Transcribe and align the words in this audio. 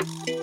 Thank 0.00 0.28
you 0.28 0.37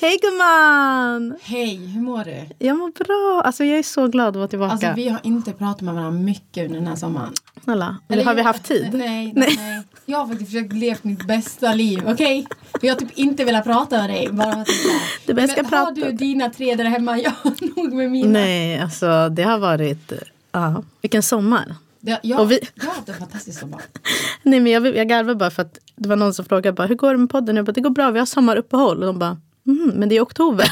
Hej 0.00 0.18
gumman! 0.22 1.36
Hej, 1.42 1.76
hur 1.76 2.00
mår 2.00 2.24
du? 2.24 2.66
Jag 2.66 2.78
mår 2.78 2.90
bra. 3.04 3.42
Alltså 3.44 3.64
jag 3.64 3.78
är 3.78 3.82
så 3.82 4.08
glad 4.08 4.28
att 4.28 4.36
vara 4.36 4.48
tillbaka. 4.48 4.72
Alltså 4.72 4.92
vi 4.96 5.08
har 5.08 5.20
inte 5.22 5.52
pratat 5.52 5.80
med 5.80 5.94
varandra 5.94 6.20
mycket 6.20 6.64
under 6.66 6.78
den 6.78 6.88
här 6.88 6.96
sommaren. 6.96 7.32
Snälla, 7.64 7.96
eller 8.08 8.24
har 8.24 8.34
vi 8.34 8.42
haft 8.42 8.64
tid? 8.64 8.88
Nej, 8.92 9.32
nej, 9.36 9.54
nej. 9.56 9.82
Jag 10.06 10.18
har 10.18 10.26
faktiskt 10.26 10.50
försökt 10.50 10.72
leva 10.72 10.98
mitt 11.02 11.26
bästa 11.26 11.74
liv, 11.74 12.02
okej? 12.06 12.46
Jag 12.80 12.94
har 12.94 12.98
typ 13.00 13.18
inte 13.18 13.44
velat 13.44 13.64
prata 13.64 13.96
med 13.98 14.10
dig. 14.10 14.28
Bara 14.32 14.52
att. 14.52 14.68
Du 15.26 15.32
jag 15.32 15.50
ska 15.50 15.62
Men 15.62 15.70
har 15.72 15.86
prata. 15.86 15.90
du 16.06 16.12
dina 16.12 16.50
tre 16.50 16.74
där 16.74 16.84
hemma? 16.84 17.18
Jag 17.18 17.30
har 17.30 17.76
nog 17.76 17.92
med 17.94 18.10
mina. 18.10 18.30
Nej, 18.30 18.80
alltså 18.80 19.28
det 19.28 19.42
har 19.42 19.58
varit... 19.58 20.12
Ja, 20.52 20.82
vilken 21.02 21.22
sommar. 21.22 21.74
Det, 22.00 22.20
jag, 22.22 22.40
Och 22.40 22.50
vi- 22.50 22.60
jag 22.74 22.84
har 22.84 22.94
haft 22.94 23.08
en 23.08 23.14
fantastisk 23.14 23.60
sommar. 23.60 23.82
Nej 24.42 24.60
men 24.60 24.72
jag, 24.72 24.96
jag 24.96 25.08
garvar 25.08 25.34
bara 25.34 25.50
för 25.50 25.62
att 25.62 25.78
det 25.96 26.08
var 26.08 26.16
någon 26.16 26.34
som 26.34 26.44
frågade 26.44 26.72
bara, 26.72 26.86
hur 26.86 26.94
går 26.94 27.12
det 27.12 27.18
med 27.18 27.30
podden? 27.30 27.56
Jag 27.56 27.64
bara, 27.64 27.72
det 27.72 27.80
går 27.80 27.90
bra, 27.90 28.10
vi 28.10 28.18
har 28.18 28.26
sommaruppehåll. 28.26 28.98
Och 29.00 29.06
de 29.06 29.18
bara, 29.18 29.36
mm, 29.68 29.90
men 29.94 30.08
det 30.08 30.16
är 30.16 30.22
oktober. 30.22 30.66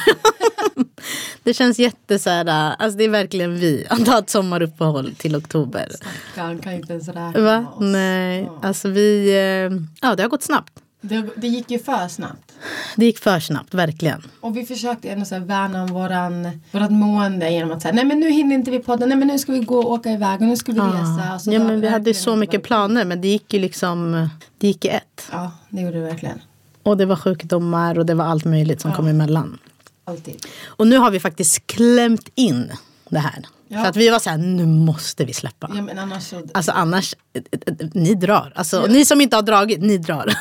det 1.42 1.54
känns 1.54 1.78
jätte 1.78 2.18
så 2.18 2.30
här, 2.30 2.44
alltså 2.78 2.98
det 2.98 3.04
är 3.04 3.08
verkligen 3.08 3.54
vi 3.58 3.86
att 3.90 4.06
ha 4.08 4.18
ett 4.18 4.30
sommaruppehåll 4.30 5.14
till 5.18 5.36
oktober. 5.36 5.88
Stackarn 5.90 6.58
kan 6.58 6.72
inte 6.72 6.92
ens 6.92 7.08
räkna 7.08 7.32
Va? 7.40 7.60
med 7.60 7.66
oss. 7.68 7.76
Nej, 7.80 8.42
Ja. 8.42 8.58
alltså 8.62 8.88
vi, 8.88 9.28
eh, 9.30 9.78
ja 10.08 10.14
det 10.16 10.22
har 10.22 10.28
gått 10.28 10.42
snabbt. 10.42 10.72
Det, 11.00 11.28
det 11.36 11.48
gick 11.48 11.70
ju 11.70 11.78
för 11.78 12.08
snabbt. 12.08 12.52
Det 12.96 13.04
gick 13.06 13.18
för 13.18 13.40
snabbt, 13.40 13.74
verkligen. 13.74 14.22
Och 14.40 14.56
vi 14.56 14.64
försökte 14.66 15.08
ändå 15.08 15.24
så 15.24 15.34
här 15.34 15.42
värna 15.42 15.82
om 15.82 15.88
våran, 15.88 16.60
vårat 16.72 16.92
mående 16.92 17.50
genom 17.50 17.72
att 17.72 17.82
säga 17.82 17.94
nej 17.94 18.04
men 18.04 18.20
nu 18.20 18.30
hinner 18.30 18.54
inte 18.54 18.70
vi 18.70 18.78
podda, 18.78 19.06
nej 19.06 19.16
men 19.18 19.28
nu 19.28 19.38
ska 19.38 19.52
vi 19.52 19.58
gå 19.60 19.78
och 19.78 19.90
åka 19.92 20.10
iväg 20.10 20.40
och 20.40 20.46
nu 20.46 20.56
ska 20.56 20.72
vi 20.72 20.80
resa. 20.80 21.34
Och 21.34 21.40
så 21.40 21.52
ja 21.52 21.58
men 21.64 21.80
vi 21.80 21.88
hade 21.88 22.10
ju 22.10 22.14
så 22.14 22.36
mycket 22.36 22.62
planer 22.62 23.04
men 23.04 23.20
det 23.20 23.28
gick 23.28 23.54
ju 23.54 23.60
liksom, 23.60 24.28
det 24.58 24.66
gick 24.66 24.84
i 24.84 24.88
ett. 24.88 25.28
Ja, 25.32 25.52
det 25.68 25.80
gjorde 25.82 25.98
det 26.00 26.04
verkligen. 26.06 26.40
Och 26.86 26.96
det 26.96 27.06
var 27.06 27.16
sjukdomar 27.16 27.98
och 27.98 28.06
det 28.06 28.14
var 28.14 28.24
allt 28.24 28.44
möjligt 28.44 28.80
som 28.80 28.92
kom 28.92 29.06
emellan. 29.06 29.58
Alltid. 30.04 30.46
Och 30.66 30.86
nu 30.86 30.96
har 30.98 31.10
vi 31.10 31.20
faktiskt 31.20 31.66
klämt 31.66 32.28
in 32.34 32.72
det 33.08 33.18
här. 33.18 33.44
Ja. 33.68 33.80
För 33.82 33.88
att 33.88 33.96
vi 33.96 34.08
var 34.10 34.18
så 34.18 34.30
här, 34.30 34.38
nu 34.38 34.66
måste 34.66 35.24
vi 35.24 35.32
släppa. 35.32 35.70
Ja 35.74 35.82
men 35.82 35.98
annars 35.98 36.22
så. 36.22 36.42
Alltså 36.54 36.72
annars, 36.72 37.14
eh, 37.34 37.42
eh, 37.52 37.74
eh, 37.80 37.88
ni 37.92 38.14
drar. 38.14 38.52
Alltså 38.54 38.86
ni 38.88 39.04
som 39.04 39.20
inte 39.20 39.36
har 39.36 39.42
dragit, 39.42 39.80
ni 39.80 39.98
drar. 39.98 40.34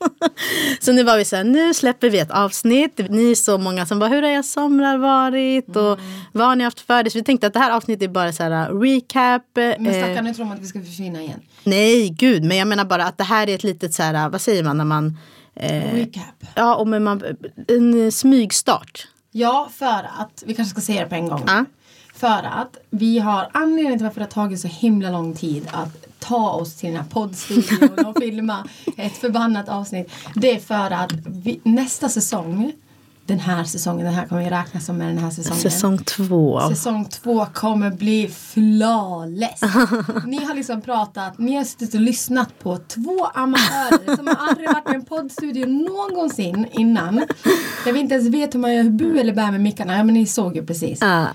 så 0.80 0.92
nu 0.92 1.02
var 1.02 1.18
vi 1.18 1.24
så 1.24 1.36
här, 1.36 1.44
nu 1.44 1.74
släpper 1.74 2.10
vi 2.10 2.18
ett 2.18 2.30
avsnitt. 2.30 3.00
Ni 3.10 3.30
är 3.30 3.34
så 3.34 3.58
många 3.58 3.86
som 3.86 3.98
bara, 3.98 4.10
hur 4.10 4.22
har 4.22 4.28
er 4.28 4.42
somrar 4.42 4.98
varit? 4.98 5.76
Och 5.76 5.92
Mm. 5.98 6.10
vad 6.32 6.46
har 6.46 6.56
ni 6.56 6.64
haft 6.64 6.80
för 6.80 7.06
er? 7.06 7.10
Så 7.10 7.18
vi 7.18 7.24
tänkte 7.24 7.46
att 7.46 7.52
det 7.52 7.58
här 7.58 7.70
avsnittet 7.70 8.02
är 8.02 8.08
bara 8.08 8.32
så 8.32 8.42
här 8.42 8.80
recap. 8.80 9.42
Men 9.54 9.86
eh, 9.86 9.92
stackarn, 9.92 10.24
nu 10.24 10.34
tror 10.34 10.46
man 10.46 10.56
att 10.56 10.62
vi 10.62 10.66
ska 10.66 10.80
försvinna 10.80 11.20
igen. 11.22 11.40
Nej, 11.64 12.08
gud, 12.10 12.44
men 12.44 12.56
jag 12.56 12.68
menar 12.68 12.84
bara 12.84 13.04
att 13.04 13.18
det 13.18 13.24
här 13.24 13.48
är 13.48 13.54
ett 13.54 13.64
litet 13.64 13.94
så 13.94 14.02
här, 14.02 14.28
vad 14.28 14.40
säger 14.40 14.62
man 14.64 14.76
när 14.78 14.84
man... 14.84 15.18
Eh, 15.54 15.94
Recap. 15.94 16.44
ja, 16.54 16.74
om 16.74 16.90
man, 17.04 17.22
en 17.68 18.12
smygstart. 18.12 19.08
Ja, 19.30 19.68
för 19.72 20.10
att, 20.18 20.42
vi 20.46 20.54
kanske 20.54 20.70
ska 20.70 20.80
säga 20.80 21.02
det 21.02 21.08
på 21.08 21.14
en 21.14 21.28
gång. 21.28 21.42
Ja. 21.46 21.64
För 22.14 22.42
att 22.42 22.76
vi 22.90 23.18
har 23.18 23.50
anledningen 23.52 23.98
till 23.98 24.06
varför 24.06 24.20
det 24.20 24.26
har 24.26 24.30
tagit 24.30 24.60
så 24.60 24.68
himla 24.68 25.10
lång 25.10 25.34
tid 25.34 25.68
att 25.72 26.06
ta 26.18 26.50
oss 26.50 26.74
till 26.74 26.88
den 26.88 26.96
här 27.02 27.08
poddstudion 27.10 28.06
och 28.06 28.18
filma 28.20 28.68
ett 28.96 29.16
förbannat 29.16 29.68
avsnitt. 29.68 30.10
Det 30.34 30.50
är 30.50 30.60
för 30.60 30.90
att 30.90 31.12
vi, 31.26 31.60
nästa 31.62 32.08
säsong, 32.08 32.72
den 33.26 33.40
här 33.40 33.64
säsongen, 33.64 34.04
den 34.04 34.14
här 34.14 34.26
kommer 34.26 34.44
vi 34.44 34.50
räkna 34.50 34.80
som 34.80 34.96
med 34.96 35.08
den 35.08 35.18
här 35.18 35.30
säsongen. 35.30 35.60
Säsong 35.60 35.98
två. 35.98 36.60
Säsong 36.68 37.04
två 37.04 37.46
kommer 37.46 37.90
bli 37.90 38.28
flawless. 38.28 39.60
Ni 40.26 40.44
har 40.44 40.54
liksom 40.54 40.80
pratat, 40.80 41.38
ni 41.38 41.56
har 41.56 41.64
suttit 41.64 41.94
och 41.94 42.00
lyssnat 42.00 42.58
på 42.58 42.78
två 42.88 43.26
amatörer 43.34 44.16
som 44.16 44.26
har 44.26 44.48
aldrig 44.48 44.68
varit 44.68 44.90
i 44.92 44.94
en 44.94 45.04
poddstudio 45.04 45.66
någonsin 45.66 46.66
innan. 46.72 47.14
Där 47.84 47.92
vi 47.92 48.00
inte 48.00 48.14
ens 48.14 48.28
vet 48.28 48.54
hur 48.54 48.60
man 48.60 48.74
gör 48.74 48.84
bu 48.84 49.18
eller 49.18 49.34
bär 49.34 49.50
med 49.50 49.60
mickarna. 49.60 49.96
Ja 49.96 50.04
men 50.04 50.14
ni 50.14 50.26
såg 50.26 50.56
ju 50.56 50.66
precis. 50.66 50.98
Ja. 51.00 51.26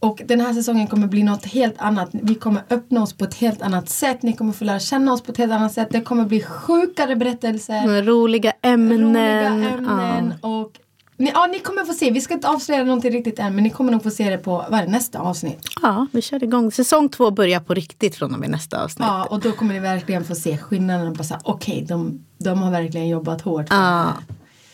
Och 0.00 0.22
den 0.26 0.40
här 0.40 0.52
säsongen 0.52 0.86
kommer 0.86 1.06
bli 1.06 1.22
något 1.22 1.46
helt 1.46 1.74
annat. 1.78 2.08
Vi 2.12 2.34
kommer 2.34 2.62
öppna 2.70 3.02
oss 3.02 3.12
på 3.12 3.24
ett 3.24 3.34
helt 3.34 3.62
annat 3.62 3.88
sätt. 3.88 4.22
Ni 4.22 4.32
kommer 4.32 4.52
få 4.52 4.64
lära 4.64 4.78
känna 4.78 5.12
oss 5.12 5.22
på 5.22 5.32
ett 5.32 5.38
helt 5.38 5.52
annat 5.52 5.72
sätt. 5.72 5.88
Det 5.90 6.00
kommer 6.00 6.24
bli 6.24 6.42
sjukare 6.42 7.16
berättelser. 7.16 8.02
Roliga 8.02 8.52
ämnen. 8.62 9.00
Roliga 9.00 9.48
ämnen. 9.48 10.34
Och 10.40 10.72
ni, 11.16 11.30
ja, 11.34 11.46
ni 11.46 11.58
kommer 11.58 11.84
få 11.84 11.92
se. 11.92 12.10
Vi 12.10 12.20
ska 12.20 12.34
inte 12.34 12.48
avslöja 12.48 12.84
någonting 12.84 13.10
riktigt 13.10 13.38
än. 13.38 13.54
Men 13.54 13.64
ni 13.64 13.70
kommer 13.70 13.92
nog 13.92 14.02
få 14.02 14.10
se 14.10 14.30
det 14.30 14.38
på 14.38 14.64
vad 14.70 14.80
det, 14.80 14.86
nästa 14.86 15.18
avsnitt. 15.18 15.58
Ja. 15.82 16.06
vi 16.12 16.22
kör 16.22 16.44
igång. 16.44 16.72
Säsong 16.72 17.08
två 17.08 17.30
börjar 17.30 17.60
på 17.60 17.74
riktigt 17.74 18.16
från 18.16 18.34
och 18.34 18.40
med 18.40 18.50
nästa 18.50 18.84
avsnitt. 18.84 19.06
Ja, 19.08 19.24
och 19.24 19.40
då 19.40 19.52
kommer 19.52 19.74
ni 19.74 19.80
verkligen 19.80 20.24
få 20.24 20.34
se 20.34 20.56
skillnaden. 20.58 21.16
Okej, 21.42 21.84
de, 21.88 22.24
de 22.38 22.62
har 22.62 22.70
verkligen 22.70 23.08
jobbat 23.08 23.40
hårt. 23.40 23.66
för 23.68 23.76
Ja. 23.76 24.12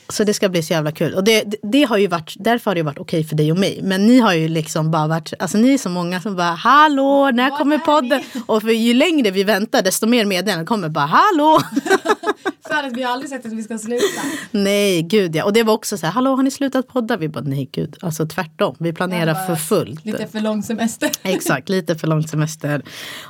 Så 0.08 0.24
det 0.24 0.34
ska 0.34 0.48
bli 0.48 0.62
så 0.62 0.72
jävla 0.72 0.92
kul. 0.92 1.14
Och 1.14 1.24
det, 1.24 1.42
det, 1.42 1.56
det 1.62 1.82
har 1.82 1.96
ju 1.98 2.06
varit, 2.06 2.34
därför 2.38 2.70
har 2.70 2.74
det 2.74 2.82
varit 2.82 2.98
okej 2.98 3.24
för 3.24 3.36
dig 3.36 3.52
och 3.52 3.58
mig. 3.58 3.80
Men 3.82 4.06
ni 4.06 4.18
har 4.18 4.34
ju 4.34 4.48
liksom 4.48 4.90
bara 4.90 5.06
varit, 5.06 5.32
alltså 5.38 5.58
ni 5.58 5.74
är 5.74 5.78
så 5.78 5.88
många 5.88 6.20
som 6.20 6.36
bara 6.36 6.50
hallå, 6.50 7.30
när 7.30 7.50
Var 7.50 7.58
kommer 7.58 7.78
podden? 7.78 8.22
Och 8.46 8.62
för 8.62 8.68
ju 8.68 8.94
längre 8.94 9.30
vi 9.30 9.44
väntar 9.44 9.82
desto 9.82 10.06
mer 10.06 10.24
meddelanden 10.24 10.66
kommer 10.66 10.88
bara 10.88 11.06
hallå. 11.06 11.60
För 12.68 12.86
att 12.86 12.96
vi 12.96 13.02
har 13.02 13.12
aldrig 13.12 13.30
sagt 13.30 13.46
att 13.46 13.52
vi 13.52 13.62
ska 13.62 13.78
sluta. 13.78 14.22
nej, 14.50 15.02
gud 15.02 15.36
ja. 15.36 15.44
Och 15.44 15.52
det 15.52 15.62
var 15.62 15.74
också 15.74 15.98
så 15.98 16.06
här, 16.06 16.12
hallå 16.12 16.36
har 16.36 16.42
ni 16.42 16.50
slutat 16.50 16.88
podda? 16.88 17.16
Vi 17.16 17.28
bara 17.28 17.44
nej 17.44 17.68
gud, 17.72 17.96
alltså 18.02 18.26
tvärtom. 18.26 18.76
Vi 18.78 18.92
planerar 18.92 19.34
för 19.46 19.56
fullt. 19.56 20.04
Lite 20.04 20.26
för 20.26 20.40
lång 20.40 20.62
semester. 20.62 21.10
Exakt, 21.22 21.68
lite 21.68 21.94
för 21.98 22.06
lång 22.06 22.22
semester. 22.28 22.82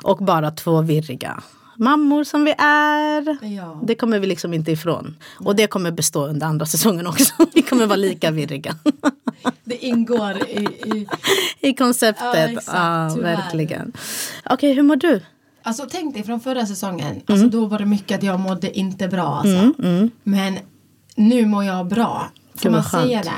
Och 0.04 0.16
bara 0.18 0.50
två 0.50 0.80
virriga 0.82 1.42
mammor 1.76 2.24
som 2.24 2.44
vi 2.44 2.50
är. 2.58 3.46
Ja. 3.56 3.80
Det 3.82 3.94
kommer 3.94 4.18
vi 4.18 4.26
liksom 4.26 4.54
inte 4.54 4.72
ifrån. 4.72 5.16
Och 5.38 5.56
det 5.56 5.66
kommer 5.66 5.90
bestå 5.90 6.26
under 6.26 6.46
andra 6.46 6.66
säsongen 6.66 7.06
också. 7.06 7.32
Vi 7.54 7.62
kommer 7.62 7.86
vara 7.86 7.96
lika 7.96 8.30
virriga. 8.30 8.76
Det 9.64 9.76
ingår 9.84 10.36
i, 10.48 10.62
i 10.64 11.06
I 11.60 11.74
konceptet. 11.74 12.24
Ja, 12.24 12.36
Ja, 12.36 12.48
exakt, 12.48 13.14
tyvärr. 13.14 13.36
verkligen. 13.36 13.92
Okej, 14.44 14.72
hur 14.72 14.82
mår 14.82 14.96
du? 14.96 15.20
Alltså 15.62 15.86
tänk 15.90 16.14
dig 16.14 16.22
från 16.24 16.40
förra 16.40 16.66
säsongen. 16.66 17.06
Mm. 17.10 17.22
Alltså 17.26 17.46
då 17.48 17.66
var 17.66 17.78
det 17.78 17.86
mycket 17.86 18.18
att 18.18 18.22
jag 18.24 18.40
mådde 18.40 18.78
inte 18.78 19.08
bra 19.08 19.26
alltså. 19.44 19.72
Men 20.22 20.58
nu 21.16 21.46
mår 21.46 21.64
jag 21.64 21.86
bra. 21.86 22.30
Får 22.54 22.70
man 22.70 22.82
skönt. 22.84 23.04
säga 23.04 23.22
det? 23.22 23.30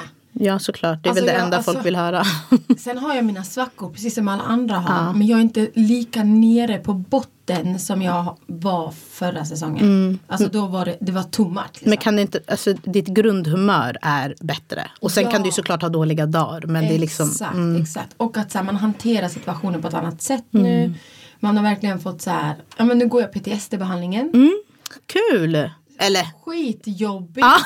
Ja, 0.44 0.58
såklart. 0.58 1.02
Det 1.02 1.08
är 1.08 1.10
Alltså, 1.10 1.24
väl 1.24 1.32
det 1.32 1.38
jag- 1.38 1.44
enda 1.44 1.56
alltså- 1.56 1.72
folk 1.72 1.86
vill 1.86 1.96
höra. 1.96 2.24
Sen 2.78 2.98
har 2.98 3.14
jag 3.14 3.24
mina 3.24 3.44
svackor 3.44 3.90
precis 3.90 4.14
som 4.14 4.28
alla 4.28 4.42
andra 4.42 4.76
har. 4.78 5.12
Men 5.12 5.26
jag 5.26 5.38
är 5.38 5.42
inte 5.42 5.68
lika 5.74 6.24
nere 6.24 6.78
på 6.78 6.94
botten 6.94 7.78
som 7.78 8.02
jag 8.02 8.36
var 8.46 8.90
förra 9.10 9.44
säsongen. 9.44 10.18
Alltså 10.26 10.48
då 10.48 10.66
var 10.66 10.84
det, 10.84 10.96
det 11.00 11.12
var 11.12 11.22
much. 11.22 11.32
Liksom. 11.34 11.48
Mm. 11.48 11.90
Men 11.90 11.96
kan 11.98 12.16
det 12.16 12.22
inte, 12.22 12.40
alltså, 12.46 12.72
ditt 12.72 13.06
grundhumör 13.06 13.96
är 14.02 14.34
bättre. 14.40 14.90
Och 15.00 15.10
sen 15.12 15.24
Ja. 15.24 15.30
kan 15.30 15.42
du 15.42 15.50
såklart 15.50 15.82
ha 15.82 15.88
dåliga 15.88 16.26
dagar. 16.26 16.66
Men 16.66 16.84
det 16.88 16.94
är 16.94 16.98
liksom, 16.98 17.28
Exakt, 17.28 17.54
mm, 17.54 17.82
exakt. 17.82 18.14
Och 18.16 18.36
att 18.36 18.50
så 18.52 18.58
här, 18.58 18.64
man 18.64 18.76
hanterar 18.76 19.28
situationen 19.28 19.82
på 19.82 19.88
ett 19.88 19.94
annat 19.94 20.22
sätt 20.22 20.44
nu. 20.50 20.94
Man 21.42 21.56
har 21.56 21.64
verkligen 21.64 22.00
fått 22.00 22.22
så 22.22 22.30
här, 22.30 22.54
ja 22.76 22.84
men 22.84 22.98
nu 22.98 23.06
går 23.08 23.20
jag 23.20 23.32
PTSD-behandlingen. 23.32 24.30
Mm. 24.34 24.62
kul! 25.06 25.70
Eller, 25.98 26.26
Skitjobbigt. 26.44 27.46
Ah. 27.46 27.58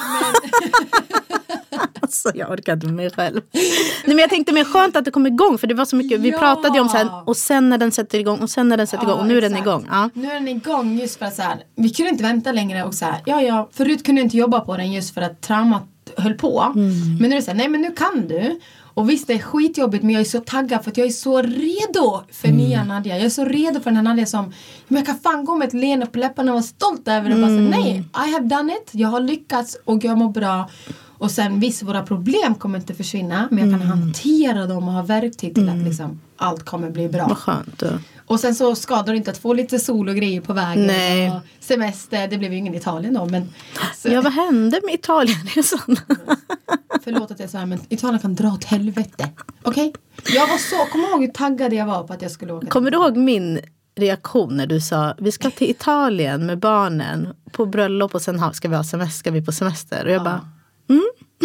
Men, 1.71 1.81
alltså 2.01 2.31
jag 2.35 2.51
orkar 2.51 2.73
inte 2.73 2.87
med 2.87 2.95
mig 2.95 3.11
själv. 3.11 3.41
Nej 3.53 3.63
men 4.07 4.19
jag 4.19 4.31
tänkte 4.31 4.53
mer 4.53 4.65
skönt 4.65 4.97
att 4.97 5.05
det 5.05 5.11
kom 5.11 5.27
igång. 5.27 5.59
För 5.59 5.67
det 5.67 5.75
var 5.75 5.85
så 5.85 5.97
mycket, 5.97 6.21
vi 6.21 6.31
Ja. 6.31 6.39
pratade 6.39 6.75
ju 6.79 6.81
om 6.81 6.89
här, 6.89 7.29
och 7.29 7.37
sen 7.37 7.69
när 7.69 7.79
den 7.79 7.93
sätter 7.93 8.19
igång 8.19 8.39
och 8.39 8.51
sen 8.51 8.69
när 8.69 8.77
den 8.77 8.87
sätter 8.87 9.05
igång. 9.05 9.19
Och 9.21 9.27
nu 9.27 9.37
är 9.39 9.41
den 9.43 9.53
exakt. 9.53 9.67
igång. 9.67 9.87
Ja. 9.91 10.11
Nu 10.15 10.31
är 10.31 10.35
den 10.35 10.49
igång 10.49 10.99
just 10.99 11.19
för 11.19 11.27
att 11.27 11.35
så 11.37 11.43
här, 11.43 11.59
vi 11.77 11.91
kunde 11.91 12.11
inte 12.11 12.23
vänta 12.25 12.53
längre 12.53 12.85
och 12.85 12.95
så 12.95 13.05
här, 13.05 13.23
ja 13.27 13.43
ja, 13.43 13.69
förut 13.73 14.05
kunde 14.07 14.21
jag 14.21 14.27
inte 14.27 14.37
jobba 14.37 14.61
på 14.61 14.77
den 14.77 14.93
just 14.93 15.15
för 15.15 15.21
att 15.23 15.41
traumat 15.41 15.83
höll 16.17 16.35
på. 16.35 16.73
Mm. 16.77 17.17
Men 17.21 17.31
nu 17.31 17.37
är 17.37 17.41
det 17.41 17.43
så 17.43 17.51
här, 17.51 17.59
nej 17.59 17.69
men 17.69 17.81
nu 17.83 17.91
kan 17.93 18.29
du. 18.29 18.61
Och 18.97 19.11
visst 19.11 19.27
det 19.27 19.33
är 19.35 19.39
skitjobbigt 19.39 20.05
men 20.05 20.13
jag 20.13 20.21
är 20.21 20.25
så 20.25 20.41
taggad 20.41 20.85
för 20.85 20.91
att 20.91 20.97
jag 20.97 21.07
är 21.07 21.11
så 21.11 21.43
redo 21.43 22.23
för 22.33 22.49
nya 22.49 22.85
Nadja. 22.85 23.17
Jag 23.17 23.25
är 23.25 23.31
så 23.31 23.45
redo 23.45 23.81
för 23.81 23.91
den 23.91 23.97
här 23.97 24.03
Nadja 24.03 24.27
som 24.27 24.53
men 24.89 24.97
jag 24.97 25.07
kan 25.07 25.19
fan 25.19 25.45
gå 25.45 25.57
med 25.57 25.69
ett 25.69 25.75
leende 25.75 26.07
på 26.07 26.19
läpparna 26.19 26.53
och 26.53 26.55
vara 26.55 26.63
stolt 26.63 27.09
över 27.09 27.31
det. 27.31 27.37
Bara 27.37 27.47
så, 27.47 27.81
nej, 27.81 28.05
I 28.27 28.33
have 28.33 28.47
done 28.47 28.73
it. 28.73 28.91
Jag 28.91 29.09
har 29.09 29.21
lyckats 29.21 29.77
och 29.85 30.05
jag 30.05 30.19
mår 30.19 30.31
bra. 30.31 30.71
Och 31.19 31.31
sen 31.31 31.61
visst, 31.61 31.83
våra 31.83 32.03
problem 32.03 32.55
kommer 32.55 32.79
inte 32.79 32.95
försvinna 32.95 33.49
men 33.51 33.71
jag 33.71 33.81
kan 33.81 33.89
hantera 33.89 34.67
dem 34.67 34.89
och 34.89 34.95
ha 34.95 35.03
verktyg 35.03 35.55
till 35.55 35.69
att 35.69 35.85
liksom, 35.85 36.21
allt 36.37 36.65
kommer 36.65 36.91
bli 36.91 37.09
bra. 37.09 37.27
Vad 37.29 37.39
skönt. 37.39 37.79
du. 37.79 37.99
Och 38.27 38.41
sen 38.41 38.55
så 38.55 38.75
skadar 38.75 39.13
det 39.13 39.17
inte 39.17 39.31
att 39.31 39.39
få 39.39 39.53
lite 39.53 39.79
sol 39.79 40.09
och 40.09 40.17
grejer 40.17 40.41
på 40.41 40.53
vägen. 40.53 40.87
Nej. 40.87 41.31
Och 41.31 41.41
semester, 41.61 42.29
det 42.29 42.39
blev 42.39 42.53
ju 42.53 42.59
ingen 42.59 42.75
Italien 42.75 43.15
då 43.15 43.27
men 43.27 43.55
så, 43.95 44.09
Ja, 44.09 44.23
vad 44.23 44.33
hände 44.33 44.81
med 44.85 44.95
Italienresan? 44.95 45.97
förlåt 47.05 47.31
att 47.31 47.41
jag 47.41 47.51
sa 47.51 47.67
men 47.67 47.81
Italien 47.89 48.19
kan 48.21 48.35
dra 48.35 48.49
åt 48.49 48.65
helvete. 48.65 49.29
Okej? 49.63 49.95
Jag 50.35 50.47
var 50.47 50.59
så, 50.59 50.93
kom 50.93 51.01
ihåg 51.01 51.21
hur 51.21 51.33
taggad 51.33 51.73
jag 51.73 51.87
var 51.87 52.03
på 52.03 52.13
att 52.13 52.23
jag 52.23 52.31
skulle 52.31 52.53
åka 52.53 52.67
Kommer 52.67 52.91
du 52.91 52.97
ihåg 52.97 53.17
min 53.17 53.61
reaktion 53.97 54.57
när 54.57 54.67
du 54.67 54.81
sa 54.81 55.15
vi 55.19 55.33
ska 55.33 55.51
till 55.51 55.71
Italien 55.71 56.47
med 56.47 56.59
barnen 56.59 57.29
på 57.53 57.67
bröllop 57.67 58.15
och 58.15 58.23
sen 58.23 58.55
ska 58.55 58.69
vi 58.69 58.77
ha 58.77 58.85
semester, 58.85 59.19
ska 59.19 59.31
vi 59.31 59.43
på 59.43 59.53
semester? 59.53 60.05
Och 60.05 60.11
jag 60.11 60.25
bara, 60.25 60.49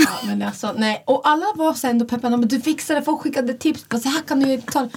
Ja, 0.06 0.27
men 0.27 0.42
alltså, 0.42 0.74
nej. 0.77 1.03
Och 1.07 1.21
alla 1.27 1.45
var 1.56 1.74
så 1.74 1.88
ändå 1.88 2.06
peppade. 2.06 2.38
Men 2.38 2.48
du 2.48 2.62
fixade 2.62 3.01
folk 3.01 3.21
skickade 3.21 3.53
tips. 3.53 3.86
Så 4.03 4.09
här 4.09 4.21
kan 4.21 4.39
du 4.39 4.62
ta. 4.62 4.89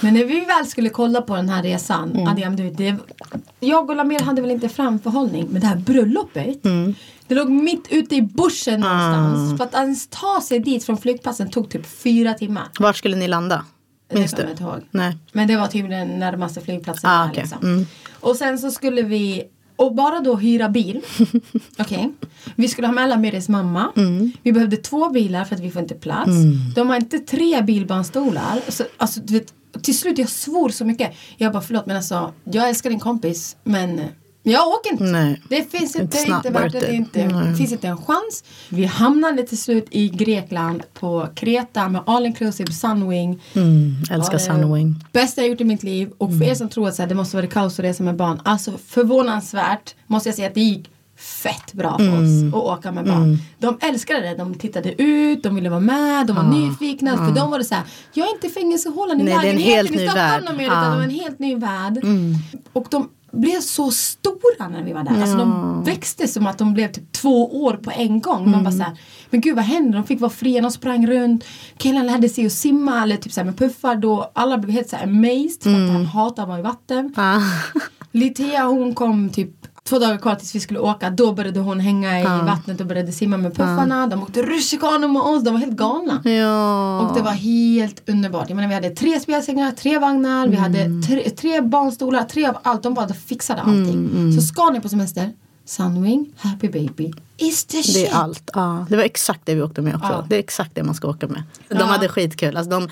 Men 0.00 0.14
när 0.14 0.24
vi 0.24 0.40
väl 0.40 0.66
skulle 0.66 0.88
kolla 0.88 1.22
på 1.22 1.36
den 1.36 1.48
här 1.48 1.62
resan. 1.62 2.10
Mm. 2.12 2.26
Adiam, 2.28 2.56
du, 2.56 2.70
det, 2.70 2.96
jag 3.60 3.90
och 3.90 3.96
Lamer 3.96 4.20
hade 4.20 4.42
väl 4.42 4.50
inte 4.50 4.68
framförhållning. 4.68 5.46
Men 5.50 5.60
det 5.60 5.66
här 5.66 5.76
bröllopet. 5.76 6.64
Mm. 6.64 6.94
Det 7.26 7.34
låg 7.34 7.50
mitt 7.50 7.86
ute 7.90 8.16
i 8.16 8.20
Ah. 8.20 8.28
bushen 8.42 8.80
någonstans. 8.80 9.58
För 9.58 9.64
att 9.64 9.74
ens 9.74 10.08
ta 10.08 10.40
sig 10.48 10.58
dit 10.58 10.84
från 10.84 10.98
flygplatsen 10.98 11.50
tog 11.50 11.70
typ 11.70 11.86
fyra 11.86 12.34
timmar. 12.34 12.68
var 12.78 12.92
skulle 12.92 13.16
ni 13.16 13.28
landa? 13.28 13.64
Minns 14.12 14.32
du? 14.32 14.46
Nej. 14.90 15.16
Men 15.32 15.48
det 15.48 15.56
var 15.56 15.66
typ 15.66 15.88
den 15.88 16.08
närmaste 16.18 16.60
flygplatsen. 16.60 17.10
Ah, 17.10 17.22
där, 17.22 17.30
okej. 17.30 17.42
liksom. 17.42 17.58
Mm. 17.62 17.86
Och 18.20 18.36
sen 18.36 18.58
så 18.58 18.70
skulle 18.70 19.02
vi 19.02 19.44
och 19.80 19.94
bara 19.94 20.20
då 20.20 20.36
hyra 20.36 20.68
bil. 20.68 21.00
Okej. 21.78 22.12
Vi 22.56 22.68
skulle 22.68 22.86
ha 22.86 22.94
med 22.94 23.04
alla 23.04 23.16
Miris 23.16 23.48
mamma. 23.48 23.92
Mm. 23.96 24.32
Vi 24.42 24.52
behövde 24.52 24.76
två 24.76 25.08
bilar 25.08 25.44
för 25.44 25.54
att 25.54 25.60
vi 25.60 25.70
får 25.70 25.82
inte 25.82 25.94
plats. 25.94 26.30
De 26.74 26.88
har 26.88 26.96
inte 26.96 27.18
tre 27.18 27.62
bilbarnstolar. 27.62 28.60
Så, 28.68 28.84
alltså, 28.96 29.20
vet, 29.28 29.54
till 29.82 29.98
slut 29.98 30.18
jag 30.18 30.28
svor 30.28 30.68
så 30.68 30.84
mycket. 30.84 31.12
Jag 31.36 31.52
bara 31.52 31.62
förlåt 31.62 31.86
men 31.86 31.96
alltså 31.96 32.32
jag 32.44 32.68
älskar 32.68 32.90
din 32.90 33.00
kompis 33.00 33.56
men 33.64 34.00
jag 34.42 34.68
åker 34.68 34.92
inte. 34.92 35.04
Nej. 35.04 35.42
Det 35.48 35.70
finns 35.70 35.96
inte, 35.96 36.16
det 36.18 36.24
är 36.24 36.28
not 36.30 36.44
inte 36.46 36.60
värt 36.60 36.72
det. 36.72 36.80
Det, 36.80 36.86
är 36.86 36.92
inte, 36.92 37.26
Nej. 37.28 37.46
det 37.50 37.54
finns 37.56 37.72
inte 37.72 37.88
en 37.88 37.96
chans. 37.96 38.44
Vi 38.68 38.84
hamnade 38.84 39.42
till 39.42 39.58
slut 39.58 39.86
i 39.90 40.08
Grekland 40.08 40.82
på 40.94 41.28
Kreta 41.34 41.88
med 41.88 42.02
all 42.06 42.26
inclusive 42.26 42.72
Sunwing. 42.72 43.42
Mm, 43.54 43.94
älskar 44.10 44.32
det- 44.32 44.38
Sunwing. 44.38 45.04
Bästa 45.12 45.40
jag 45.40 45.50
gjort 45.50 45.60
i 45.60 45.64
mitt 45.64 45.82
liv. 45.82 46.10
Och 46.18 46.30
för 46.38 46.44
er 46.44 46.54
som 46.54 46.68
tror 46.68 46.88
att 46.88 46.94
så 46.94 47.02
här, 47.02 47.08
det 47.08 47.14
måste 47.14 47.36
vara 47.36 47.46
kaos 47.46 47.78
att 47.78 47.84
resa 47.84 48.02
med 48.02 48.16
barn. 48.16 48.40
Alltså 48.44 48.72
förvånansvärt 48.86 49.94
måste 50.06 50.28
jag 50.28 50.36
säga 50.36 50.48
att 50.48 50.54
det 50.54 50.60
gick 50.60 50.90
fett 51.16 51.72
bra 51.72 51.98
för 51.98 52.08
oss 52.22 52.54
att 52.54 52.54
åka 52.78 52.92
med 52.92 53.04
barn. 53.04 53.38
De 53.58 53.78
älskade 53.82 54.20
det. 54.20 54.34
De 54.34 54.54
tittade 54.54 55.02
ut, 55.02 55.42
de 55.42 55.54
ville 55.54 55.68
vara 55.70 55.80
med, 55.80 56.26
de 56.26 56.36
var 56.36 56.42
nyfikna. 56.42 57.16
För 57.16 57.34
dem 57.34 57.50
var 57.50 57.58
det 57.58 57.64
så 57.64 57.74
här, 57.74 57.84
jag 58.12 58.28
är 58.28 58.34
inte 58.34 58.46
i 58.46 58.50
fängelsehålan 58.50 59.20
i 59.20 59.24
det 59.24 59.32
är 59.32 59.36
lägenheten 59.42 59.74
helt 59.74 59.90
i 59.90 59.94
Stockholm 60.08 60.14
värld. 60.16 60.56
mer, 60.56 60.64
utan 60.66 60.82
Ja. 60.84 60.90
det 60.90 60.96
var 60.96 61.02
en 61.02 61.10
helt 61.10 61.38
ny 61.38 61.56
värld. 61.56 61.98
Och 62.72 62.86
de 62.90 63.08
blev 63.32 63.60
så 63.60 63.90
stora 63.90 64.68
när 64.70 64.82
vi 64.82 64.92
var 64.92 65.02
där. 65.02 65.20
Alltså 65.20 65.36
de 65.36 65.82
växte 65.84 66.28
som 66.28 66.46
att 66.46 66.58
de 66.58 66.74
blev 66.74 66.92
typ 66.92 67.12
två 67.12 67.64
år 67.64 67.72
på 67.72 67.90
en 67.90 68.20
gång. 68.20 68.50
Man 68.50 68.64
bara 68.64 68.72
så 68.72 68.82
här, 68.82 68.98
men 69.30 69.40
gud 69.40 69.56
vad 69.56 69.64
händer? 69.64 69.98
De 69.98 70.06
fick 70.06 70.20
vara 70.20 70.30
fria, 70.30 70.62
de 70.62 70.70
sprang 70.70 71.06
runt. 71.06 71.44
Killen 71.76 72.06
lärde 72.06 72.28
sig 72.28 72.46
att 72.46 72.52
simma 72.52 73.02
eller 73.02 73.16
typ 73.16 73.32
så 73.32 73.40
här 73.40 73.44
med 73.44 73.58
puffar. 73.58 73.96
Då 73.96 74.30
alla 74.32 74.58
blev 74.58 74.74
helt 74.74 74.88
så 74.88 74.96
här 74.96 75.04
amazed 75.04 75.62
för 75.62 75.70
att 75.70 75.90
han 75.92 76.06
hatar 76.06 76.42
att 76.42 76.48
vara 76.48 76.58
i 76.58 76.62
vatten. 76.62 77.14
Ah. 77.16 77.40
Litea 78.12 78.64
hon 78.64 78.94
kom 78.94 79.28
typ 79.28 79.59
två 79.84 79.98
dagar 79.98 80.16
kvar 80.18 80.34
tills 80.34 80.54
vi 80.54 80.60
skulle 80.60 80.78
åka. 80.78 81.10
Då 81.10 81.32
började 81.32 81.60
hon 81.60 81.80
hänga 81.80 82.20
i 82.20 82.24
vattnet 82.24 82.80
och 82.80 82.86
började 82.86 83.12
simma 83.12 83.36
med 83.36 83.50
puffarna. 83.56 84.06
De 84.06 84.22
åkte 84.22 84.42
rutschkana 84.42 85.08
med 85.08 85.22
oss. 85.22 85.44
De 85.44 85.50
var 85.54 85.60
helt 85.60 85.76
galna. 85.76 86.22
Ja. 86.24 87.00
Och 87.00 87.14
det 87.16 87.22
var 87.22 87.32
helt 87.32 88.08
underbart. 88.08 88.48
Jag 88.48 88.56
menar, 88.56 88.68
vi 88.68 88.74
hade 88.74 88.90
tre 88.90 89.20
spjälsängar, 89.20 89.72
tre 89.72 89.98
vagnar, 89.98 90.48
vi 90.48 90.56
hade 90.56 91.02
tre, 91.06 91.30
tre 91.30 91.60
barnstolar, 91.60 92.24
tre 92.24 92.46
av 92.46 92.58
allt. 92.62 92.82
De 92.82 92.94
bara 92.94 93.08
fixade 93.14 93.60
allting. 93.62 94.32
Så 94.40 94.46
ska 94.46 94.70
ni 94.70 94.80
på 94.80 94.88
semester, 94.88 95.32
Sunwing, 95.64 96.32
Happy 96.36 96.68
Baby, 96.68 97.12
is 97.36 97.64
the 97.64 97.82
shit. 97.82 97.94
Det 97.94 98.06
är 98.06 98.14
allt. 98.14 98.50
Ja, 98.54 98.86
det 98.88 98.96
var 98.96 99.02
exakt 99.04 99.40
det 99.44 99.54
vi 99.54 99.62
åkte 99.62 99.82
med 99.82 99.94
också. 99.94 100.12
Ja. 100.12 100.26
Det 100.28 100.34
är 100.36 100.40
exakt 100.40 100.74
det 100.74 100.82
man 100.82 100.94
ska 100.94 101.08
åka 101.08 101.26
med. 101.28 101.42
De 101.68 101.74
Ja. 101.78 101.84
hade 101.84 102.08
skitkul. 102.08 102.56
Alltså 102.56 102.70
de, 102.70 102.88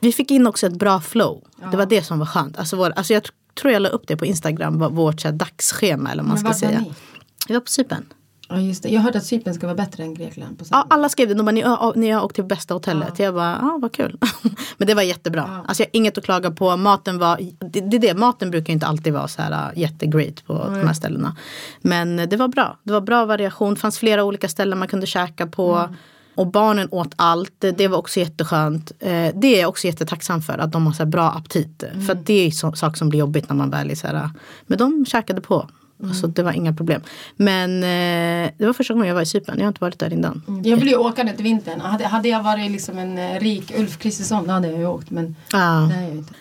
vi 0.00 0.12
fick 0.12 0.30
in 0.30 0.46
också 0.46 0.66
ett 0.66 0.78
bra 0.78 1.00
flow. 1.00 1.42
Det 1.70 1.76
var 1.76 1.86
det 1.86 2.02
som 2.02 2.18
var 2.18 2.26
skönt. 2.26 2.58
Alltså 2.58 2.76
vår, 2.76 2.90
alltså 2.96 3.12
jag 3.14 3.22
tror 3.60 3.72
jag 3.72 3.82
la 3.82 3.88
upp 3.88 4.06
det 4.06 4.16
på 4.16 4.26
Instagram, 4.26 4.78
vårt 4.78 5.20
så 5.20 5.28
här, 5.28 5.34
dagsschema 5.34 6.10
eller 6.12 6.22
vad 6.22 6.28
man 6.28 6.38
ska 6.38 6.52
säga. 6.54 6.80
ni? 6.80 6.92
Vi 7.48 7.54
var 7.54 7.60
på 7.60 7.68
Cypern. 7.70 8.04
Ja 8.50 8.58
just 8.60 8.82
det, 8.82 8.88
jag 8.88 9.00
hörde 9.00 9.18
att 9.18 9.24
Cypern 9.24 9.54
ska 9.54 9.66
vara 9.66 9.76
bättre 9.76 10.02
än 10.02 10.14
Grekland. 10.14 10.58
På 10.58 10.64
Ja, 10.70 10.86
alla 10.90 11.08
skrev 11.08 11.28
det. 11.28 11.34
De 11.34 11.46
bara, 11.46 11.52
ni, 11.52 11.60
har- 11.60 11.92
ni 11.96 12.10
har 12.10 12.24
åkt 12.24 12.34
till 12.34 12.44
bästa 12.44 12.74
hotellet. 12.74 13.18
Jag 13.18 13.34
bara, 13.34 13.58
ja 13.62 13.78
vad 13.82 13.92
kul. 13.92 14.18
Men 14.76 14.88
det 14.88 14.94
var 14.94 15.02
jättebra. 15.02 15.64
Alltså 15.66 15.82
jag 15.82 15.86
har 15.86 15.96
inget 15.96 16.18
att 16.18 16.24
klaga 16.24 16.50
på. 16.50 16.76
Maten 16.76 17.18
var, 17.18 17.38
det, 17.60 17.80
det 17.80 17.98
det, 17.98 18.14
maten 18.14 18.50
brukar 18.50 18.72
inte 18.72 18.86
alltid 18.86 19.12
vara 19.12 19.28
så 19.28 19.42
här 19.42 19.72
äh, 19.72 19.78
jättegreat 19.80 20.46
på 20.46 20.52
de 20.54 20.86
här 20.86 20.92
ställena. 20.92 21.36
Men 21.80 22.18
eh, 22.18 22.28
det 22.28 22.36
var 22.36 22.48
bra. 22.48 22.78
Det 22.82 22.92
var 22.92 23.00
bra 23.00 23.24
variation. 23.26 23.74
Det 23.74 23.80
fanns 23.80 23.98
flera 23.98 24.24
olika 24.24 24.48
ställen 24.48 24.78
man 24.78 24.88
kunde 24.88 25.06
käka 25.06 25.46
på. 25.46 25.88
Och 26.38 26.46
barnen 26.46 26.88
åt 26.90 27.12
allt. 27.16 27.52
Det, 27.76 27.88
var 27.88 27.98
också 27.98 28.20
jätteskönt. 28.20 28.92
Eh, 28.98 29.28
det 29.34 29.46
är 29.56 29.60
jag 29.60 29.68
också 29.68 29.86
jättetacksam 29.86 30.42
för. 30.42 30.58
Att 30.58 30.72
de 30.72 30.86
har 30.86 30.92
så 30.92 31.06
bra 31.06 31.30
aptit. 31.30 31.84
För 32.06 32.12
att 32.12 32.26
det 32.26 32.46
är 32.46 32.50
så, 32.50 32.72
sak 32.72 32.96
som 32.96 33.08
blir 33.08 33.20
jobbigt 33.20 33.48
när 33.48 33.56
man 33.56 33.70
väl 33.70 33.90
är 33.90 33.94
så 33.94 34.06
här. 34.06 34.30
Men 34.66 34.78
de 34.78 35.06
käkade 35.06 35.40
på. 35.40 35.68
Så 36.20 36.26
det 36.26 36.42
var 36.42 36.52
inga 36.52 36.72
problem. 36.74 37.02
Men 37.36 37.76
eh, 37.82 38.50
det 38.58 38.66
var 38.66 38.72
första 38.72 38.94
gången 38.94 39.08
jag 39.08 39.14
var 39.14 39.22
i 39.22 39.26
Cypern. 39.26 39.58
Jag 39.58 39.64
har 39.64 39.68
inte 39.68 39.80
varit 39.80 39.98
där 39.98 40.12
innan. 40.12 40.62
Jag 40.64 40.80
blir 40.80 40.92
ju 40.92 40.98
åkande 40.98 41.32
till 41.32 41.44
vintern. 41.44 41.80
Hade, 41.80 42.06
hade 42.06 42.28
jag 42.28 42.42
varit 42.42 42.70
liksom 42.70 42.98
en 42.98 43.18
eh, 43.18 43.40
rik 43.40 43.72
Ulf 43.78 43.98
Kristersson 43.98 44.46
då 44.46 44.52
hade 44.52 44.68
jag 44.68 44.78
ju 44.78 44.86
åkt. 44.86 45.10
Men 45.10 45.36
Ja. 45.52 45.58
det 45.58 45.94
är 45.96 46.02
jag 46.02 46.10
inte. 46.10 46.34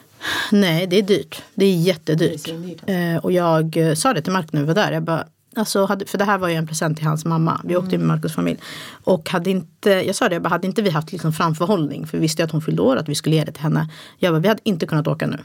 Nej, 0.52 0.88
det 0.88 0.98
är 0.98 1.02
dyrt. 1.02 1.42
Det 1.56 1.66
är 1.66 1.76
jättedyrt. 1.76 2.46
Det 2.46 2.52
är 2.52 2.56
svindyrt. 2.56 2.82
Eh, 2.86 3.26
och 3.26 3.32
jag 3.32 3.78
eh, 3.78 3.94
sa 3.94 4.14
det 4.14 4.22
till 4.22 4.34
Mark 4.34 4.54
när 4.54 4.62
vi 4.62 4.68
var 4.68 4.76
där. 4.76 4.92
Jag 4.92 5.04
bara, 5.04 5.26
alltså, 5.58 5.86
hade, 5.86 6.06
för 6.06 6.18
det 6.18 6.24
här 6.24 6.38
var 6.38 6.50
ju 6.50 6.56
en 6.56 6.68
present 6.68 6.98
till 6.98 7.08
hans 7.08 7.26
mamma. 7.26 7.62
Vi 7.64 7.76
åkte 7.76 7.98
med 7.98 8.08
Marcus 8.08 8.34
familj. 8.34 8.60
Och 9.04 9.30
hade 9.30 9.50
inte, 9.50 9.90
jag 9.90 10.16
sa 10.16 10.30
det, 10.30 10.36
jag 10.36 10.44
bara, 10.44 10.50
hade 10.50 10.68
inte 10.68 10.82
vi 10.82 10.90
haft 10.90 11.12
liksom 11.12 11.34
framförhållning. 11.34 12.08
För 12.08 12.18
vi 12.18 12.22
visste 12.22 12.42
ju 12.42 12.46
att 12.46 12.52
hon 12.52 12.62
fyllde 12.62 12.82
år, 12.82 12.96
att 12.96 13.10
vi 13.10 13.16
skulle 13.16 13.36
ge 13.36 13.44
det 13.44 13.52
till 13.52 13.64
henne. 13.64 13.90
Jag 14.18 14.34
bara, 14.34 14.40
vi 14.40 14.48
hade 14.48 14.62
inte 14.64 14.86
kunnat 14.88 15.08
åka 15.08 15.28
nu. 15.28 15.38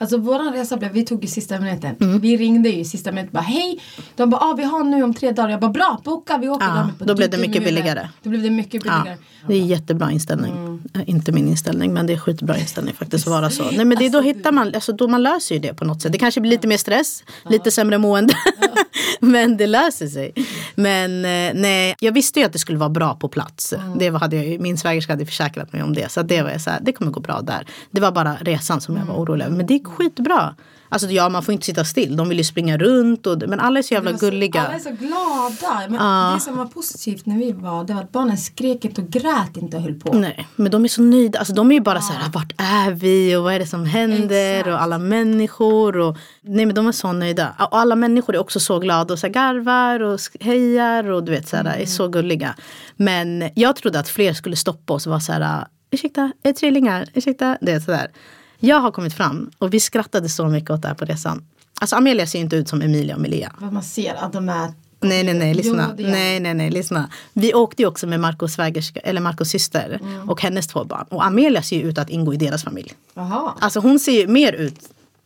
Alltså 0.00 0.16
våran 0.16 0.52
resa 0.52 0.76
blev, 0.76 0.92
vi 0.92 1.04
tog 1.04 1.22
ju 1.22 1.28
sista 1.28 1.60
minuten. 1.60 1.96
Mm. 2.00 2.18
Vi 2.20 2.36
ringde 2.36 2.68
ju 2.68 2.84
sista 2.84 3.12
minuten 3.12 3.30
bara 3.32 3.40
hej. 3.40 3.80
De 4.16 4.30
bara 4.30 4.40
ah, 4.40 4.54
vi 4.54 4.64
har 4.64 4.84
nu 4.84 5.02
om 5.02 5.14
tre 5.14 5.32
dagar. 5.32 5.48
Jag 5.50 5.60
bara 5.60 5.70
bra 5.70 6.00
boka 6.04 6.38
vi 6.38 6.48
åker. 6.48 6.66
Ja, 6.66 6.88
då 6.98 7.14
blev 7.14 7.30
"Du 7.30 7.36
det 7.36 7.40
mycket 7.42 7.54
dum 7.54 7.62
i 7.62 7.66
huvudet." 7.66 7.84
billigare. 7.84 8.08
Då 8.22 8.30
blev 8.30 8.42
det 8.42 8.50
mycket 8.50 8.74
Ja, 8.74 8.80
billigare. 9.02 9.18
det 9.48 9.54
är 9.54 9.60
jättebra 9.60 10.10
inställning. 10.10 10.80
Eh, 10.94 11.00
Inte 11.10 11.32
min 11.32 11.48
inställning 11.48 11.92
men 11.94 12.06
det 12.06 12.12
är 12.12 12.16
skitbra 12.18 12.58
inställning 12.58 12.94
faktiskt 12.94 13.26
att 13.26 13.30
vara 13.32 13.50
så. 13.50 13.62
Nej 13.64 13.84
men 13.84 13.88
det, 13.98 14.04
Alltså, 14.04 14.18
då 14.20 14.24
hittar 14.24 14.52
man, 14.52 14.74
alltså, 14.74 14.92
då 14.92 15.08
man 15.08 15.22
löser 15.22 15.54
ju 15.54 15.60
det 15.60 15.74
på 15.74 15.84
något 15.84 16.02
sätt. 16.02 16.12
Det 16.12 16.18
kanske 16.18 16.40
blir 16.40 16.50
lite 16.50 16.66
mer 16.68 16.76
stress, 16.76 17.24
lite 17.50 17.70
sämre 17.70 17.98
mående. 17.98 18.34
men 19.20 19.56
det 19.56 19.66
löser 19.66 20.06
sig. 20.06 20.32
Men 20.74 21.24
eh, 21.24 21.60
nej, 21.60 21.94
jag 22.00 22.12
visste 22.12 22.40
ju 22.40 22.46
att 22.46 22.52
det 22.52 22.58
skulle 22.58 22.78
vara 22.78 22.88
bra 22.90 23.14
på 23.14 23.28
plats. 23.28 23.74
Det 23.98 24.10
var, 24.10 24.20
hade 24.20 24.36
jag, 24.44 24.60
min 24.60 24.78
svägerska 24.78 25.12
hade 25.12 25.26
försäkrat 25.26 25.72
mig 25.72 25.82
om 25.82 25.94
det. 25.94 26.10
Så 26.12 26.22
det 26.22 26.42
var 26.42 26.50
jag 26.50 26.60
så 26.60 26.70
här, 26.70 26.78
det 26.82 26.92
kommer 26.92 27.10
gå 27.10 27.20
bra 27.20 27.40
där. 27.40 27.66
Det 27.90 28.00
var 28.00 28.12
bara 28.12 28.34
resan 28.40 28.80
som 28.80 28.96
jag 28.96 29.04
var 29.04 29.14
orolig 29.14 29.44
över. 29.44 29.56
Men 29.56 29.66
det 29.66 29.78
skitbra. 29.88 30.54
Alltså 30.90 31.08
ja, 31.08 31.28
man 31.28 31.42
får 31.42 31.52
inte 31.52 31.66
sitta 31.66 31.84
still. 31.84 32.16
De 32.16 32.28
vill 32.28 32.38
ju 32.38 32.44
springa 32.44 32.78
runt. 32.78 33.26
Och, 33.26 33.42
men 33.48 33.60
alla 33.60 33.78
är 33.78 33.82
så 33.82 33.94
jävla 33.94 34.18
så- 34.18 34.26
gulliga. 34.26 34.60
Alla 34.62 34.74
är 34.74 34.78
så 34.78 34.90
glada. 34.90 35.88
Men 35.88 36.34
Det 36.34 36.40
som 36.40 36.56
var 36.56 36.66
positivt 36.66 37.26
när 37.26 37.38
vi 37.38 37.52
var 37.52 37.84
det 37.84 37.94
var 37.94 38.00
att 38.02 38.12
barnen 38.12 38.38
skrek 38.38 38.84
inte 38.84 39.00
och 39.02 39.08
grät 39.08 39.56
inte 39.56 39.76
och 39.76 39.82
höll 39.82 39.94
på. 39.94 40.12
Nej, 40.12 40.48
men 40.56 40.70
de 40.70 40.84
är 40.84 40.88
så 40.88 41.02
nöjda. 41.02 41.38
Alltså, 41.38 41.54
de 41.54 41.70
är 41.70 41.74
ju 41.74 41.80
bara 41.80 42.00
så 42.00 42.12
här, 42.12 42.30
vart 42.32 42.52
är 42.58 42.90
vi 42.90 43.36
och 43.36 43.42
vad 43.42 43.54
är 43.54 43.58
det 43.58 43.66
som 43.66 43.84
händer 43.84 44.58
Exakt. 44.58 44.68
och 44.74 44.82
alla 44.82 44.98
människor. 44.98 45.98
Och, 45.98 46.16
nej 46.42 46.66
men 46.66 46.74
de 46.74 46.86
är 46.86 46.92
så 46.92 47.12
nöjda. 47.12 47.54
Och 47.70 47.78
alla 47.78 47.96
människor 47.96 48.34
är 48.34 48.38
också 48.38 48.60
så 48.60 48.78
glada 48.78 49.14
och 49.14 49.18
så 49.18 49.26
här, 49.26 49.34
garvar 49.34 50.02
och 50.02 50.20
hejar 50.40 51.10
och 51.10 51.24
du 51.24 51.32
vet 51.32 51.48
så 51.48 51.56
här, 51.56 51.64
är 51.64 51.86
så 51.86 52.08
gulliga. 52.08 52.54
Men 52.96 53.50
jag 53.54 53.76
trodde 53.76 53.98
att 54.00 54.08
fler 54.08 54.32
skulle 54.32 54.56
stoppa 54.56 54.94
oss 54.94 55.06
och 55.06 55.10
vara 55.10 55.20
så 55.20 55.32
här, 55.32 55.66
ursäkta, 55.90 56.32
är 56.42 56.52
trillingar? 56.52 57.06
Ursäkta, 57.14 57.58
det 57.60 57.72
är 57.72 57.80
så 57.80 57.90
där. 57.90 58.08
Jag 58.60 58.80
har 58.80 58.90
kommit 58.90 59.14
fram 59.14 59.50
och 59.58 59.74
vi 59.74 59.80
skrattade 59.80 60.28
så 60.28 60.48
mycket 60.48 60.70
åt 60.70 60.82
det 60.82 60.88
här 60.88 60.94
på 60.94 61.04
resan. 61.04 61.44
Alltså 61.80 61.96
Amelia 61.96 62.26
ser 62.26 62.38
inte 62.38 62.56
ut 62.56 62.68
som 62.68 62.82
Emilia 62.82 63.14
och 63.14 63.20
Melia. 63.20 63.52
För 63.58 63.66
man 63.70 63.82
ser 63.82 64.14
att 64.14 64.32
de 64.32 64.48
är 64.48 64.72
Nej, 65.00 65.24
nej, 65.24 65.34
nej, 65.34 65.54
lyssna. 65.54 65.94
Jo, 65.98 66.06
nej, 66.08 66.40
nej, 66.40 66.54
nej, 66.54 66.70
lyssna. 66.70 67.10
Vi 67.32 67.54
åkte 67.54 67.82
ju 67.82 67.88
också 67.88 68.06
med 68.06 68.20
Marcos 68.20 68.52
svägerska, 68.52 69.00
eller 69.00 69.20
Marcos 69.20 69.48
syster 69.48 69.98
Mm. 70.02 70.30
och 70.30 70.42
hennes 70.42 70.66
två 70.66 70.84
barn. 70.84 71.06
Och 71.08 71.24
Amelia 71.26 71.62
ser 71.62 71.76
ju 71.76 71.82
ut 71.88 71.98
att 71.98 72.10
ingå 72.10 72.34
i 72.34 72.36
deras 72.36 72.64
familj. 72.64 72.92
Jaha. 73.14 73.54
Alltså 73.60 73.80
hon 73.80 73.98
ser 73.98 74.12
ju 74.12 74.26
mer 74.26 74.52
ut 74.52 74.80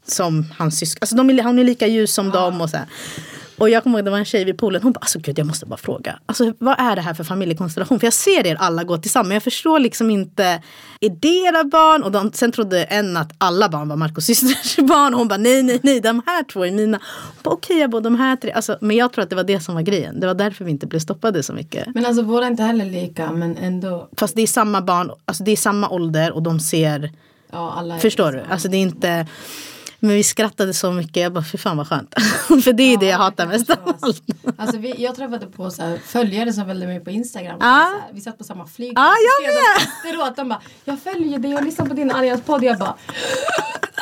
som 0.07 0.47
hans 0.59 0.79
syskon. 0.79 0.99
Alltså 1.01 1.17
de 1.17 1.41
hon 1.43 1.59
är 1.59 1.65
lika 1.65 1.87
ljus 1.87 2.15
som 2.15 2.31
dem 2.31 2.61
och 2.61 2.71
så 2.71 2.77
här. 2.77 2.87
Och 3.59 3.71
jag 3.71 3.83
kommer 3.83 3.99
ihåg 3.99 4.05
det 4.05 4.11
var 4.11 4.19
en 4.19 4.25
tjej 4.25 4.45
vid 4.45 4.59
poolen. 4.59 4.83
Hon 4.83 4.93
bara, 4.93 4.99
alltså 5.01 5.19
gud 5.19 5.39
jag 5.39 5.47
måste 5.47 5.67
bara 5.67 5.77
fråga. 5.77 6.19
Alltså 6.27 6.53
vad 6.59 6.81
är 6.81 6.97
det 6.97 7.03
här 7.03 7.15
för 7.15 7.25
familjekonstellation? 7.25 8.01
För 8.01 8.07
jag 8.07 8.15
ser 8.15 8.47
er 8.47 8.57
alla 8.59 8.85
gå 8.85 8.99
tillsammans. 8.99 9.33
Jag 9.33 9.43
förstår 9.43 9.79
liksom 9.79 10.11
inte. 10.11 10.63
Är 11.01 11.11
det 11.21 11.29
era 11.29 11.65
barn? 11.65 12.03
Och 12.03 12.13
de, 12.13 12.33
sen 12.33 12.53
trodde 12.53 12.85
en 12.85 13.17
att 13.17 13.33
alla 13.39 13.69
barn 13.69 13.89
var 13.89 13.97
Marcos 13.97 14.25
systers 14.25 14.77
barn. 14.89 15.15
Och 15.15 15.19
hon 15.19 15.29
bara, 15.29 15.39
nej 15.39 15.63
nej 15.63 15.81
nej 15.83 16.01
de 16.01 16.23
här 16.27 16.45
två 16.45 16.67
är 16.67 16.71
mina. 16.71 17.01
Okej 17.43 17.77
okay, 17.77 17.79
jag 17.79 18.03
de 18.03 18.15
här 18.15 18.37
tre. 18.37 18.53
Alltså, 18.53 18.79
men 18.81 18.97
jag 18.97 19.13
tror 19.13 19.23
att 19.23 19.31
det 19.31 19.37
var 19.37 19.45
det 19.45 19.61
som 19.61 19.75
var 19.75 19.83
grejen. 19.83 20.21
Det 20.21 20.27
var 20.27 20.35
därför 20.35 20.65
vi 20.65 20.71
inte 20.71 20.87
blev 20.87 21.01
stoppade 21.01 21.43
så 21.43 21.53
mycket. 21.53 21.87
Men 21.95 22.07
alltså 22.07 22.23
våra 22.23 22.47
är 22.47 22.51
inte 22.51 22.63
heller 22.63 22.85
lika 22.85 23.33
men 23.33 23.57
ändå. 23.57 24.09
Fast 24.17 24.37
det 24.37 24.43
är 24.43 24.47
samma 24.47 24.83
barn. 24.83 25.11
Alltså 25.25 25.45
det 25.45 25.51
är 25.51 25.57
samma 25.57 25.89
ålder 25.89 26.33
och 26.33 26.43
de 26.43 26.61
ser. 26.61 27.11
Ja, 27.53 27.75
alla 27.79 27.99
Förstår 27.99 28.33
du? 28.33 28.41
Alltså 28.51 28.69
det 28.69 28.77
är 28.77 28.83
inte. 28.83 29.27
Men 30.05 30.15
vi 30.15 30.25
skrattade 30.25 30.75
så 30.75 30.93
mycket. 30.93 31.17
Jag 31.17 31.33
bara, 31.33 31.45
fy 31.45 31.59
fan 31.59 31.77
vad 31.77 31.89
skönt. 31.89 32.15
För 32.65 32.73
det 32.73 32.83
är 32.83 32.93
ja, 32.93 33.01
det 33.01 33.07
jag 33.07 33.19
hatar 33.19 33.47
mest 33.47 33.71
av 33.71 33.79
allt. 34.01 34.23
Alltså 34.57 34.79
vi, 34.79 34.95
jag 35.03 35.17
träffade 35.17 35.47
på 35.47 35.71
så 35.71 35.83
här, 35.83 35.99
följare 36.07 36.53
som 36.53 36.67
följde 36.67 36.87
mig 36.87 37.01
på 37.01 37.11
Instagram. 37.11 37.59
Ah. 37.61 37.67
Här, 37.67 38.13
vi 38.13 38.21
satt 38.21 38.39
på 38.39 38.45
samma 38.45 38.67
flyg. 38.67 38.93
Ah, 38.97 39.13
jag 39.13 39.55
med! 39.55 39.89
Efteråt, 39.89 40.37
de 40.37 40.49
bara, 40.49 40.61
jag 40.85 41.03
följer 41.03 41.39
dig 41.39 41.57
och 41.57 41.65
lyssnar 41.65 41.87
på 41.87 41.95
din 41.95 42.11
Allians 42.11 42.43
podd. 42.43 42.65
Jag 42.65 42.79
bara, 42.79 42.97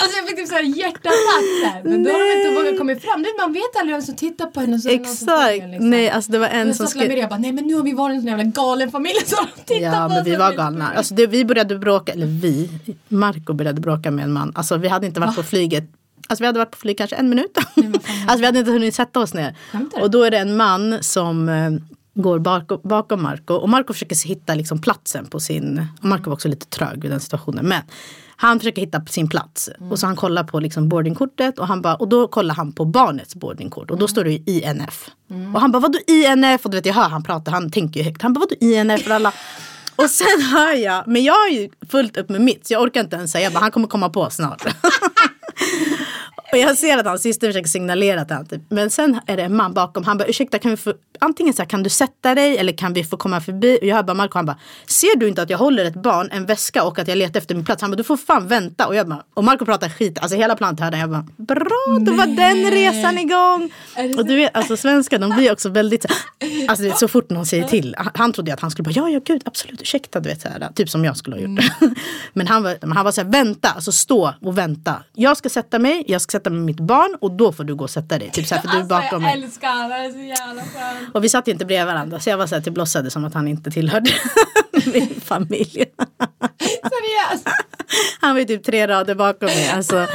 Alltså 0.01 0.19
jag 0.19 0.29
fick 0.29 0.37
typ 0.37 0.49
såhär 0.49 0.63
hjärtattack 0.63 1.85
Men 1.85 2.05
då 2.05 2.11
har 2.11 2.19
de 2.19 2.39
inte 2.39 2.61
vågat 2.61 2.79
komma 2.79 2.97
fram. 2.97 3.27
Man 3.39 3.53
vet 3.53 3.77
aldrig 3.81 3.95
vem 3.97 4.03
som 4.03 4.17
tittar 4.17 4.47
på 4.47 4.61
henne. 4.61 4.79
Så 4.79 4.89
Exakt. 4.89 5.55
Liksom. 5.55 5.91
Nej 5.91 6.11
alltså 6.11 6.33
det 6.33 6.39
var 6.39 6.47
en 6.47 6.75
som 6.75 6.87
skrev. 6.87 7.13
Jag 7.13 7.29
bara, 7.29 7.39
nej 7.39 7.53
men 7.53 7.67
nu 7.67 7.75
har 7.75 7.83
vi 7.83 7.93
varit 7.93 8.15
en 8.15 8.21
sån 8.21 8.29
jävla 8.29 8.45
galen 8.45 8.91
familj 8.91 9.21
som 9.27 9.47
tittar 9.65 9.81
ja, 9.81 10.09
på 10.09 10.15
men 10.15 10.25
vi 10.25 10.37
var 10.37 10.53
galna. 10.53 10.93
Alltså 10.97 11.15
det, 11.15 11.27
vi 11.27 11.45
började 11.45 11.79
bråka, 11.79 12.13
eller 12.13 12.27
vi, 12.27 12.71
Marco 13.09 13.53
började 13.53 13.81
bråka 13.81 14.11
med 14.11 14.25
en 14.25 14.33
man. 14.33 14.53
Alltså 14.55 14.77
vi 14.77 14.89
hade 14.89 15.07
inte 15.07 15.21
varit 15.21 15.37
Va? 15.37 15.43
på 15.43 15.49
flyget 15.49 15.85
Alltså 16.29 16.43
vi 16.43 16.47
hade 16.47 16.59
varit 16.59 16.71
på 16.71 16.79
flyg 16.79 16.99
kanske 16.99 17.17
en 17.17 17.29
minut. 17.29 17.59
alltså 18.27 18.39
vi 18.39 18.47
hade 18.47 18.59
inte 18.59 18.71
hunnit 18.71 18.95
sätta 18.95 19.21
oss 19.21 19.35
ner. 19.35 19.57
Och 20.01 20.11
då 20.11 20.23
är 20.23 20.31
det 20.31 20.39
en 20.39 20.57
man 20.57 20.99
som 21.01 21.49
eh, 21.49 21.71
går 22.15 22.39
bakom, 22.39 22.81
bakom 22.83 23.23
Marco. 23.23 23.55
Och 23.55 23.69
Marco 23.69 23.93
försöker 23.93 24.29
hitta 24.29 24.55
liksom 24.55 24.81
platsen 24.81 25.27
på 25.27 25.41
sin... 25.41 25.87
Och 25.99 26.05
Marco 26.05 26.25
var 26.31 26.35
också 26.35 26.49
lite 26.49 26.67
trög 26.67 27.05
i 27.05 27.09
den 27.09 27.21
situationen. 27.21 27.67
Men 27.67 27.83
han 28.43 28.59
försöker 28.59 28.83
hitta 28.83 29.07
sin 29.07 29.29
plats. 29.29 29.69
Mm. 29.79 29.93
Och 29.93 29.99
så 29.99 30.07
han 30.07 30.17
kollar 30.17 30.45
på 30.45 30.61
liksom 30.61 30.89
boardingkortet. 30.89 31.59
Och, 31.59 31.67
han 31.67 31.83
bara, 31.83 31.95
och 31.95 32.09
då 32.09 32.29
kollar 32.29 32.55
han 32.55 32.73
på 32.73 32.85
barnets 32.85 33.35
boardingkort. 33.35 33.91
Och 33.91 33.99
då 33.99 34.09
står 34.09 34.25
det 34.25 34.31
ju 34.31 34.43
INF. 34.47 35.11
Mm. 35.31 35.55
Och 35.55 35.61
han 35.61 35.73
bara 35.73 35.79
vadå 35.79 35.99
INF? 36.07 36.65
Och 36.65 36.71
du 36.71 36.77
vet 36.77 36.87
jag 36.87 36.95
hör 36.95 37.09
han 37.09 37.23
prata. 37.23 37.51
Han 37.51 37.71
tänker 37.71 38.01
ju 38.01 38.05
högt. 38.05 38.23
Han 38.23 38.33
bara 38.33 38.41
vadå 38.41 38.55
INF? 38.61 39.03
För 39.03 39.11
alla. 39.11 39.33
Och 39.97 40.11
sen 40.11 40.43
hör 40.43 40.73
jag, 40.73 41.09
men 41.09 41.25
jag 41.25 41.35
har 41.35 41.49
ju 41.49 41.71
fullt 41.91 42.17
upp 42.17 42.29
med 42.29 42.41
mitt 42.41 42.67
så 42.67 42.73
jag 42.73 42.83
orkar 42.83 43.01
inte 43.01 43.17
ens 43.17 43.33
säga, 43.33 43.45
jag 43.45 43.53
bara, 43.53 43.61
han 43.61 43.71
kommer 43.71 43.87
komma 43.87 44.09
på 44.09 44.31
snart. 44.31 44.63
Och 46.53 46.59
jag 46.59 46.77
ser 46.77 46.99
att 46.99 47.07
hans 47.07 47.23
syster 47.23 47.47
försöker 47.47 47.69
signalera 47.69 48.25
till 48.25 48.35
honom. 48.35 48.49
Typ. 48.49 48.63
Men 48.69 48.91
sen 48.91 49.21
är 49.27 49.37
det 49.37 49.43
en 49.43 49.57
man 49.57 49.75
bakom. 49.75 50.05
Han 50.05 50.19
bara 50.19 50.29
ursäkta 50.29 50.59
kan 50.59 50.71
vi 50.71 50.77
få 50.77 50.95
antingen 51.19 51.55
så 51.55 51.63
här, 51.63 51.69
kan 51.69 51.83
du 51.83 51.91
sätta 51.91 52.35
dig 52.35 52.59
eller 52.59 52.73
kan 52.73 52.93
vi 52.93 53.05
få 53.05 53.17
komma 53.17 53.41
förbi? 53.41 53.79
Och 53.81 53.87
jag 53.87 54.07
bara 54.07 54.15
Marco 54.15 54.39
han 54.39 54.47
bara 54.47 54.59
ser 54.87 55.17
du 55.17 55.29
inte 55.29 55.43
att 55.43 55.51
jag 55.51 55.59
håller 55.59 55.85
ett 55.85 56.03
barn, 56.03 56.29
en 56.33 56.47
väska 56.47 56.85
och 56.85 56.99
att 56.99 57.09
jag 57.09 57.19
letar 57.19 57.41
efter 57.41 57.55
min 57.55 57.65
plats? 57.65 57.83
Han 57.83 57.91
bara 57.91 57.97
du 57.97 58.05
får 58.05 58.17
fan 58.17 58.49
vänta. 58.49 58.87
Och 58.87 58.95
jag 58.95 59.09
bara 59.09 59.23
och 59.35 59.45
Marco 59.45 59.65
pratar 59.65 59.89
skit. 59.89 60.19
Alltså 60.19 60.37
hela 60.37 60.57
planet 60.57 60.81
hörde 60.81 60.99
jag 60.99 61.11
bara 61.11 61.27
bra 61.37 61.99
då 62.01 62.13
var 62.13 62.27
den 62.27 62.71
resan 62.71 63.19
igång. 63.19 63.73
Och 64.19 64.27
du 64.27 64.37
vet 64.37 64.57
alltså 64.57 64.77
svenskar 64.77 65.19
de 65.19 65.31
blir 65.31 65.53
också 65.53 65.69
väldigt 65.69 66.07
alltså 66.69 66.85
vet, 66.85 66.99
så 66.99 67.09
fort 67.09 67.31
någon 67.31 67.47
säger 67.47 67.69
till. 67.69 67.97
Han 68.15 68.33
trodde 68.33 68.55
att 68.55 68.61
han 68.61 68.71
skulle 68.71 68.85
bara 68.85 68.93
ja 68.95 69.09
ja 69.11 69.21
gud 69.25 69.43
absolut 69.45 69.83
ursäkta 69.83 70.21
du 70.21 70.29
vet 70.29 70.41
så 70.41 70.49
här, 70.49 70.69
typ 70.75 70.91
som 70.91 71.05
jag 71.05 71.17
skulle 71.17 71.37
ha 71.37 71.41
gjort. 71.41 71.65
Mm. 71.81 71.95
Men 72.33 72.47
han 72.47 72.63
var, 72.63 72.95
han 72.95 73.05
var 73.05 73.13
så 73.13 73.21
här 73.21 73.29
vänta, 73.29 73.69
alltså 73.69 73.93
stå 73.93 74.35
och 74.41 74.59
vänta. 74.59 75.03
Jag 75.15 75.37
ska 75.37 75.49
sätta 75.49 75.79
mig, 75.79 76.05
jag 76.07 76.21
ska 76.21 76.31
sätta 76.31 76.40
mig 76.47 76.59
med 76.59 76.67
mitt 76.67 76.81
barn 76.81 77.17
och 77.21 77.33
då 77.33 77.53
får 77.53 77.65
du 77.65 77.75
gå 77.75 77.85
och 77.85 77.91
sätta 77.91 78.19
dig. 78.19 78.31
Typ 78.31 78.47
så 78.47 78.55
här, 78.55 78.63
för 78.63 78.69
du 78.69 78.75
är 78.75 78.81
alltså, 78.81 78.95
bakom 78.95 79.23
mig. 79.23 79.35
Jag 79.35 79.45
älskar 79.45 79.69
honom, 79.69 79.93
är 79.93 80.11
så 80.11 80.19
jävla 80.19 80.63
skönt. 80.63 81.15
Och 81.15 81.25
vi 81.25 81.29
satt 81.29 81.49
inte 81.49 81.65
bredvid 81.65 81.87
varandra 81.87 82.21
så 82.21 82.31
jag 82.31 82.39
var 82.39 82.47
så 82.47 82.55
här 82.55 82.63
till 82.63 82.73
blossade 82.73 83.11
som 83.11 83.25
att 83.25 83.35
han 83.35 83.49
inte 83.49 83.71
tillhörde 83.71 84.11
min 84.93 85.21
familj. 85.21 85.85
Seriöst? 86.83 87.49
Han 88.21 88.35
var 88.35 88.41
ju 88.41 88.47
typ 88.47 88.65
tre 88.65 88.87
rader 88.87 89.15
bakom 89.15 89.47
mig. 89.47 89.71
Alltså, 89.71 90.07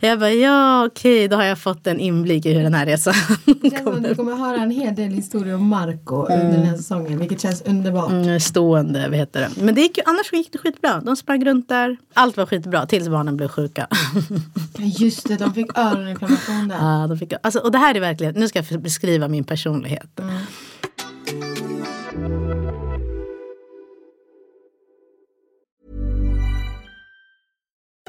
jag 0.00 0.18
bara 0.18 0.32
ja 0.32 0.86
okej 0.86 1.28
då 1.28 1.36
har 1.36 1.44
jag 1.44 1.58
fått 1.58 1.86
en 1.86 2.00
inblick 2.00 2.46
i 2.46 2.52
hur 2.52 2.62
den 2.62 2.74
här 2.74 2.86
resan 2.86 3.14
kommer. 3.84 4.08
Du 4.08 4.14
kommer 4.14 4.36
höra 4.36 4.56
en 4.56 4.70
hel 4.70 4.94
del 4.94 5.12
historier 5.12 5.54
om 5.54 5.66
Marco 5.66 6.26
mm. 6.26 6.40
under 6.40 6.58
den 6.58 6.66
här 6.66 6.76
säsongen 6.76 7.18
vilket 7.18 7.40
känns 7.40 7.62
underbart. 7.62 8.10
Mm, 8.10 8.40
stående 8.40 9.08
vad 9.08 9.18
heter 9.18 9.40
det. 9.40 9.62
Men 9.62 9.74
det 9.74 9.80
gick 9.80 9.96
ju, 9.96 10.02
annars 10.06 10.32
gick 10.32 10.52
det 10.52 10.58
skitbra. 10.58 11.00
De 11.00 11.16
sprang 11.16 11.44
runt 11.44 11.68
där. 11.68 11.96
Allt 12.14 12.36
var 12.36 12.46
skitbra 12.46 12.86
tills 12.86 13.08
barnen 13.08 13.36
blev 13.36 13.48
sjuka. 13.48 13.86
Just 14.78 15.28
det, 15.28 15.36
de 15.36 15.54
fick 15.54 15.78
öroninflammation 15.78 16.68
där. 16.68 16.76
Ja, 16.76 17.06
de 17.06 17.18
fick, 17.18 17.32
alltså, 17.42 17.58
och 17.58 17.72
det 17.72 17.78
här 17.78 17.94
är 17.94 18.00
verkligen, 18.00 18.34
nu 18.34 18.48
ska 18.48 18.62
jag 18.70 18.80
beskriva 18.80 19.28
min 19.28 19.44
personlighet. 19.44 20.18
Mm. 20.20 20.34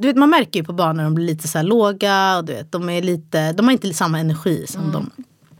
Du 0.00 0.08
vet, 0.08 0.16
man 0.16 0.30
märker 0.30 0.60
ju 0.60 0.64
på 0.64 0.72
barn 0.72 0.96
när 0.96 1.04
de 1.04 1.14
blir 1.14 1.26
lite 1.26 1.48
så 1.48 1.62
låga. 1.62 2.36
Och 2.36 2.44
du 2.44 2.52
vet, 2.52 2.72
de, 2.72 2.90
är 2.90 3.02
lite, 3.02 3.52
de 3.52 3.66
har 3.66 3.72
inte 3.72 3.94
samma 3.94 4.18
energi 4.18 4.66
som 4.68 4.80
mm. 4.80 4.92
de. 4.92 5.10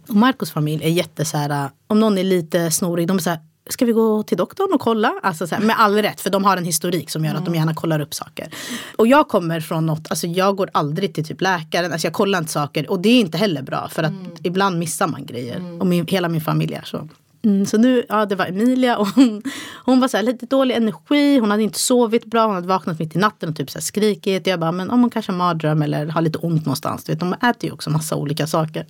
Och 0.08 0.14
Marcos 0.14 0.50
familj 0.50 0.84
är 0.84 0.88
jätte 0.88 1.24
så 1.24 1.36
här, 1.36 1.70
om 1.86 2.00
någon 2.00 2.18
är 2.18 2.24
lite 2.24 2.70
snorig, 2.70 3.08
de 3.08 3.16
är 3.16 3.20
så 3.20 3.30
här, 3.30 3.38
ska 3.70 3.84
vi 3.84 3.92
gå 3.92 4.22
till 4.22 4.36
doktorn 4.36 4.72
och 4.74 4.80
kolla? 4.80 5.14
Alltså 5.22 5.46
så 5.46 5.54
här, 5.54 5.62
med 5.62 5.76
all 5.78 5.94
rätt, 5.94 6.20
för 6.20 6.30
de 6.30 6.44
har 6.44 6.56
en 6.56 6.64
historik 6.64 7.10
som 7.10 7.24
gör 7.24 7.34
att 7.34 7.44
de 7.44 7.46
mm. 7.46 7.58
gärna 7.58 7.74
kollar 7.74 8.00
upp 8.00 8.14
saker. 8.14 8.48
Och 8.96 9.06
jag 9.06 9.28
kommer 9.28 9.60
från 9.60 9.86
något, 9.86 10.10
alltså 10.10 10.26
jag 10.26 10.56
går 10.56 10.70
aldrig 10.72 11.14
till 11.14 11.24
typ 11.24 11.40
läkaren, 11.40 11.92
alltså 11.92 12.06
jag 12.06 12.14
kollar 12.14 12.38
inte 12.38 12.52
saker. 12.52 12.90
Och 12.90 13.00
det 13.00 13.08
är 13.08 13.20
inte 13.20 13.38
heller 13.38 13.62
bra, 13.62 13.88
för 13.88 14.02
att 14.02 14.12
mm. 14.12 14.32
ibland 14.42 14.78
missar 14.78 15.08
man 15.08 15.26
grejer. 15.26 15.56
Mm. 15.56 15.80
Och 15.80 15.86
min, 15.86 16.06
hela 16.06 16.28
min 16.28 16.40
familj 16.40 16.74
är 16.74 16.84
så. 16.84 17.08
Mm, 17.46 17.66
så 17.66 17.78
nu, 17.78 18.04
ja 18.08 18.26
det 18.26 18.34
var 18.34 18.46
Emilia 18.46 18.96
och 18.98 19.06
hon, 19.06 19.42
hon 19.84 20.00
var 20.00 20.08
så 20.08 20.16
här, 20.16 20.24
lite 20.24 20.46
dålig 20.46 20.74
energi, 20.74 21.38
hon 21.38 21.50
hade 21.50 21.62
inte 21.62 21.78
sovit 21.78 22.24
bra, 22.24 22.46
hon 22.46 22.54
hade 22.54 22.68
vaknat 22.68 22.98
mitt 22.98 23.16
i 23.16 23.18
natten 23.18 23.48
och 23.48 23.56
typ 23.56 23.70
så 23.70 23.78
här 23.78 23.82
skrikit. 23.82 24.46
Jag 24.46 24.60
bara, 24.60 24.72
men 24.72 24.90
om 24.90 25.00
hon 25.00 25.10
kanske 25.10 25.32
har 25.32 25.36
mardröm 25.36 25.82
eller 25.82 26.06
har 26.06 26.20
lite 26.20 26.38
ont 26.38 26.66
någonstans. 26.66 27.04
Du 27.04 27.12
vet, 27.12 27.20
de 27.20 27.32
äter 27.32 27.64
ju 27.64 27.72
också 27.72 27.90
massa 27.90 28.16
olika 28.16 28.46
saker. 28.46 28.86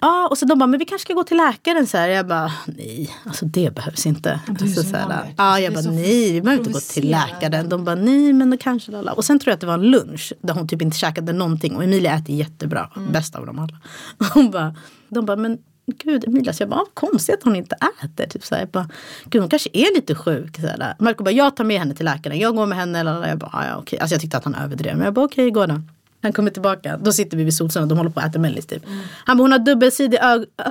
Ja, 0.00 0.28
och 0.30 0.38
så 0.38 0.46
de 0.46 0.58
bara, 0.58 0.66
men 0.66 0.78
vi 0.78 0.84
kanske 0.84 1.06
ska 1.06 1.14
gå 1.14 1.24
till 1.24 1.36
läkaren. 1.36 1.86
Så 1.86 1.96
här. 1.96 2.08
Jag 2.08 2.26
bara, 2.26 2.52
nej, 2.66 3.10
alltså 3.24 3.44
det 3.44 3.74
behövs 3.74 4.06
inte. 4.06 4.40
Alltså, 4.48 4.82
så 4.82 4.96
här, 4.96 5.34
ja, 5.36 5.60
jag 5.60 5.74
bara, 5.74 5.90
nej, 5.90 6.32
vi 6.32 6.40
behöver 6.40 6.60
inte 6.60 6.72
gå 6.72 6.80
till 6.80 7.10
läkaren. 7.10 7.68
De 7.68 7.84
bara, 7.84 7.94
nej, 7.94 8.32
men 8.32 8.50
då 8.50 8.56
kanske 8.56 8.92
lalla. 8.92 9.12
Och 9.12 9.24
sen 9.24 9.38
tror 9.38 9.50
jag 9.50 9.54
att 9.54 9.60
det 9.60 9.66
var 9.66 9.74
en 9.74 9.90
lunch 9.90 10.32
där 10.42 10.54
hon 10.54 10.68
typ 10.68 10.82
inte 10.82 10.98
käkade 10.98 11.32
någonting. 11.32 11.76
Och 11.76 11.84
Emilia 11.84 12.14
äter 12.14 12.34
jättebra, 12.34 12.90
mm. 12.96 13.12
bäst 13.12 13.36
av 13.36 13.46
dem 13.46 13.58
alla. 13.58 13.76
hon 14.34 14.50
bara, 14.50 14.74
de 15.08 15.26
bara, 15.26 15.36
men 15.36 15.58
gud 15.86 16.24
Emilia, 16.24 16.52
så 16.52 16.62
jag 16.62 16.70
bara, 16.70 16.80
ah, 16.80 16.86
konstigt 16.94 17.34
att 17.34 17.42
hon 17.42 17.56
inte 17.56 17.76
äter. 18.04 18.26
Typ 18.26 18.44
så 18.44 18.54
här, 18.54 18.62
jag 18.62 18.68
bara, 18.68 18.88
gud 19.24 19.42
hon 19.42 19.50
kanske 19.50 19.70
är 19.72 19.94
lite 19.94 20.14
sjuk. 20.14 20.56
Så 20.60 20.66
här. 20.66 20.94
Marco 20.98 21.24
bara, 21.24 21.30
jag 21.30 21.56
tar 21.56 21.64
med 21.64 21.78
henne 21.78 21.94
till 21.94 22.04
läkaren. 22.04 22.38
Jag 22.38 22.56
går 22.56 22.66
med 22.66 22.78
henne. 22.78 23.00
Eller, 23.00 23.28
jag 23.28 23.38
bara, 23.38 23.50
ah, 23.52 23.66
ja, 23.66 23.76
okej. 23.76 23.98
Alltså 23.98 24.14
jag 24.14 24.20
tyckte 24.20 24.36
att 24.36 24.44
han 24.44 24.54
överdrev. 24.54 24.96
Men 24.96 25.04
jag 25.04 25.14
bara, 25.14 25.24
okej, 25.24 25.50
gå 25.50 25.66
då. 25.66 25.80
Han 26.22 26.32
kommer 26.32 26.50
tillbaka, 26.50 26.96
då 26.96 27.12
sitter 27.12 27.36
vi 27.36 27.44
vid 27.44 27.54
solsolen 27.54 27.82
och 27.82 27.88
de 27.88 27.98
håller 27.98 28.10
på 28.10 28.20
att 28.20 28.26
äta 28.26 28.38
mellis 28.38 28.66
typ. 28.66 28.86
Mm. 28.86 29.00
Han 29.24 29.36
bara, 29.36 29.42
hon 29.42 29.52
har 29.52 29.58
dubbelsidig 29.58 30.18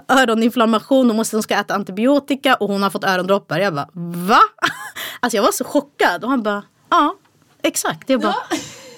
öroninflammation, 0.08 1.08
hon, 1.08 1.18
måste, 1.18 1.36
hon 1.36 1.44
ska 1.44 1.56
äta 1.56 1.74
antibiotika 1.74 2.56
och 2.56 2.68
hon 2.68 2.84
har 2.84 2.90
fått 2.90 3.04
örondroppar. 3.04 3.60
Jag 3.60 3.74
bara, 3.74 3.90
va? 3.94 4.40
Alltså 5.20 5.38
jag 5.38 5.44
var 5.44 5.52
så 5.52 5.64
chockad 5.64 6.24
och 6.24 6.30
han 6.30 6.44
bara, 6.44 6.64
ja, 6.90 7.16
exakt. 7.62 8.10
Jag 8.10 8.22
bara, 8.22 8.36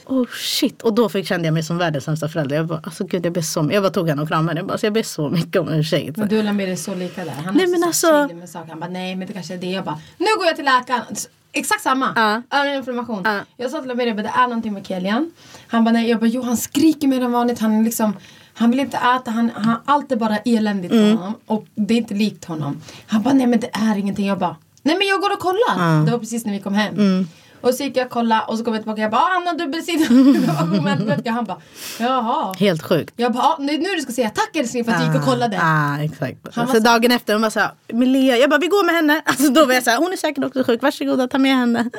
oh 0.06 0.26
shit. 0.28 0.82
Och 0.82 0.94
då 0.94 1.10
fick, 1.10 1.28
kände 1.28 1.48
jag 1.48 1.54
mig 1.54 1.64
som 1.64 1.78
världens 1.78 2.04
sämsta 2.06 2.30
förälder. 2.30 2.56
Jag 2.56 2.68
bara, 2.68 2.82
alltså 2.84 3.04
gud 3.04 3.26
jag 3.26 3.34
ber 3.34 3.42
så 3.42 3.70
Jag 3.72 3.84
bara 3.84 3.92
tog 3.92 4.10
henne 4.10 4.22
och 4.22 4.28
kramade 4.28 4.60
Jag 4.60 4.66
bara, 4.68 4.72
alltså, 4.72 4.86
jag 4.86 4.94
ber 4.94 5.04
så 5.04 5.30
mycket 5.30 5.62
om 5.62 5.70
ursäkt. 5.70 6.18
Men 6.18 6.28
du 6.28 6.38
och 6.38 6.44
Lamir 6.44 6.68
är 6.68 6.76
så 6.76 6.96
lika 6.96 7.26
där. 7.26 7.32
Han 7.46 7.56
Nej, 7.56 7.68
men 7.68 7.80
så 7.80 7.86
alltså- 7.88 8.36
med 8.36 8.50
saker. 8.50 8.70
Han 8.70 8.80
bara 8.80 8.90
nej 8.90 9.16
men 9.16 9.28
det 9.28 9.34
kanske 9.34 9.54
är 9.54 9.58
det. 9.58 9.72
Jag 9.72 9.86
bara 9.86 10.00
nu 10.18 10.26
går 10.38 10.46
jag 10.46 10.56
till 10.56 10.66
läkaren. 10.66 11.02
Exakt 11.52 11.82
samma. 11.82 12.14
Ja. 12.50 12.58
Öroninflammation. 12.60 13.22
Ja. 13.26 13.40
Jag 13.58 13.72
sa 13.72 13.80
till 13.80 13.88
Lamir 13.88 14.08
jag 14.08 14.16
bara, 14.16 14.24
det 14.24 14.34
är 14.38 14.48
någonting 14.48 14.74
med 14.74 14.88
Kelian. 14.88 15.32
Han 15.68 15.84
bara 15.84 15.92
nej. 15.92 16.10
Jag 16.10 16.20
bara 16.20 16.28
jo 16.28 16.42
han 16.42 16.58
skriker 16.58 17.08
mer 17.08 17.22
än 17.22 17.32
vanligt. 17.32 17.60
Han 17.60 17.84
liksom 17.84 18.14
han 18.56 18.72
vill 18.72 18.80
inte 18.80 18.98
äta, 18.98 19.32
han, 19.32 19.52
han, 19.56 19.76
allt 19.86 20.12
är 20.12 20.16
bara 20.16 20.38
eländigt 20.38 20.94
Mm. 20.94 21.06
för 21.18 21.24
honom. 21.24 21.40
Och 21.46 21.66
det 21.76 21.94
är 21.94 21.98
inte 21.98 22.14
likt 22.14 22.46
honom. 22.46 22.82
Han 23.08 23.22
bara 23.22 23.34
nej 23.34 23.48
men 23.48 23.60
det 23.60 23.70
är 23.74 23.98
ingenting. 23.98 24.28
Jag 24.28 24.40
bara 24.40 24.56
nej 24.82 24.98
men 24.98 25.08
jag 25.08 25.22
går 25.22 25.34
och 25.34 25.40
kollar. 25.40 26.06
Det 26.06 26.12
var 26.12 26.20
precis 26.20 26.46
när 26.46 26.54
vi 26.54 26.60
kom 26.60 26.74
hem. 26.74 26.94
Mm. 26.96 27.28
Och 27.64 27.74
så 27.76 27.84
gick 27.84 27.98
jag 27.98 28.06
och 28.06 28.12
kollade 28.12 28.42
och 28.48 28.58
så 28.58 28.64
kom 28.64 28.74
jag 28.74 28.82
tillbaka 28.84 29.02
och 29.02 29.04
jag 29.04 29.12
bara 29.12 29.22
ah, 29.22 29.34
han 29.34 29.48
har 29.48 29.54
dubbelsidig 29.54 30.06
Han 31.30 31.46
bara 31.46 31.58
jaha. 32.00 32.54
Helt 32.60 32.84
sjukt. 32.84 33.14
Jag 33.18 33.34
bara 33.34 33.44
ah, 33.44 33.58
nu, 33.60 33.78
du 33.78 34.02
ska 34.02 34.12
säga 34.12 34.30
tack 34.30 34.56
älskling 34.56 34.86
för 34.86 34.92
att 34.92 35.00
du 35.00 35.06
gick 35.08 35.16
och 35.16 35.26
kollade. 35.26 35.60
Ah, 35.62 36.04
exakt. 36.04 36.38
Han 36.56 36.68
så 36.68 36.74
så- 36.74 36.80
dagen 36.80 37.12
efter, 37.12 37.34
hon 37.34 37.42
var 37.42 37.50
såhär, 37.50 37.72
Milea, 37.88 38.38
jag 38.38 38.50
bara 38.50 38.60
vi 38.60 38.68
går 38.68 38.86
med 38.86 38.96
henne. 38.96 39.22
Alltså, 39.26 39.50
då 39.50 39.66
var 39.66 39.74
jag 39.74 39.84
såhär, 39.84 39.98
hon 39.98 40.14
är 40.14 40.18
säkert 40.18 40.44
också 40.44 40.64
sjuk, 40.64 40.82
varsågoda 40.82 41.28
ta 41.28 41.38
med 41.38 41.56
henne. 41.56 41.90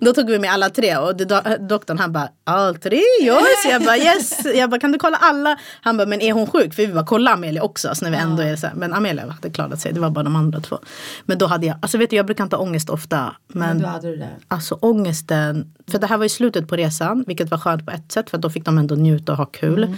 Då 0.00 0.12
tog 0.12 0.30
vi 0.30 0.38
med 0.38 0.52
alla 0.52 0.70
tre 0.70 0.96
och 0.96 1.12
do- 1.12 1.66
doktorn 1.68 1.98
han 1.98 2.12
bara, 2.12 2.28
all 2.44 2.76
tre, 2.76 2.96
yes. 3.22 3.64
Jag 3.70 3.82
bara 3.84 3.96
yes. 3.96 4.44
Jag 4.54 4.70
bara 4.70 4.80
kan 4.80 4.92
du 4.92 4.98
kolla 4.98 5.16
alla? 5.16 5.56
Han 5.80 5.96
bara, 5.96 6.06
men 6.06 6.20
är 6.20 6.32
hon 6.32 6.46
sjuk? 6.46 6.74
För 6.74 6.86
vi 6.86 6.92
bara 6.92 7.06
kolla 7.06 7.30
Amelia 7.32 7.62
också. 7.62 7.94
Så 7.94 8.04
när 8.04 8.10
vi 8.10 8.16
ändå 8.16 8.42
är 8.42 8.56
så 8.56 8.66
här, 8.66 8.74
men 8.74 8.92
Amelia 8.92 9.30
hade 9.30 9.50
klarat 9.50 9.80
sig, 9.80 9.92
det 9.92 10.00
var 10.00 10.10
bara 10.10 10.24
de 10.24 10.36
andra 10.36 10.60
två. 10.60 10.78
Men 11.24 11.38
då 11.38 11.46
hade 11.46 11.66
jag, 11.66 11.76
alltså 11.82 11.98
vet 11.98 12.10
du 12.10 12.16
jag 12.16 12.26
brukar 12.26 12.44
inte 12.44 12.56
ha 12.56 12.62
ångest 12.62 12.90
ofta. 12.90 13.34
Men, 13.48 13.68
Men 13.68 13.78
då 13.82 13.86
hade 13.88 14.08
du 14.10 14.16
det. 14.16 14.28
Alltså 14.48 14.74
ångesten, 14.74 15.74
för 15.90 15.98
det 15.98 16.06
här 16.06 16.16
var 16.16 16.24
ju 16.24 16.28
slutet 16.28 16.68
på 16.68 16.76
resan, 16.76 17.24
vilket 17.26 17.50
var 17.50 17.58
skönt 17.58 17.86
på 17.86 17.92
ett 17.92 18.12
sätt 18.12 18.30
för 18.30 18.38
då 18.38 18.50
fick 18.50 18.64
de 18.64 18.78
ändå 18.78 18.94
njuta 18.94 19.32
och 19.32 19.38
ha 19.38 19.46
kul. 19.46 19.84
Mm. 19.84 19.96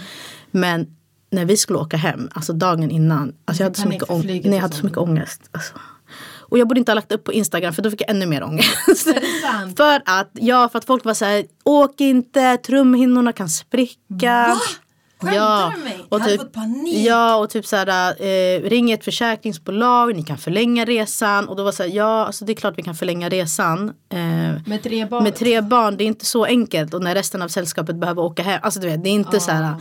Men 0.51 0.87
när 1.29 1.45
vi 1.45 1.57
skulle 1.57 1.79
åka 1.79 1.97
hem, 1.97 2.29
alltså 2.33 2.53
dagen 2.53 2.91
innan, 2.91 3.33
alltså 3.45 3.63
jag 3.63 3.65
hade 3.69 3.79
så 3.79 3.87
mycket, 3.87 4.09
ång- 4.09 4.23
nej, 4.25 4.41
jag 4.55 4.59
hade 4.61 4.75
så 4.75 4.85
mycket 4.85 4.97
ångest. 4.97 5.41
Alltså. 5.51 5.73
Och 6.49 6.57
jag 6.57 6.67
borde 6.67 6.79
inte 6.79 6.91
ha 6.91 6.95
lagt 6.95 7.11
upp 7.11 7.23
på 7.23 7.33
Instagram 7.33 7.73
för 7.73 7.81
då 7.81 7.91
fick 7.91 8.01
jag 8.01 8.09
ännu 8.09 8.25
mer 8.25 8.43
ångest. 8.43 8.69
För 9.77 10.01
att, 10.05 10.29
ja, 10.33 10.69
för 10.69 10.77
att 10.77 10.85
folk 10.85 11.05
var 11.05 11.13
så 11.13 11.25
här, 11.25 11.45
åk 11.63 12.01
inte, 12.01 12.57
trumhinnorna 12.57 13.31
kan 13.33 13.49
spricka. 13.49 14.47
Va? 14.47 14.57
Skämtar 15.19 15.71
du 15.71 15.77
med 15.77 15.83
mig? 15.83 16.05
Jag 16.09 16.19
hade 16.19 16.37
fått 16.37 16.53
panik. 16.53 17.07
Ja 17.07 17.35
och 17.35 17.49
typ 17.49 17.65
så 17.65 17.75
här, 17.75 18.21
eh, 18.23 18.61
ring 18.61 18.91
ett 18.91 19.03
försäkringsbolag, 19.03 20.15
ni 20.15 20.23
kan 20.23 20.37
förlänga 20.37 20.85
resan. 20.85 21.47
Och 21.47 21.55
då 21.55 21.63
var 21.63 21.71
så 21.71 21.83
här, 21.83 21.89
ja 21.89 22.25
alltså 22.25 22.45
det 22.45 22.51
är 22.51 22.55
klart 22.55 22.73
vi 22.77 22.83
kan 22.83 22.95
förlänga 22.95 23.29
resan. 23.29 23.93
Eh, 24.09 24.17
Med 24.65 24.83
tre 24.83 25.05
barn. 25.05 25.23
med 25.23 25.35
tre 25.35 25.61
barn, 25.61 25.97
det 25.97 26.03
är 26.03 26.05
inte 26.05 26.25
så 26.25 26.45
enkelt. 26.45 26.93
Och 26.93 27.01
när 27.03 27.15
resten 27.15 27.41
av 27.41 27.47
sällskapet 27.47 27.95
behöver 27.95 28.21
åka 28.21 28.43
hem. 28.43 28.59
Alltså 28.63 28.79
du 28.79 28.87
vet, 28.87 29.03
det 29.03 29.09
är 29.09 29.13
inte 29.13 29.39
så 29.39 29.51
här. 29.51 29.75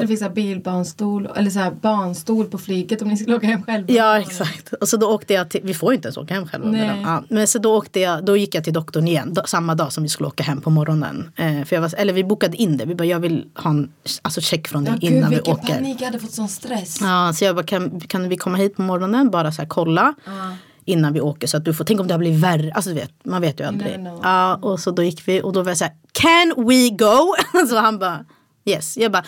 Det 0.00 0.06
finns 0.06 0.20
så 0.20 0.28
bilbarnstol, 0.30 1.28
eller 1.36 1.50
så 1.50 1.58
här 1.58 1.70
barnstol 1.70 2.44
på 2.46 2.58
flyget 2.58 3.02
om 3.02 3.08
ni 3.08 3.16
skulle 3.16 3.36
åka 3.36 3.46
hem 3.46 3.62
själva. 3.62 3.92
Ja 3.92 4.18
exakt. 4.20 4.72
Och 4.72 4.88
så 4.88 4.96
då 4.96 5.06
åkte 5.14 5.34
jag 5.34 5.50
till, 5.50 5.60
vi 5.64 5.74
får 5.74 5.92
ju 5.92 5.96
inte 5.96 6.06
ens 6.08 6.16
åka 6.16 6.34
hem 6.34 6.46
själva. 6.48 6.70
med 6.70 6.88
dem. 6.88 7.00
Ja, 7.00 7.22
men 7.28 7.46
så 7.46 7.58
då 7.58 7.76
åkte 7.76 8.00
jag, 8.00 8.24
då 8.24 8.36
gick 8.36 8.54
jag 8.54 8.64
till 8.64 8.72
doktorn 8.72 9.08
igen. 9.08 9.34
Då, 9.34 9.42
samma 9.46 9.74
dag 9.74 9.92
som 9.92 10.02
vi 10.02 10.08
skulle 10.08 10.26
åka 10.26 10.42
hem 10.42 10.60
på 10.60 10.70
morgonen. 10.70 11.30
Eh, 11.36 11.64
för 11.64 11.76
jag 11.76 11.80
var, 11.80 11.94
eller 11.98 12.12
vi 12.12 12.24
bokade 12.24 12.56
in 12.56 12.76
det. 12.76 12.84
Vi 12.84 12.94
bara, 12.94 13.04
jag 13.04 13.20
vill 13.20 13.44
ha 13.54 13.70
en 13.70 13.90
alltså, 14.22 14.40
check 14.40 14.68
från 14.68 14.84
dig 14.84 14.94
Ja, 15.00 15.08
gud 15.08 15.18
innan 15.18 15.30
vi 15.30 15.40
åker. 15.40 15.74
panik, 15.74 15.96
jag 16.00 16.06
hade 16.06 16.18
fått 16.18 16.32
sån 16.32 16.48
stress. 16.48 16.98
Ja, 17.00 17.32
så 17.34 17.44
jag 17.44 17.54
bara, 17.54 17.66
kan, 17.66 18.00
kan 18.00 18.28
vi 18.28 18.36
komma 18.36 18.56
hit 18.56 18.76
på 18.76 18.82
morgonen? 18.82 19.30
Bara 19.30 19.52
så 19.52 19.62
här 19.62 19.68
kolla. 19.68 20.14
Innan 20.84 21.12
vi 21.12 21.20
åker 21.20 21.46
så 21.46 21.56
att 21.56 21.64
du 21.64 21.74
får, 21.74 21.84
tänk 21.84 22.00
om 22.00 22.06
det 22.06 22.14
har 22.14 22.18
blivit 22.18 22.40
värre. 22.40 22.72
Alltså 22.72 22.92
vet, 22.94 23.10
man 23.24 23.42
vet 23.42 23.60
ju 23.60 23.64
aldrig. 23.64 23.90
never 23.90 24.04
know. 24.10 24.20
Ja, 24.22 24.54
och 24.62 24.80
så 24.80 24.90
då 24.90 25.02
gick 25.02 25.28
vi 25.28 25.42
och 25.42 25.52
då 25.52 25.62
var 25.62 25.70
jag 25.70 25.78
så 25.78 25.84
här, 25.84 25.94
can 26.12 26.66
we 26.68 26.88
go? 26.88 27.34
så 27.68 27.76
han 27.76 27.98
bara, 27.98 28.24
yes. 28.64 28.96
Jag 28.96 29.12
bara, 29.12 29.24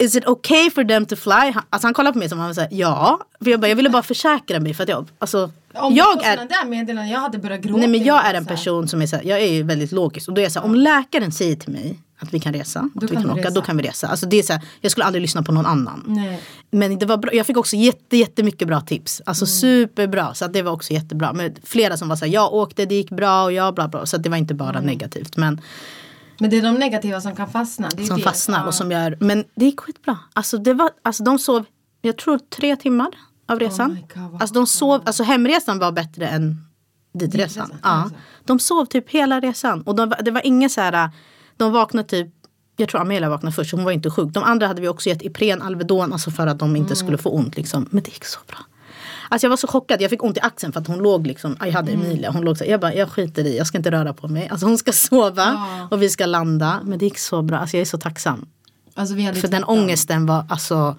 is 0.00 0.16
it 0.16 0.26
okay 0.26 0.70
for 0.70 0.84
them 0.84 1.06
to 1.06 1.16
fly? 1.16 1.50
Han, 1.54 1.62
alltså 1.70 1.86
han 1.86 1.94
kollade 1.94 2.12
på 2.12 2.18
mig 2.18 2.28
som 2.28 2.38
om 2.38 2.40
han 2.40 2.48
var 2.48 2.54
så 2.54 2.60
här, 2.60 2.68
ja. 2.72 3.20
För 3.44 3.50
jag 3.50 3.60
bara, 3.60 3.68
jag 3.68 3.76
ville 3.76 3.90
bara 3.90 4.02
försäkra 4.02 4.60
mig 4.60 4.74
för 4.74 4.82
att 4.82 4.88
jag, 4.88 5.08
alltså. 5.18 5.50
Om 5.74 5.94
jag 5.94 6.24
är, 6.24 6.36
där 6.36 6.68
meddelanden, 6.68 7.08
jag 7.12 7.20
hade 7.20 7.38
börjat 7.38 7.60
gråta. 7.60 7.78
nej 7.78 7.88
men 7.88 8.04
jag 8.04 8.26
är 8.26 8.34
en 8.34 8.44
person 8.44 8.88
som 8.88 9.02
är 9.02 9.06
så 9.06 9.16
här, 9.16 9.24
jag 9.24 9.40
är 9.40 9.46
ju 9.52 9.62
väldigt 9.62 9.92
logisk. 9.92 10.28
Och 10.28 10.34
då 10.34 10.40
är 10.40 10.42
jag 10.42 10.52
så 10.52 10.60
här, 10.60 10.66
om 10.66 10.74
läkaren 10.74 11.32
säger 11.32 11.56
till 11.56 11.72
mig 11.72 11.98
att 12.18 12.34
vi 12.34 12.40
kan 12.40 12.52
resa, 12.54 12.88
att 12.96 13.02
vi 13.02 13.06
kan 13.08 13.22
kan 13.22 13.30
åka, 13.30 13.40
resa. 13.40 13.50
då 13.50 13.62
kan 13.62 13.76
vi 13.76 13.82
resa. 13.82 14.08
Alltså 14.08 14.26
det 14.26 14.38
är 14.38 14.42
så 14.42 14.52
här, 14.52 14.62
jag 14.80 14.92
skulle 14.92 15.04
aldrig 15.04 15.22
lyssna 15.22 15.42
på 15.42 15.52
någon 15.52 15.66
annan. 15.66 16.04
Nej. 16.06 16.40
Men 16.70 16.98
det 16.98 17.06
var 17.06 17.16
bra. 17.16 17.34
jag 17.34 17.46
fick 17.46 17.56
också 17.56 17.76
jätte, 17.76 18.16
jättemycket 18.16 18.68
bra 18.68 18.80
tips. 18.80 19.22
Alltså 19.26 19.44
Mm. 19.44 19.52
superbra. 19.52 20.34
Så 20.34 20.44
att 20.44 20.52
det 20.52 20.62
var 20.62 20.72
också 20.72 20.92
jättebra. 20.92 21.32
Men 21.32 21.54
flera 21.64 21.96
som 21.96 22.08
var 22.08 22.16
så 22.16 22.24
här, 22.24 22.32
jag 22.32 22.54
åkte, 22.54 22.84
det 22.86 22.94
gick 22.94 23.10
bra 23.10 23.44
och 23.44 23.52
jag 23.52 23.74
bla 23.74 23.88
bla. 23.88 24.06
Så 24.06 24.16
det 24.16 24.28
var 24.28 24.36
inte 24.36 24.54
bara 24.54 24.70
Mm. 24.70 24.84
negativt. 24.84 25.36
Men 25.36 25.60
Men 26.40 26.50
det 26.50 26.58
är 26.58 26.62
de 26.62 26.74
negativa 26.74 27.20
som 27.20 27.36
kan 27.36 27.50
fastna. 27.50 27.88
Det 27.88 28.02
är 28.02 28.06
som 28.06 28.16
det. 28.16 28.22
fastnar 28.22 28.58
Ja. 28.58 28.66
och 28.66 28.74
som 28.74 28.90
gör. 28.90 29.16
Men 29.20 29.44
det 29.54 29.64
gick 29.64 29.80
skitbra. 29.80 30.18
Alltså, 30.32 30.58
det 30.58 30.74
var, 30.74 30.90
alltså 31.02 31.24
de 31.24 31.38
sov, 31.38 31.64
jag 32.02 32.16
tror 32.16 32.38
tre 32.38 32.76
timmar 32.76 33.08
av 33.48 33.58
resan. 33.58 33.90
Oh 33.90 34.22
God, 34.30 34.42
alltså 34.42 34.54
de 34.54 34.66
sov, 34.66 35.02
alltså 35.04 35.22
hemresan 35.22 35.78
var 35.78 35.92
bättre 35.92 36.28
än 36.28 36.64
ditresan. 37.12 37.72
Ja. 37.82 37.88
alltså. 37.88 38.16
De 38.44 38.58
sov 38.58 38.84
typ 38.84 39.10
hela 39.10 39.40
resan. 39.40 39.82
Och 39.82 39.94
de, 39.94 40.12
det 40.20 40.30
var 40.30 40.46
inget 40.46 40.72
så 40.72 40.80
här, 40.80 41.10
de 41.56 41.72
vaknade 41.72 42.08
typ 42.08 42.28
jag 42.76 42.88
tror 42.88 43.00
Amelia 43.00 43.28
vaknade 43.28 43.54
först, 43.54 43.72
hon 43.72 43.84
var 43.84 43.92
inte 43.92 44.10
sjuk. 44.10 44.28
De 44.32 44.44
andra 44.44 44.66
hade 44.66 44.80
vi 44.80 44.88
också 44.88 45.08
gett 45.08 45.22
Ipren, 45.22 45.62
Alvedon, 45.62 46.12
alltså 46.12 46.30
för 46.30 46.46
att 46.46 46.58
de 46.58 46.76
inte 46.76 46.96
skulle 46.96 47.18
få 47.18 47.30
ont. 47.30 47.56
Liksom. 47.56 47.88
Men 47.90 48.02
det 48.02 48.10
gick 48.10 48.24
så 48.24 48.40
bra. 48.46 48.58
Alltså 49.32 49.44
jag 49.44 49.50
var 49.50 49.56
så 49.56 49.66
chockad, 49.66 50.02
jag 50.02 50.10
fick 50.10 50.22
ont 50.22 50.36
i 50.36 50.40
axeln 50.40 50.72
för 50.72 50.80
att 50.80 50.86
hon 50.86 50.98
låg 50.98 51.26
liksom, 51.26 51.56
jag 51.60 51.72
hade 51.72 51.92
Emilia, 51.92 52.30
hon 52.30 52.44
låg 52.44 52.58
så, 52.58 52.64
jag 52.64 52.80
bara, 52.80 52.94
jag 52.94 53.08
skiter 53.08 53.44
i, 53.44 53.58
jag 53.58 53.66
ska 53.66 53.78
inte 53.78 53.90
röra 53.90 54.12
på 54.12 54.28
mig. 54.28 54.48
Alltså 54.48 54.66
hon 54.66 54.78
ska 54.78 54.92
sova 55.10 55.68
och 55.90 56.02
vi 56.02 56.08
ska 56.08 56.26
landa. 56.26 56.80
Men 56.84 56.98
det 56.98 57.04
gick 57.04 57.18
så 57.18 57.42
bra, 57.42 57.58
alltså 57.58 57.76
jag 57.76 57.80
är 57.80 57.86
så 57.86 57.98
tacksam. 57.98 58.48
Alltså, 58.94 59.14
För 59.14 59.48
den 59.48 59.64
ångesten 59.64 60.26
var 60.26 60.44
alltså, 60.48 60.96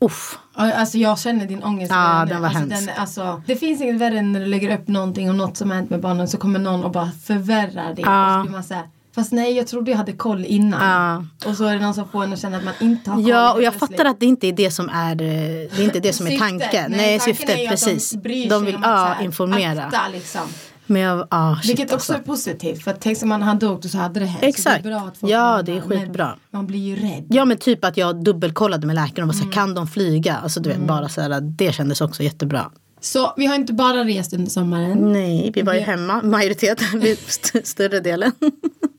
uff. 0.00 0.38
Alltså 0.54 0.98
jag 0.98 1.18
känner 1.18 1.46
din 1.46 1.62
ångest. 1.62 1.92
Ja, 1.92 2.26
den 2.28 2.42
var 2.42 2.48
alltså, 2.48 2.64
den, 2.64 2.88
alltså, 2.96 3.42
Det 3.46 3.56
finns 3.56 3.80
inget 3.80 3.96
värre 3.96 4.18
än 4.18 4.32
när 4.32 4.40
du 4.40 4.46
lägger 4.46 4.78
upp 4.78 4.88
någonting 4.88 5.28
och 5.30 5.36
något 5.36 5.56
som 5.56 5.70
har 5.70 5.76
hänt 5.76 5.90
med 5.90 6.00
barnen 6.00 6.28
så 6.28 6.38
kommer 6.38 6.58
någon 6.58 6.84
och 6.84 6.90
bara 6.90 7.10
förvärrar 7.24 7.94
det. 7.94 8.02
Ja. 8.02 8.38
Och 8.38 8.40
så 8.40 8.42
blir 8.42 8.52
man 8.52 8.64
så 8.64 8.74
här, 8.74 8.88
Fast 9.16 9.32
nej 9.32 9.52
jag 9.56 9.66
trodde 9.66 9.90
jag 9.90 9.98
hade 9.98 10.12
koll 10.12 10.44
innan. 10.44 11.30
Och 11.46 11.56
så 11.56 11.64
är 11.64 11.74
det 11.74 11.80
någon 11.80 11.94
som 11.94 12.08
får 12.08 12.24
en 12.24 12.32
att 12.32 12.38
känna 12.40 12.56
att 12.58 12.64
man 12.64 12.74
inte 12.80 13.10
har 13.10 13.16
koll. 13.16 13.28
Ja, 13.28 13.52
och 13.54 13.62
jag 13.62 13.72
plötsligt. 13.72 13.98
fattar 13.98 14.10
att 14.10 14.20
det 14.20 14.26
inte 14.26 14.46
är 14.48 14.52
det 14.52 14.70
som 14.70 14.88
är, 14.88 15.14
det 15.14 15.24
är, 15.24 15.80
inte 15.84 16.00
det 16.00 16.12
som 16.12 16.26
är 16.26 16.38
tanken. 16.38 16.60
Nej, 16.72 16.90
Nej, 16.90 17.18
tanken 17.18 17.34
syftet, 17.36 17.56
är 17.56 17.60
ju 17.60 17.64
att 17.64 17.70
precis. 17.70 18.10
De, 18.10 18.48
De 18.48 18.64
vill 18.64 18.78
ja, 18.82 19.14
här, 19.18 19.24
informera. 19.24 19.82
Akta, 19.84 20.00
liksom. 20.12 20.40
Men 20.86 21.02
jag, 21.02 21.26
ah, 21.30 21.56
shit, 21.56 21.70
Vilket 21.70 21.84
också 21.92 21.94
alltså. 21.94 22.12
är 22.14 22.18
positivt. 22.18 22.84
För 22.84 22.96
tänk 23.00 23.22
om 23.22 23.28
man 23.28 23.42
hade 23.42 23.66
åkt 23.68 23.84
och 23.84 23.90
så 23.90 23.98
hade 23.98 24.20
det 24.20 24.26
hänt. 24.26 24.44
Exakt. 24.44 24.82
Det 24.82 24.88
är 24.88 24.92
bra 24.98 25.08
att 25.08 25.18
folk 25.18 25.32
Ja, 25.32 25.62
det 25.62 25.76
är 25.76 25.80
skitbra. 25.80 26.36
Man 26.50 26.66
blir 26.66 26.78
ju 26.80 26.96
rädd. 26.96 27.26
Ja 27.30 27.44
men 27.44 27.56
typ 27.58 27.84
att 27.84 27.96
jag 27.96 28.24
dubbelkollade 28.24 28.86
med 28.86 28.96
läkaren 28.96 29.28
och 29.28 29.34
var 29.34 29.40
Mm. 29.42 29.52
så 29.52 29.60
här, 29.60 29.66
kan 29.66 29.74
de 29.74 29.86
flyga? 29.86 30.36
Alltså 30.36 30.60
du 30.60 30.68
vet 30.70 30.78
bara 30.78 31.08
så 31.08 31.20
här, 31.20 31.40
det 31.40 31.72
kändes 31.74 32.00
också 32.00 32.22
jättebra. 32.22 32.70
Så 33.00 33.32
vi 33.36 33.46
har 33.46 33.54
inte 33.54 33.72
bara 33.72 34.04
rest 34.04 34.32
under 34.32 34.50
sommaren. 34.50 35.12
Nej, 35.12 35.50
vi 35.54 35.62
var 35.62 35.72
ju 35.72 35.78
Vi- 35.78 35.84
hemma, 35.84 36.22
majoriteten, 36.22 36.86
större 37.64 38.00
delen. 38.00 38.32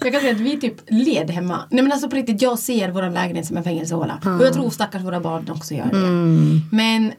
Jag 0.00 0.12
kan 0.12 0.20
säga 0.20 0.34
att 0.34 0.40
vi 0.40 0.60
typ 0.60 0.74
led 0.88 1.30
hemma. 1.30 1.58
Nej 1.70 1.82
men 1.82 1.92
alltså 1.92 2.08
på 2.08 2.16
riktigt, 2.16 2.42
jag 2.42 2.58
ser 2.58 2.90
vår 2.90 3.10
lägenhet 3.10 3.46
som 3.46 3.56
en 3.56 3.64
fängelsehåla. 3.64 4.20
Och 4.38 4.46
jag 4.46 4.52
tror 4.52 4.70
stackars 4.70 5.02
våra 5.02 5.20
barn 5.20 5.50
också 5.50 5.74
gör 5.74 5.84
det. 5.90 5.96
Mm. 5.96 6.60
Men 6.72 7.12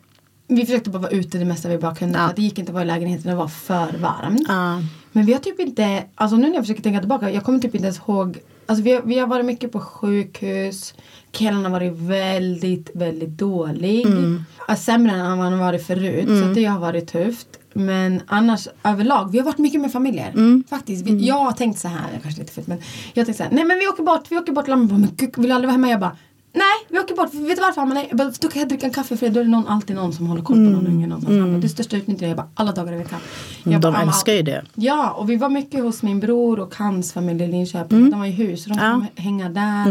vi 0.48 0.66
försökte 0.66 0.90
bara 0.90 1.00
vara 1.00 1.12
ute 1.12 1.38
det 1.38 1.46
mesta 1.46 1.70
vi 1.70 1.78
bara 1.78 1.96
kunde. 1.96 2.18
För 2.18 2.26
att 2.26 2.36
det 2.36 2.42
gick 2.42 2.60
inte 2.60 2.70
att 2.70 2.74
vara 2.74 2.84
i 2.84 2.88
lägenheten, 2.88 3.32
det 3.32 3.38
var 3.38 3.48
för 3.48 3.98
varmt. 3.98 4.46
Ja. 4.48 4.82
Men 5.12 5.26
vi 5.26 5.34
har 5.34 5.40
typ 5.40 5.60
inte, 5.60 6.04
alltså 6.16 6.38
nu 6.38 6.48
när 6.48 6.56
jag 6.56 6.64
försöker 6.64 6.84
tänka 6.84 7.00
tillbaka, 7.00 7.32
jag 7.32 7.44
kommer 7.44 7.60
typ 7.60 7.76
inte 7.76 7.86
ens 7.86 8.00
ihåg. 8.00 8.38
Alltså 8.66 8.84
vi 8.84 8.92
har, 8.92 9.02
vi 9.02 9.20
har 9.20 9.28
varit 9.28 9.46
mycket 9.46 9.72
på 9.72 9.80
sjukhus. 9.80 10.94
Killen 11.32 11.64
har 11.64 11.72
varit 11.72 11.94
väldigt, 11.94 12.92
väldigt 12.94 13.30
dålig. 13.30 14.06
Mm. 14.06 14.46
Ja, 14.68 14.76
Sämre 14.76 15.12
än 15.12 15.20
han 15.20 15.40
har 15.40 15.60
varit 15.60 15.88
förut. 15.88 16.28
Så 16.28 16.50
att 16.50 16.56
det 16.56 16.66
har 16.66 16.80
varit 16.80 17.12
tufft. 17.12 17.48
Men 17.74 18.22
annars 18.28 18.68
överlag, 18.84 19.32
vi 19.32 19.38
har 19.38 19.46
varit 19.46 19.58
mycket 19.58 19.82
med 19.82 19.92
familjer. 19.92 20.30
Mm. 20.30 20.64
Faktiskt. 20.70 21.06
Vi, 21.06 21.28
Jag 21.28 21.36
har 21.36 21.52
tänkt 21.52 21.80
så 21.80 21.88
här, 21.88 22.20
kanske 22.24 22.42
lite 22.42 22.54
fult 22.54 22.68
men. 22.68 22.78
Jag 23.14 23.22
har 23.22 23.26
tänkt 23.26 23.38
så 23.38 23.44
här, 23.44 23.52
nej 23.52 23.64
men 23.66 23.80
vi 23.80 23.88
åker 23.88 24.04
bort, 24.04 24.24
vi 24.30 24.38
åker 24.38 24.52
bort. 24.52 24.68
Lammen 24.68 24.88
bara, 24.88 24.98
men 24.98 25.10
gud, 25.16 25.38
vill 25.38 25.48
du 25.48 25.54
aldrig 25.56 25.68
vara 25.68 25.72
hemma? 25.72 25.90
Jag 25.90 26.00
bara, 26.00 26.18
nej 26.54 26.64
vi 26.90 27.00
åker 27.00 27.16
bort. 27.16 27.34
Vet 27.34 27.56
du 27.58 27.62
varför? 27.62 27.82
Bara, 27.82 27.94
nej. 27.94 28.06
Jag 28.10 28.18
bara, 28.18 28.32
då 28.42 28.48
kan 28.48 28.60
jag 28.60 28.70
dricka 28.70 28.86
en 28.86 28.94
kaffe 28.94 29.18
för 29.18 29.30
då 29.30 29.40
är 29.40 29.44
det 29.44 29.50
någon, 29.50 29.68
alltid 29.68 29.96
någon 29.96 30.14
som 30.14 30.28
håller 30.28 30.42
koll 30.42 30.56
på 30.56 30.62
någon 30.62 30.88
unge 30.88 31.08
någonstans. 31.08 31.40
Bara, 31.40 31.58
det 31.58 31.70
största 31.70 31.98
utnyttjandet. 31.98 32.28
Jag 32.30 32.38
bara, 32.38 32.48
alla 32.56 32.72
dagar 32.72 32.94
i 32.94 32.98
veckan. 32.98 33.20
Jag 33.64 33.74
De 33.74 33.80
bara, 33.82 33.92
"Mamma, 33.92 34.04
älskar 34.12 34.34
ju 34.34 34.42
det. 34.42 34.64
Ja, 34.76 35.12
och 35.12 35.30
vi 35.30 35.36
var 35.36 35.50
mycket 35.50 35.84
hos 35.84 36.04
min 36.04 36.20
bror 36.20 36.60
och 36.60 36.76
hans 36.76 37.14
familj 37.14 37.44
i 37.44 37.48
Linköping. 37.48 38.10
De 38.10 38.20
var 38.20 38.28
i 38.28 38.32
hus, 38.32 38.64
så 38.64 38.70
de 38.70 38.76
Ja. 38.80 38.92
kom 38.92 39.08
hänga 39.16 39.50
där. 39.50 39.86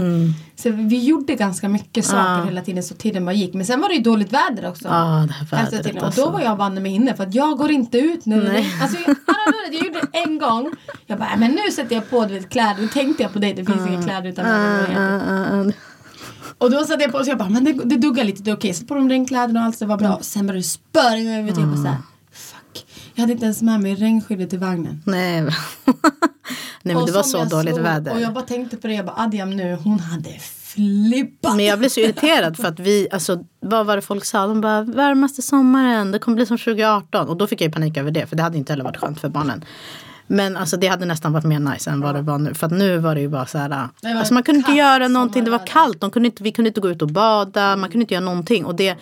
Så 0.57 0.70
vi 0.70 1.05
gjorde 1.05 1.35
ganska 1.35 1.68
mycket 1.68 2.05
saker 2.05 2.44
hela 2.44 2.61
tiden 2.61 2.83
så 2.83 2.94
tiden 2.94 3.25
bara 3.25 3.33
gick. 3.33 3.55
Men 3.55 3.66
sen 3.66 3.81
var 3.81 3.88
det 3.88 3.94
ju 3.94 4.03
dåligt 4.03 4.33
väder 4.33 4.68
också. 4.68 4.88
Ja, 4.88 5.27
det 5.29 5.33
här 5.33 5.46
vädret 5.64 5.83
tiden. 5.85 5.98
Och 6.01 6.07
alltså. 6.07 6.25
då 6.25 6.31
var 6.31 6.40
jag 6.40 6.59
banne 6.59 6.81
mig 6.81 6.92
inne 6.94 7.14
för 7.14 7.22
att 7.25 7.35
jag 7.35 7.59
går 7.59 7.70
inte 7.70 7.98
ut 7.98 8.27
nu. 8.27 8.42
Nej. 8.53 8.66
Alltså, 8.83 8.96
jag, 9.07 9.16
jag 9.72 9.85
gjorde 9.87 10.01
det 10.12 10.18
en 10.18 10.38
gång. 10.38 10.70
Jag 11.07 11.18
bara, 11.18 11.29
"Äh, 11.33 11.38
men 11.38 11.51
nu 11.51 11.72
sätter 11.72 11.94
jag 11.94 12.11
på 12.11 12.25
du 12.25 12.35
vet, 12.35 12.48
kläder. 12.48 12.77
Nu 12.81 12.88
tänkte 12.88 13.22
jag 13.22 13.33
på 13.33 13.38
dig, 13.38 13.55
det 13.55 13.64
finns 13.64 13.87
inga 13.88 14.03
kläder 14.03 14.29
utan 14.29 14.46
ah, 14.46 14.81
ah. 14.96 15.72
Och 16.62 16.70
då 16.70 16.85
satte 16.85 17.03
jag 17.03 17.12
på 17.12 17.25
så 17.25 17.31
jag 17.31 17.38
bara, 17.38 17.48
men 17.48 17.64
det, 17.64 17.72
det 17.72 17.96
duggar 17.96 18.25
lite, 18.25 18.42
det 18.42 18.51
är 18.51 18.55
okej. 18.57 18.75
Sätt 18.75 18.88
på 18.88 18.94
de 18.94 19.09
regnkläderna 19.09 19.61
och 19.61 19.66
allt 19.66 19.79
det 19.79 19.87
var 19.87 19.96
bra. 19.96 20.14
Och 20.14 20.25
sen 20.25 20.46
började 20.46 20.59
det 20.59 20.62
spöra 20.62 21.18
i 21.18 21.35
huvudet. 21.37 21.59
Jag 21.59 21.68
bara 21.68 21.77
såhär, 21.77 21.96
fuck. 22.33 22.87
Jag 23.14 23.20
hade 23.22 23.33
inte 23.33 23.44
ens 23.44 23.62
med 23.62 23.81
mig 23.81 23.94
regnskyddet 23.94 24.53
i 24.53 24.57
vagnen. 24.57 25.03
Nej. 25.07 25.40
Nej 26.85 26.94
men 26.94 26.96
Och 26.96 27.07
det 27.07 27.12
var 27.12 27.22
så 27.22 27.44
dåligt 27.44 27.75
såg- 27.75 27.83
väder. 27.83 28.12
Och 28.14 28.20
jag 28.20 28.33
bara 28.35 28.44
tänkte 28.44 28.77
på 28.77 28.87
det, 28.87 28.94
jag 28.94 29.07
bara 29.07 29.16
Adiam 29.22 29.51
nu, 29.51 29.79
hon 29.85 30.01
hade 30.01 30.31
flippat. 30.62 31.57
Men 31.57 31.64
jag 31.64 31.79
blev 31.79 31.88
så 31.88 32.01
irriterad 32.01 32.57
för 32.57 32.68
att 32.68 32.81
vi, 32.81 33.09
alltså 33.12 33.44
vad 33.61 33.87
var 33.87 33.96
det 33.96 34.03
folk 34.03 34.25
sa? 34.25 34.46
De 34.46 34.61
bara 34.61 34.83
värmaste 34.83 35.42
sommaren, 35.42 36.12
det 36.12 36.18
kommer 36.18 36.35
bli 36.37 36.46
som 36.46 36.59
2018. 36.59 37.29
Och 37.29 37.37
då 37.37 37.46
fick 37.46 37.61
jag 37.61 37.66
ju 37.66 37.72
panik 37.72 37.96
över 37.96 38.11
det 38.11 38.27
för 38.27 38.37
det 38.37 38.42
hade 38.42 38.59
inte 38.59 38.72
heller 38.72 38.85
varit 38.85 38.96
skönt 38.96 39.20
för 39.20 39.29
barnen. 39.29 39.64
Men 40.33 40.57
alltså 40.57 40.77
det 40.77 40.87
hade 40.87 41.05
nästan 41.05 41.33
varit 41.33 41.45
mer 41.45 41.59
nice 41.59 41.90
än 41.90 42.01
vad 42.01 42.14
det 42.14 42.23
var 42.23 42.38
nu. 42.38 42.55
För 42.55 42.66
att 42.66 42.73
nu 42.73 42.99
var 42.99 43.14
det 43.14 43.21
ju 43.21 43.29
bara 43.29 43.47
så 43.47 43.59
här. 43.59 43.68
var 43.68 44.11
Alltså 44.11 44.35
man 44.35 44.42
kunde 44.42 44.59
inte 44.59 44.73
göra 44.73 45.09
någonting, 45.09 45.45
det 45.45 45.51
var 45.51 45.66
kallt. 45.66 46.01
De 46.01 46.11
kunde 46.11 46.27
inte, 46.27 46.42
vi 46.42 46.53
kunde 46.53 46.68
inte 46.68 46.81
gå 46.81 46.90
ut 46.90 47.03
och 47.03 47.09
bada, 47.09 47.77
man 47.77 47.90
kunde 47.90 48.03
inte 48.03 48.14
göra 48.14 48.25
någonting. 48.25 48.64
Och 48.64 48.75
det, 48.75 48.97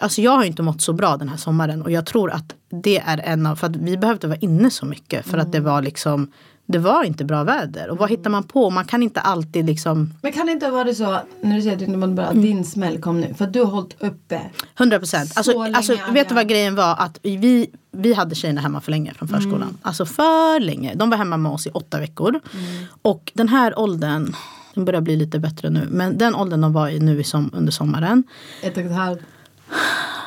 alltså 0.00 0.20
jag 0.20 0.30
har 0.30 0.42
ju 0.42 0.48
inte 0.48 0.62
mått 0.62 0.82
så 0.82 0.92
bra 0.92 1.16
den 1.16 1.28
här 1.28 1.36
sommaren. 1.36 1.82
Och 1.82 1.90
jag 1.90 2.06
tror 2.06 2.30
att 2.30 2.54
det 2.82 2.98
är 2.98 3.18
en 3.18 3.46
av, 3.46 3.56
för 3.56 3.66
att 3.66 3.76
vi 3.76 3.98
behövde 3.98 4.26
vara 4.26 4.38
inne 4.38 4.70
så 4.70 4.86
mycket. 4.86 5.26
För 5.26 5.38
att 5.38 5.52
det 5.52 5.60
var 5.60 5.82
liksom, 5.82 6.32
det 6.66 6.78
var 6.78 7.04
inte 7.04 7.24
bra 7.24 7.44
väder. 7.44 7.90
Och 7.90 7.98
vad 7.98 8.10
hittar 8.10 8.30
man 8.30 8.42
på? 8.42 8.70
Man 8.70 8.84
kan 8.84 9.02
inte 9.02 9.20
alltid 9.20 9.66
liksom 9.66 10.14
Men 10.22 10.32
kan 10.32 10.46
det 10.46 10.52
inte 10.52 10.70
vara 10.70 10.94
så, 10.94 11.18
när 11.40 11.56
du 11.56 11.62
säger 11.62 11.72
att 11.72 11.78
du 11.78 11.84
inte 11.84 11.98
mådde 11.98 12.12
bra, 12.12 12.24
att 12.24 12.42
din 12.42 12.64
smäll 12.64 13.00
kom 13.00 13.20
nu? 13.20 13.34
För 13.34 13.44
att 13.44 13.52
du 13.52 13.60
har 13.60 13.70
hållit 13.70 14.02
uppe. 14.02 14.40
100 14.78 14.98
procent. 14.98 15.32
Alltså, 15.34 15.62
alltså, 15.62 15.96
vet 16.10 16.28
du 16.28 16.34
vad 16.34 16.48
grejen 16.48 16.74
var? 16.74 16.96
Att 16.98 17.18
vi, 17.22 17.70
vi 17.90 18.14
hade 18.14 18.34
tjejerna 18.34 18.60
hemma 18.60 18.80
för 18.80 18.90
länge 18.90 19.14
från 19.14 19.28
förskolan. 19.28 19.62
Mm. 19.62 19.78
Alltså 19.82 20.06
för 20.06 20.60
länge. 20.60 20.94
De 20.94 21.10
var 21.10 21.16
hemma 21.16 21.36
med 21.36 21.52
oss 21.52 21.66
i 21.66 21.70
åtta 21.70 21.98
veckor. 21.98 22.28
Mm. 22.30 22.84
Och 23.02 23.32
den 23.34 23.48
här 23.48 23.78
åldern, 23.78 24.34
den 24.74 24.84
börjar 24.84 25.00
bli 25.00 25.16
lite 25.16 25.38
bättre 25.38 25.70
nu. 25.70 25.88
Men 25.90 26.18
den 26.18 26.34
åldern 26.34 26.60
de 26.60 26.72
var 26.72 26.88
i 26.88 27.00
nu 27.00 27.20
i 27.20 27.24
som, 27.24 27.50
under 27.54 27.72
sommaren. 27.72 28.24
Ett 28.62 28.76
och 28.76 28.82
ett 28.82 28.92
halvt. 28.92 29.20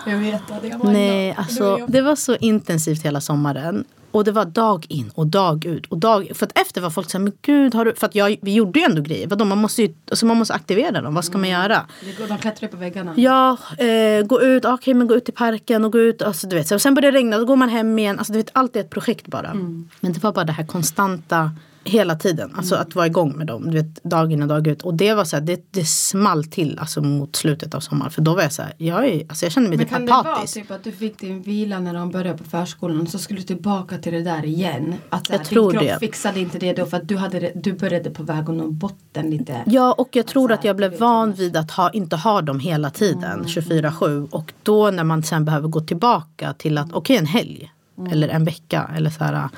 Jag 0.06 0.18
vet 0.18 0.52
att 0.52 0.64
jag 0.64 0.80
var 0.80 0.92
Nej, 0.92 1.36
alltså 1.38 1.86
det 1.88 2.02
var 2.02 2.16
så 2.16 2.36
intensivt 2.36 3.06
hela 3.06 3.22
sommaren. 3.22 3.86
Och 4.12 4.24
det 4.24 4.32
var 4.32 4.46
dag 4.46 4.86
in 4.90 5.12
och 5.16 5.28
dag 5.28 5.66
ut. 5.66 5.86
Och 5.86 5.98
dag, 5.98 6.32
för 6.36 6.46
att 6.46 6.58
efter 6.60 6.82
var 6.82 6.90
folk 6.90 7.10
så 7.12 7.18
här, 7.18 7.24
men 7.24 7.34
gud 7.42 7.76
har 7.76 7.86
du... 7.86 7.94
För 7.96 8.08
att 8.08 8.16
jag, 8.16 8.36
vi 8.42 8.54
gjorde 8.54 8.80
ju 8.80 8.86
ändå 8.86 9.02
grejer. 9.02 9.28
Vadå, 9.28 9.46
man 9.46 9.58
måste 9.58 9.82
ju 9.82 9.94
alltså 10.12 10.26
man 10.26 10.38
måste 10.38 10.54
aktivera 10.54 11.02
dem. 11.02 11.14
Vad 11.16 11.26
ska 11.26 11.38
man 11.38 11.50
göra? 11.50 11.86
Det 12.06 12.18
går- 12.18 12.28
De 12.28 12.38
klättrar 12.38 12.68
upp 12.68 12.72
på 12.72 12.78
väggarna. 12.78 13.14
Ja, 13.18 13.58
eh, 13.78 14.26
gå 14.26 14.42
ut, 14.42 14.66
okej 14.66 14.94
men 14.94 15.08
gå 15.08 15.16
ut 15.16 15.30
i 15.30 15.32
parken 15.32 15.86
och 15.86 15.92
gå 15.92 16.00
ut. 16.00 16.22
Alltså, 16.22 16.48
du 16.48 16.56
vet, 16.56 16.68
så, 16.68 16.80
sen 16.80 16.94
börjar 16.94 17.12
det 17.12 17.18
regna, 17.18 17.38
då 17.38 17.46
går 17.46 17.56
man 17.56 17.70
hem 17.70 18.00
igen. 18.00 18.18
Alltså, 18.20 18.34
du 18.34 18.40
vet, 18.40 18.50
allt 18.54 18.76
är 18.76 18.80
ett 18.80 18.90
projekt 18.90 19.28
bara. 19.28 19.54
Men 20.00 20.14
det 20.14 20.24
var 20.24 20.32
bara 20.34 20.46
det 20.46 20.52
här 20.52 20.66
konstanta 20.66 21.52
hela 21.84 22.16
tiden. 22.16 22.52
Alltså 22.56 22.76
att 22.76 22.96
vara 22.96 23.08
igång 23.08 23.38
med 23.38 23.48
dem. 23.48 23.72
Du 23.72 23.78
vet, 23.78 24.04
dag 24.04 24.32
in 24.34 24.42
och 24.42 24.48
dag 24.48 24.68
ut. 24.68 24.82
Och 24.82 24.94
det 24.94 25.14
var 25.14 25.26
så 25.26 25.36
här, 25.36 25.44
det, 25.44 25.72
det 25.72 25.86
small 25.88 26.44
till 26.44 26.80
alltså, 26.80 27.02
mot 27.02 27.36
slutet 27.36 27.74
av 27.76 27.80
sommaren. 27.80 28.12
För 28.12 28.22
då 28.22 28.36
var 28.36 28.42
jag 28.42 28.54
så 28.54 28.62
här, 28.62 28.74
jag, 28.78 29.08
är, 29.08 29.24
alltså, 29.30 29.46
jag 29.46 29.52
kände 29.54 29.70
mig 29.70 29.78
Men 29.78 29.86
typ 29.88 29.94
kan 29.94 30.06
det 30.06 30.12
vara 30.12 30.22
apatisk. 30.22 30.54
typ 30.54 30.72
att 30.72 30.84
du 30.84 30.92
fick 30.92 31.20
din 31.20 31.42
vila 31.42 31.80
när 31.80 31.94
de 31.94 32.12
började 32.12 32.38
på 32.38 32.44
förskolan 32.44 33.08
så 33.08 33.20
skulle 33.20 33.40
du 33.40 33.46
tillbaka 33.46 33.98
till 33.98 34.14
det 34.14 34.22
där 34.22 34.46
igen? 34.46 34.96
Att 35.10 35.28
så 35.28 35.34
Jag 35.34 35.38
här, 35.38 35.46
tror 35.46 35.72
din 35.72 35.80
kropp 35.80 35.90
det. 35.94 36.00
fixade 36.00 36.40
inte 36.40 36.60
det 36.60 36.74
då 36.74 36.86
för 36.86 36.98
att 36.98 37.08
du, 37.08 37.18
hade, 37.18 37.52
du 37.56 37.74
började 37.74 38.10
på 38.10 38.24
väg 38.24 38.50
att 38.50 38.56
nå 38.56 38.68
botten 38.68 39.30
lite. 39.30 39.64
Ja 39.66 39.96
och 39.98 40.10
jag 40.12 40.28
tror 40.28 40.52
att 40.52 40.64
jag 40.64 40.76
blev 40.76 41.00
van 41.00 41.34
vid 41.34 41.58
att 41.58 41.72
ha, 41.72 41.90
inte 41.92 42.16
ha 42.16 42.42
dem 42.42 42.60
hela 42.60 42.90
tiden 42.90 43.44
24-7 43.46 44.30
och 44.30 44.54
då 44.64 44.92
när 44.92 45.04
man 45.04 45.24
sen 45.24 45.46
behöver 45.46 45.68
gå 45.68 45.80
tillbaka 45.82 46.54
till 46.54 46.78
att 46.78 46.94
okej 46.94 47.18
en 47.18 47.26
helg 47.26 47.72
eller 48.12 48.28
en 48.30 48.46
vecka 48.46 48.90
eller 48.96 49.10
så 49.10 49.24
här 49.24 49.50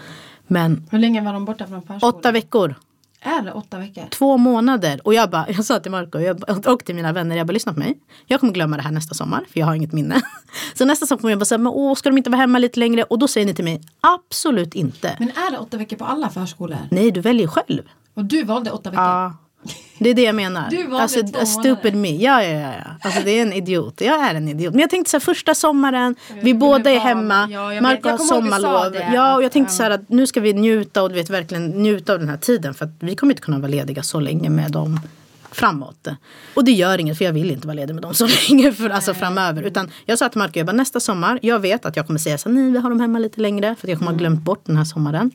men 0.51 0.87
Hur 0.91 0.99
länge 0.99 1.21
var 1.21 1.33
de 1.33 1.45
borta 1.45 1.67
från 1.67 1.81
förskolan? 1.81 2.15
åtta 2.15 2.31
veckor 2.31 2.75
Är 3.21 3.41
det 3.41 3.51
åtta 3.51 3.77
veckor? 3.79 4.03
två 4.09 4.37
månader. 4.37 5.01
Och 5.03 5.13
jag 5.13 5.29
bara, 5.29 5.45
jag 5.51 5.65
sa 5.65 5.79
till 5.79 5.91
Marco 5.91 6.19
jag, 6.19 6.67
och 6.67 6.85
till 6.85 6.95
mina 6.95 7.11
vänner, 7.13 7.35
jag 7.37 7.47
bara 7.47 7.53
lyssna 7.53 7.73
på 7.73 7.79
mig. 7.79 7.97
Jag 8.25 8.39
kommer 8.39 8.53
glömma 8.53 8.77
det 8.77 8.83
här 8.83 8.91
nästa 8.91 9.15
sommar, 9.15 9.43
för 9.51 9.59
jag 9.59 9.67
har 9.67 9.75
inget 9.75 9.93
minne. 9.93 10.21
Så 10.73 10.85
nästa 10.85 11.05
sommar 11.05 11.19
kommer 11.21 11.31
jag 11.31 11.39
bara 11.39 11.45
säga, 11.45 11.57
men 11.57 11.73
åh, 11.73 11.95
ska 11.95 12.09
de 12.09 12.17
inte 12.17 12.29
vara 12.29 12.41
hemma 12.41 12.59
lite 12.59 12.79
längre? 12.79 13.03
Och 13.03 13.19
då 13.19 13.27
säger 13.27 13.47
ni 13.47 13.53
till 13.53 13.65
mig, 13.65 13.81
absolut 14.01 14.75
inte. 14.75 15.15
Men 15.19 15.29
är 15.29 15.51
det 15.51 15.57
åtta 15.57 15.77
veckor 15.77 15.97
på 15.97 16.05
alla 16.05 16.29
förskolor? 16.29 16.77
Nej, 16.91 17.11
du 17.11 17.21
väljer 17.21 17.47
själv. 17.47 17.81
Och 18.13 18.25
du 18.25 18.43
valde 18.43 18.71
åtta 18.71 18.89
veckor? 18.89 19.03
Ja. 19.03 19.33
Det 19.99 20.09
är 20.09 20.13
det 20.13 20.21
jag 20.21 20.35
menar. 20.35 20.69
Du 20.69 20.83
valde 20.83 20.97
alltså, 20.97 21.23
två 21.23 21.45
stupid 21.45 21.95
me. 21.95 22.15
Ja, 22.15 22.43
ja, 22.43 22.59
ja. 22.59 22.73
Alltså, 23.01 23.21
det 23.25 23.31
är 23.31 23.41
en 23.41 23.53
idiot. 23.53 24.01
Jag 24.01 24.23
är 24.29 24.35
en 24.35 24.47
idiot. 24.47 24.73
Men 24.73 24.81
jag 24.81 24.89
tänkte 24.89 25.11
så 25.11 25.17
här, 25.17 25.21
första 25.21 25.55
sommaren, 25.55 26.15
vi 26.41 26.53
båda 26.53 26.91
är 26.91 26.99
hemma. 26.99 27.47
Ja, 27.51 27.73
jag. 27.73 27.81
Marco 27.83 28.09
har 28.09 28.17
sommarlov. 28.17 28.95
Ja, 29.13 29.35
och 29.35 29.43
jag 29.43 29.51
tänkte 29.51 29.73
så 29.73 29.83
här 29.83 29.91
att 29.91 30.09
nu 30.09 30.27
ska 30.27 30.39
vi 30.39 30.53
njuta 30.53 31.03
och 31.03 31.09
du 31.09 31.15
vet 31.15 31.29
verkligen 31.29 31.65
njuta 31.65 32.13
av 32.13 32.19
den 32.19 32.29
här 32.29 32.37
tiden. 32.37 32.73
För 32.73 32.85
att 32.85 32.91
vi 32.99 33.15
kommer 33.15 33.33
inte 33.33 33.41
kunna 33.41 33.59
vara 33.59 33.71
lediga 33.71 34.03
så 34.03 34.19
länge 34.19 34.49
med 34.49 34.71
dem 34.71 34.99
framåt. 35.51 36.07
Och 36.53 36.65
det 36.65 36.71
gör 36.71 36.97
inget 36.97 37.17
för 37.17 37.25
jag 37.25 37.33
vill 37.33 37.51
inte 37.51 37.67
vara 37.67 37.75
ledig 37.75 37.93
med 37.93 38.03
dem 38.03 38.13
så 38.13 38.27
länge 38.49 38.71
för, 38.71 38.89
alltså, 38.89 39.13
framöver. 39.13 39.63
Utan 39.63 39.91
jag 40.05 40.19
sa 40.19 40.29
till 40.29 40.39
Marco, 40.39 40.59
jag 40.59 40.65
bara, 40.65 40.75
nästa 40.75 40.99
sommar, 40.99 41.39
jag 41.41 41.59
vet 41.59 41.85
att 41.85 41.95
jag 41.95 42.07
kommer 42.07 42.19
säga 42.19 42.37
så 42.37 42.49
här, 42.49 42.55
nej 42.55 42.71
vi 42.71 42.77
har 42.77 42.89
dem 42.89 42.99
hemma 42.99 43.19
lite 43.19 43.41
längre. 43.41 43.75
För 43.79 43.87
jag 43.87 43.97
kommer 43.97 44.11
ha 44.11 44.17
glömt 44.17 44.41
bort 44.41 44.61
den 44.65 44.77
här 44.77 44.85
sommaren. 44.85 45.31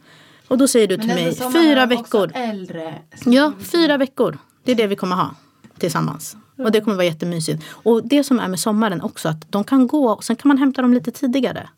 Och 0.49 0.59
då 0.59 0.69
säger 0.69 0.87
du 0.89 0.97
till 0.97 1.07
mig, 1.07 1.35
fyra 1.53 1.87
veckor. 1.87 2.33
äldre. 2.35 2.95
Ja, 3.25 3.53
fyra 3.61 3.97
veckor. 3.97 4.39
Det 4.65 4.73
är 4.73 4.77
det 4.77 4.87
vi 4.87 4.97
kommer 4.97 5.17
ha 5.17 5.35
tillsammans. 5.79 6.37
Och 6.59 6.73
det 6.73 6.81
kommer 6.81 6.97
vara 6.97 7.05
jättemysigt. 7.07 7.63
Och 7.71 8.09
det 8.09 8.25
som 8.25 8.39
är 8.41 8.49
med 8.49 8.61
sommaren 8.61 9.01
också 9.03 9.29
att 9.29 9.53
de 9.53 9.65
kan 9.65 9.87
gå 9.87 10.09
och 10.11 10.25
sen 10.25 10.37
kan 10.37 10.49
man 10.49 10.59
hämta 10.59 10.83
dem 10.83 10.95
lite 10.95 11.11
tidigare. 11.11 11.69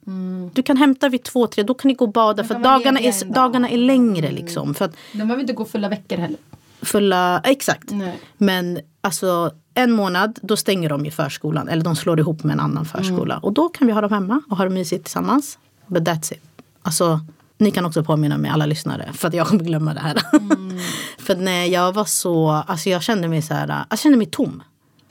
Du 0.53 0.63
kan 0.63 0.77
hämta 0.77 1.09
vid 1.09 1.23
två, 1.23 1.47
tre, 1.47 1.63
då 1.65 1.75
kan 1.75 1.89
ni 1.89 1.95
gå 1.95 2.05
och 2.05 2.13
bada 2.13 2.45
för 2.45 2.55
dagarna 2.55 3.01
är, 3.01 3.25
dag. 3.25 3.35
dagarna 3.35 3.69
är 3.69 3.77
längre 3.79 4.31
liksom. 4.31 4.75
För 4.75 4.85
att 4.85 4.93
De 5.13 5.19
behöver 5.19 5.41
inte 5.41 5.53
gå 5.53 5.65
fulla 5.65 5.89
veckor 5.89 6.17
heller. 6.17 6.39
fulla, 6.83 7.41
exakt. 7.45 7.91
Nej. 7.91 8.19
Men 8.37 8.79
alltså 9.01 9.51
en 9.75 9.93
månad 9.93 10.39
då 10.43 10.57
stänger 10.57 10.89
de 10.89 11.07
i 11.07 11.11
förskolan 11.11 11.69
eller 11.69 11.85
de 11.85 11.97
slår 11.97 12.21
ihop 12.21 12.45
med 12.45 12.53
en 12.53 12.61
annan 12.61 12.85
förskola. 12.85 13.35
Mm. 13.35 13.45
Och 13.45 13.53
då 13.53 13.69
kan 13.69 13.87
vi 13.87 13.93
ha 13.93 14.01
dem 14.01 14.13
hemma 14.13 14.43
och 14.51 14.57
ha 14.57 14.65
det 14.65 14.71
mysigt 14.71 15.05
tillsammans. 15.05 15.59
But 15.87 16.03
that's 16.03 16.33
it. 16.33 16.43
Alltså 16.83 17.21
ni 17.59 17.71
kan 17.71 17.85
också 17.85 18.05
påminna 18.05 18.39
mig 18.39 18.51
alla 18.51 18.67
lyssnare 18.67 19.11
för 19.13 19.29
att 19.29 19.35
jag 19.35 19.47
kommer 19.47 19.65
glömma 19.65 19.95
det 19.95 20.01
här. 20.01 20.23
Mm. 20.33 20.79
för 21.19 21.37
när 21.37 21.65
jag 21.65 21.93
var 21.93 22.05
så, 22.05 22.49
alltså 22.49 22.91
jag 22.91 23.03
kände 23.03 23.29
mig 23.29 23.43
så 23.43 23.55
här, 23.55 23.85
jag 23.91 23.99
kände 23.99 24.19
mig 24.19 24.27
tom. 24.27 24.63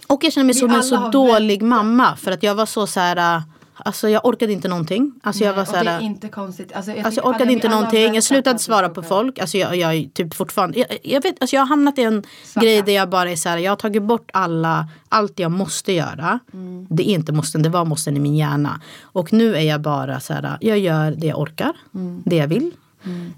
Och 0.08 0.24
jag 0.24 0.34
kände 0.34 0.46
mig 0.46 0.54
Vi 0.54 0.60
som 0.60 0.72
en 0.72 0.84
så 0.84 1.10
dålig 1.10 1.62
mamma 1.62 2.16
för 2.16 2.32
att 2.32 2.44
jag 2.44 2.56
var 2.56 2.66
så 2.66 2.88
så 2.88 3.00
här, 3.00 3.44
alltså 3.78 4.10
jag 4.10 4.26
orkade 4.26 4.54
inte 4.54 4.68
någonting. 4.68 5.14
Alltså 5.24 5.44
jag 5.44 5.54
var 5.54 5.66
så 5.66 5.72
det 5.72 5.90
är 5.90 6.00
inte 6.00 6.28
konstigt. 6.28 6.72
Alltså, 6.74 6.92
jag, 6.92 7.06
Alltså 7.06 7.22
jag 7.22 7.30
orkade 7.30 7.54
inte 7.54 7.70
någonting. 7.70 8.16
Jag 8.16 8.24
slutade 8.24 8.60
svara 8.60 8.90
på 8.90 9.04
folk. 9.04 9.40
Alltså 9.40 9.58
jag, 9.58 9.76
jag 9.76 9.94
är 9.94 10.10
typ 10.10 10.34
fortfarande. 10.34 10.80
Jag, 10.80 10.88
jag 11.04 11.24
vet, 11.24 11.42
alltså 11.42 11.56
jag 11.56 11.62
har 11.62 11.68
hamnat 11.68 11.98
i 11.98 12.04
en 12.04 12.24
grej 12.56 12.82
där 12.82 12.94
jag 12.94 13.10
bara 13.10 13.32
är 13.32 13.36
så 13.36 13.50
här. 13.50 13.58
Jag 13.58 13.72
har 13.72 13.76
tagit 13.76 14.04
bort 14.04 14.30
alla, 14.34 14.88
allt 15.10 15.40
jag 15.40 15.52
måste 15.52 15.92
göra. 15.92 16.40
Mm. 16.54 16.88
Det 16.90 17.10
är 17.10 17.14
inte 17.14 17.32
måsten, 17.32 17.62
det 17.62 17.70
var 17.70 17.86
måsten 17.86 18.18
i 18.18 18.20
min 18.20 18.36
hjärna. 18.36 18.82
Och 19.02 19.34
nu 19.34 19.56
är 19.56 19.62
jag 19.62 19.82
bara 19.82 20.20
så 20.20 20.34
här. 20.34 20.58
Jag 20.62 20.80
gör 20.80 21.12
det 21.12 21.28
jag 21.28 21.40
orkar. 21.40 21.74
Mm. 21.96 22.24
Det 22.26 22.36
jag 22.36 22.48
vill. 22.48 22.72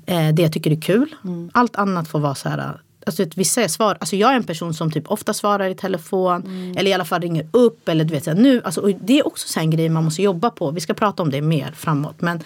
Eh, 0.06 0.34
det 0.34 0.42
jag 0.42 0.54
tycker 0.54 0.72
är 0.72 0.82
kul. 0.82 1.16
Allt 1.52 1.76
annat 1.76 2.08
får 2.08 2.20
vara 2.20 2.36
så 2.36 2.50
här. 2.50 2.82
Alltså 3.10 3.24
vet, 3.24 3.38
vissa 3.38 3.68
svar, 3.68 3.98
alltså 4.00 4.16
jag 4.16 4.32
är 4.32 4.36
en 4.36 4.44
person 4.44 4.74
som 4.74 4.92
typ 4.92 5.12
ofta 5.12 5.34
svarar 5.34 5.70
i 5.70 5.76
telefon. 5.76 6.42
Mm. 6.42 6.78
Eller 6.78 6.92
i 6.92 6.94
alla 6.94 7.06
fall 7.06 7.22
ringer 7.22 7.48
upp. 7.52 7.90
Eller 7.90 8.06
du 8.06 8.14
vet, 8.14 8.24
så 8.24 8.30
här, 8.30 8.38
nu, 8.38 8.62
alltså, 8.64 8.92
det 9.02 9.20
är 9.20 9.28
också 9.28 9.48
så 9.48 9.60
en 9.60 9.70
grej 9.70 9.90
man 9.90 10.04
måste 10.04 10.22
jobba 10.22 10.50
på. 10.50 10.72
Vi 10.72 10.80
ska 10.80 10.94
prata 10.94 11.24
om 11.24 11.32
det 11.32 11.42
mer 11.42 11.72
framåt. 11.72 12.22
Men 12.22 12.44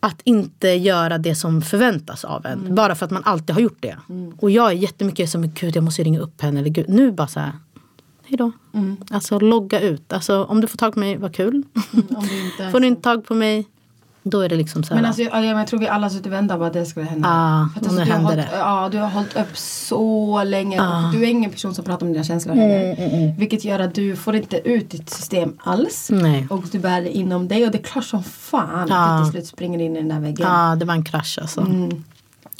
att 0.00 0.20
inte 0.24 0.68
göra 0.68 1.18
det 1.18 1.34
som 1.34 1.62
förväntas 1.62 2.24
av 2.24 2.46
en. 2.46 2.60
Mm. 2.60 2.74
Bara 2.74 2.94
för 2.94 3.04
att 3.06 3.10
man 3.10 3.22
alltid 3.24 3.54
har 3.54 3.62
gjort 3.62 3.78
det. 3.80 3.96
Och 4.40 4.50
jag 4.50 4.68
är 4.70 4.74
jättemycket 4.74 5.30
som, 5.30 5.48
gud 5.48 5.76
jag 5.76 5.84
måste 5.84 6.02
ringa 6.02 6.20
upp 6.20 6.40
henne. 6.40 6.60
Eller 6.60 6.70
gud, 6.70 6.88
nu 6.88 7.12
bara 7.12 7.28
så 7.28 7.40
här, 7.40 7.52
hej 8.24 8.38
då. 8.38 8.52
Mm. 8.74 8.96
Alltså 9.10 9.38
logga 9.38 9.80
ut. 9.80 10.12
Alltså 10.12 10.44
om 10.44 10.60
du 10.60 10.66
får 10.66 10.78
tag 10.78 10.94
på 10.94 10.98
mig, 10.98 11.16
vad 11.16 11.34
kul. 11.34 11.62
Om 11.92 12.26
du 12.28 12.44
inte 12.44 12.70
får 12.72 12.80
du 12.80 12.86
inte 12.86 13.02
tag 13.02 13.26
på 13.26 13.34
mig, 13.34 13.66
då 14.26 14.40
är 14.40 14.48
det 14.48 14.56
liksom 14.56 14.82
så 14.82 14.88
här. 14.94 15.00
Men 15.02 15.04
alltså, 15.06 15.22
jag, 15.22 15.44
jag 15.44 15.66
tror 15.66 15.80
vi 15.80 15.88
alla 15.88 16.10
suttit 16.10 16.26
och 16.26 16.32
väntat 16.32 16.58
på 16.58 16.64
att 16.64 16.72
det 16.72 16.86
skulle 16.86 17.06
hända. 17.06 17.28
Ah, 17.28 17.68
För 17.74 17.80
att 17.80 17.86
och 17.86 17.94
nu 17.94 18.00
hände 18.00 18.24
hållit, 18.26 18.36
det. 18.50 18.56
ja, 18.58 18.88
du 18.92 18.98
har 18.98 19.08
hållit 19.08 19.36
upp 19.36 19.56
så 19.56 20.44
länge. 20.44 20.80
Och 20.80 21.12
du 21.12 21.22
är 21.24 21.28
ingen 21.28 21.50
person 21.50 21.74
som 21.74 21.84
pratar 21.84 22.06
om 22.06 22.12
dina 22.12 22.24
känslor 22.24 22.54
heller. 22.54 22.94
Mm, 22.98 23.36
Vilket 23.36 23.64
gör 23.64 23.78
att 23.80 23.94
du 23.94 24.16
får 24.16 24.36
inte 24.36 24.68
ut 24.68 24.90
ditt 24.90 25.10
system 25.10 25.52
alls. 25.58 26.08
Nej. 26.12 26.46
Och 26.50 26.64
du 26.72 26.78
bär 26.78 27.00
det 27.00 27.10
inom 27.16 27.48
dig. 27.48 27.64
Och 27.66 27.72
det 27.72 27.78
är 27.78 27.82
klart 27.82 28.04
som 28.04 28.22
fan 28.24 28.86
Ja. 28.90 28.96
att 29.04 29.18
du 29.20 29.24
till 29.24 29.32
slut 29.32 29.46
springer 29.46 29.78
in 29.78 29.96
i 29.96 29.98
den 30.00 30.08
där 30.08 30.20
väggen. 30.20 30.46
Ja, 30.48 30.76
det 30.76 30.84
var 30.84 30.94
en 30.94 31.04
krasch 31.04 31.38
alltså. 31.42 31.60
Mm. 31.60 32.04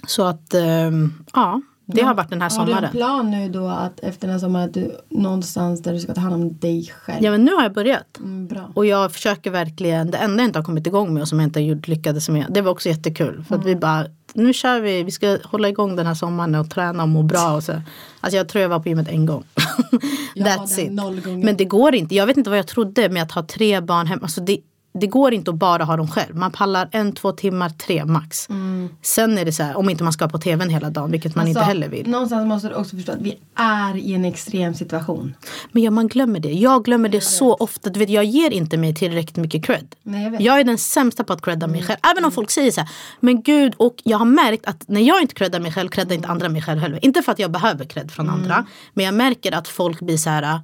Så 0.07 0.25
att, 0.25 0.55
ehm, 0.55 1.15
ja, 1.35 1.61
det 1.87 2.03
har 2.03 2.15
varit 2.15 2.31
den 2.31 2.43
här 2.43 2.51
Har 2.51 2.67
du 2.67 2.73
en 2.73 2.77
sommaren. 2.77 2.91
plan 2.93 3.31
nu 3.31 3.49
då 3.49 3.67
att 3.67 4.01
efter 4.01 4.21
den 4.21 4.31
här 4.31 4.39
sommaren 4.39 4.69
att 4.69 4.75
du 4.75 4.97
någonstans 5.11 5.83
där 5.83 5.93
du 5.93 6.01
ska 6.01 6.15
ta 6.15 6.21
hand 6.21 6.35
om 6.35 6.59
dig 6.59 6.93
själv? 7.01 7.25
Ja 7.25 7.31
men 7.31 7.45
nu 7.45 7.55
har 7.55 7.63
jag 7.63 7.73
börjat. 7.73 8.19
Mm, 8.19 8.47
bra. 8.47 8.71
Och 8.75 8.87
jag 8.87 9.13
försöker 9.13 9.51
verkligen, 9.51 10.11
det 10.11 10.19
enda 10.19 10.43
jag 10.43 10.49
inte 10.49 10.59
har 10.59 10.65
kommit 10.65 10.87
igång 10.87 11.15
med 11.15 11.21
och 11.23 11.29
som 11.29 11.41
jag 11.41 11.47
inte 11.47 11.61
gjort, 11.61 11.89
lyckades 11.89 12.29
med, 12.29 12.47
det 12.51 12.61
var 12.61 12.71
också 12.73 12.89
jättekul. 12.89 13.45
För 13.49 13.55
att 13.55 13.63
Mm. 13.65 13.75
vi 13.75 13.77
bara, 13.81 14.07
nu 14.35 14.53
kör 14.53 14.81
vi, 14.81 15.03
vi 15.03 15.11
ska 15.11 15.39
hålla 15.45 15.69
igång 15.69 15.97
den 15.97 16.07
här 16.07 16.15
sommaren 16.15 16.55
och 16.55 16.71
träna 16.71 17.03
och 17.03 17.09
må 17.09 17.23
bra. 17.23 17.55
Och 17.55 17.63
så. 17.65 17.73
Alltså 18.21 18.37
jag 18.37 18.49
tror 18.49 18.63
jag 18.63 18.69
var 18.69 18.79
på 18.81 18.89
gymmet 18.89 19.09
en 19.09 19.27
gång. 19.27 19.45
That's 20.37 20.81
it. 20.81 20.93
Men 21.45 21.57
det 21.57 21.65
går 21.65 21.95
inte, 21.95 22.15
jag 22.15 22.27
vet 22.27 22.37
inte 22.37 22.51
vad 22.51 22.59
jag 22.59 22.67
trodde 22.67 23.09
med 23.09 23.23
att 23.23 23.33
ha 23.33 23.43
tre 23.43 23.81
barn 23.81 24.07
hemma. 24.07 24.23
Alltså 24.23 24.41
det, 24.41 24.59
det 25.01 25.07
går 25.07 25.35
inte 25.35 25.51
att 25.51 25.57
bara 25.57 25.85
ha 25.85 25.97
dem 25.97 26.09
själv. 26.09 26.37
Man 26.37 26.51
pallar 26.53 26.89
en, 26.93 27.13
två 27.13 27.33
timmar, 27.33 27.69
tre 27.69 28.05
max. 28.05 28.49
Sen 29.03 29.39
är 29.39 29.45
det 29.45 29.53
så 29.53 29.63
här, 29.63 29.77
om 29.77 29.91
inte 29.91 30.05
man 30.05 30.13
ska 30.13 30.29
på 30.29 30.39
tvn 30.39 30.71
hela 30.71 30.91
dagen, 30.91 31.11
vilket 31.11 31.35
man 31.35 31.49
inte 31.49 31.61
Alltså, 31.61 31.69
heller 31.69 31.89
vill. 31.89 32.09
Någonstans 32.09 32.49
måste 32.49 32.69
du 32.69 32.75
också 32.75 32.97
förstå 32.97 33.13
att 33.13 33.21
vi 33.21 33.39
är 33.55 33.97
i 33.97 34.15
en 34.15 34.25
extrem 34.25 34.75
situation. 34.75 35.35
Men 35.73 35.83
ja, 35.83 35.91
man 35.91 36.09
glömmer 36.09 36.41
det. 36.41 36.53
Jag 36.53 36.85
glömmer 36.85 37.09
det 37.09 37.21
så 37.21 37.55
ofta. 37.55 37.91
Du 37.91 37.99
vet, 37.99 38.09
jag 38.11 38.25
ger 38.25 38.51
inte 38.51 38.77
mig 38.77 38.95
tillräckligt 38.95 39.37
mycket 39.37 39.65
cred. 39.65 39.95
Nej, 40.03 40.25
jag 40.25 40.31
vet. 40.31 40.41
jag 40.41 40.61
är 40.61 40.65
den 40.65 40.79
sämsta 40.79 41.25
på 41.25 41.33
att 41.33 41.43
credda 41.43 41.67
mig 41.67 41.83
själv. 41.83 41.99
Även 42.13 42.25
om 42.25 42.33
folk 42.33 42.51
säger 42.51 42.71
så 42.71 42.81
här, 42.81 42.91
men 43.21 43.43
gud, 43.43 43.75
och 43.77 43.95
jag 44.05 44.19
har 44.19 44.27
märkt 44.27 44.67
att 44.67 44.89
när 44.89 45.01
jag 45.01 45.23
inte 45.23 45.35
creddar 45.35 45.61
mig 45.61 45.73
själv, 45.73 45.89
creddar 45.89 46.15
inte 46.15 46.29
andra 46.29 46.49
mig 46.49 46.63
själv 46.63 46.81
heller. 46.81 47.05
Inte 47.05 47.23
för 47.23 47.33
att 47.33 47.39
jag 47.39 47.51
behöver 47.51 47.85
cred 47.85 48.11
från 48.11 48.31
andra. 48.31 48.67
Men 48.95 49.05
jag 49.05 49.15
märker 49.15 49.53
att 49.53 49.69
folk 49.69 50.01
blir 50.01 50.17
så 50.17 50.31
här, 50.31 50.61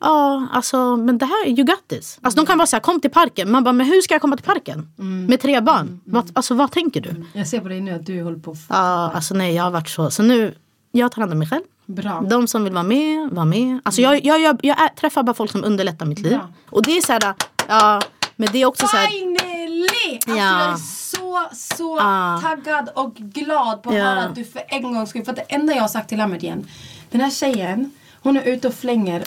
ja, 0.00 0.46
alltså, 0.52 0.96
men 0.96 1.18
det 1.18 1.26
här, 1.26 1.48
you 1.48 1.64
got 1.64 1.88
this. 1.88 2.18
Alltså 2.22 2.40
de 2.40 2.46
kan 2.46 2.58
vara 2.58 2.66
så 2.66 2.76
här, 2.76 2.80
kom 2.80 3.00
till 3.00 3.10
parken. 3.10 3.50
Man 3.50 3.64
bara, 3.64 3.72
men 3.72 3.86
hur 3.86 4.00
ska 4.00 4.14
jag 4.14 4.20
komma 4.20 4.36
till 4.36 4.44
parken? 4.46 4.92
Med 5.28 5.40
tre 5.40 5.60
barn. 5.60 6.00
Vad, 6.04 6.30
alltså 6.34 6.54
vad 6.54 6.70
tänker 6.72 7.00
du? 7.00 7.24
Jag 7.32 7.46
ser 7.48 7.60
på 7.60 7.68
dig 7.68 7.80
nu 7.80 7.92
att 7.92 8.06
du 8.06 8.22
håller 8.22 8.38
på 8.38 8.56
Ja, 8.68 9.10
alltså 9.14 9.34
nej, 9.34 9.54
jag 9.54 9.64
har 9.64 9.70
varit 9.70 9.88
så. 9.88 10.10
Så 10.10 10.22
nu, 10.22 10.54
jag 10.92 11.12
tar 11.12 11.22
hand 11.22 11.32
om 11.32 11.38
mig 11.38 11.48
själv. 11.48 11.62
Bra. 11.86 12.20
De 12.30 12.46
som 12.48 12.64
vill 12.64 12.72
vara 12.72 12.82
med, 12.84 13.30
var 13.30 13.44
med. 13.44 13.80
Alltså 13.82 14.00
jag, 14.02 14.24
jag, 14.24 14.40
jag, 14.40 14.58
jag 14.62 14.80
är, 14.82 14.88
träffar 14.88 15.22
bara 15.22 15.34
folk 15.34 15.50
som 15.50 15.64
underlättar 15.64 16.06
mitt 16.06 16.18
liv. 16.18 16.32
Bra. 16.32 16.48
Och 16.70 16.82
det 16.82 16.96
är 16.96 17.00
så 17.00 17.12
här, 17.12 17.34
ja, 17.68 18.00
men 18.36 18.48
det 18.52 18.62
är 18.62 18.66
också 18.66 18.86
så 18.86 18.96
här. 18.96 19.06
Finally! 19.06 20.14
Alltså 20.14 20.30
Ja. 20.30 20.36
jag 20.36 20.72
är 20.72 20.76
så, 20.76 21.48
så 21.52 21.98
Ah. 22.00 22.40
taggad 22.42 22.90
och 22.94 23.14
glad 23.14 23.82
på 23.82 23.90
att 23.90 23.96
Ja. 23.96 24.04
höra 24.04 24.22
att 24.24 24.34
du 24.34 24.44
för 24.44 24.62
en 24.68 24.82
gångs 24.82 25.10
skull, 25.10 25.24
för 25.24 25.30
att 25.32 25.36
det 25.36 25.54
enda 25.54 25.72
jag 25.74 25.80
har 25.80 25.88
sagt 25.88 26.08
till 26.08 26.20
Ahmed 26.20 26.42
igen, 26.44 26.66
den 27.10 27.20
här 27.20 27.30
tjejen, 27.30 27.90
hon 28.22 28.36
är 28.36 28.42
ute 28.42 28.68
och 28.68 28.74
flänger 28.74 29.24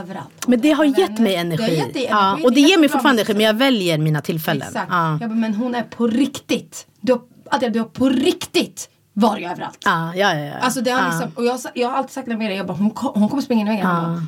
överallt. 0.00 0.46
Men 0.48 0.60
det 0.60 0.70
har 0.72 0.84
gett 0.84 1.18
mig 1.18 1.32
Det 1.32 1.36
energi. 1.36 1.76
gett 1.76 1.94
dig 1.94 2.06
Ja, 2.10 2.28
energi. 2.28 2.44
och 2.46 2.52
det 2.52 2.60
är 2.60 2.68
ger 2.68 2.78
mig 2.78 2.88
fortfarande 2.88 3.22
energi, 3.22 3.32
jag 3.32 3.36
men 3.36 3.46
jag 3.46 3.54
väljer 3.54 3.98
mina 3.98 4.20
tillfällen. 4.20 4.68
Exakt. 4.68 4.86
Ja. 4.90 5.10
Jag 5.20 5.30
bara, 5.30 5.34
men 5.34 5.54
hon 5.54 5.74
är 5.74 5.82
på 5.82 6.06
riktigt. 6.06 6.86
Du 7.00 7.12
har, 7.12 7.70
du 7.70 7.78
har 7.80 7.86
på 7.86 8.08
riktigt 8.08 8.90
varit 9.12 9.50
överallt. 9.50 9.78
Ja, 9.84 10.14
ja, 10.14 10.34
ja, 10.34 10.44
ja. 10.44 10.52
Alltså 10.60 10.80
det 10.80 10.90
har 10.90 11.00
Ja. 11.00 11.06
liksom, 11.08 11.30
och 11.34 11.44
jag, 11.44 11.60
jag 11.74 11.88
har 11.88 11.96
alltid 11.96 12.10
sagt 12.12 12.28
det 12.28 12.36
dig, 12.36 12.56
jag 12.56 12.66
bara, 12.66 12.76
hon, 12.76 12.92
hon 13.14 13.28
kommer 13.28 13.42
springa 13.42 13.60
in 13.60 13.66
i 13.66 13.70
väggen. 13.70 13.86
Jag 13.88 13.96
bara, 14.02 14.22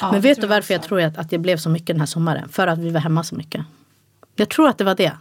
ja, 0.00 0.06
men 0.12 0.12
det 0.12 0.28
vet 0.28 0.40
du 0.40 0.46
varför 0.46 0.74
jag 0.74 0.78
också. 0.78 0.88
tror 0.88 1.00
att, 1.02 1.18
att 1.18 1.30
det 1.30 1.38
blev 1.38 1.56
så 1.56 1.68
mycket 1.68 1.86
den 1.86 2.00
här 2.00 2.06
sommaren? 2.06 2.48
För 2.48 2.66
att 2.66 2.78
vi 2.78 2.90
var 2.90 3.00
hemma 3.00 3.24
så 3.24 3.34
mycket. 3.34 3.60
Jag 4.36 4.48
tror 4.48 4.68
att 4.68 4.78
det 4.78 4.84
var 4.84 4.94
det. 4.94 5.12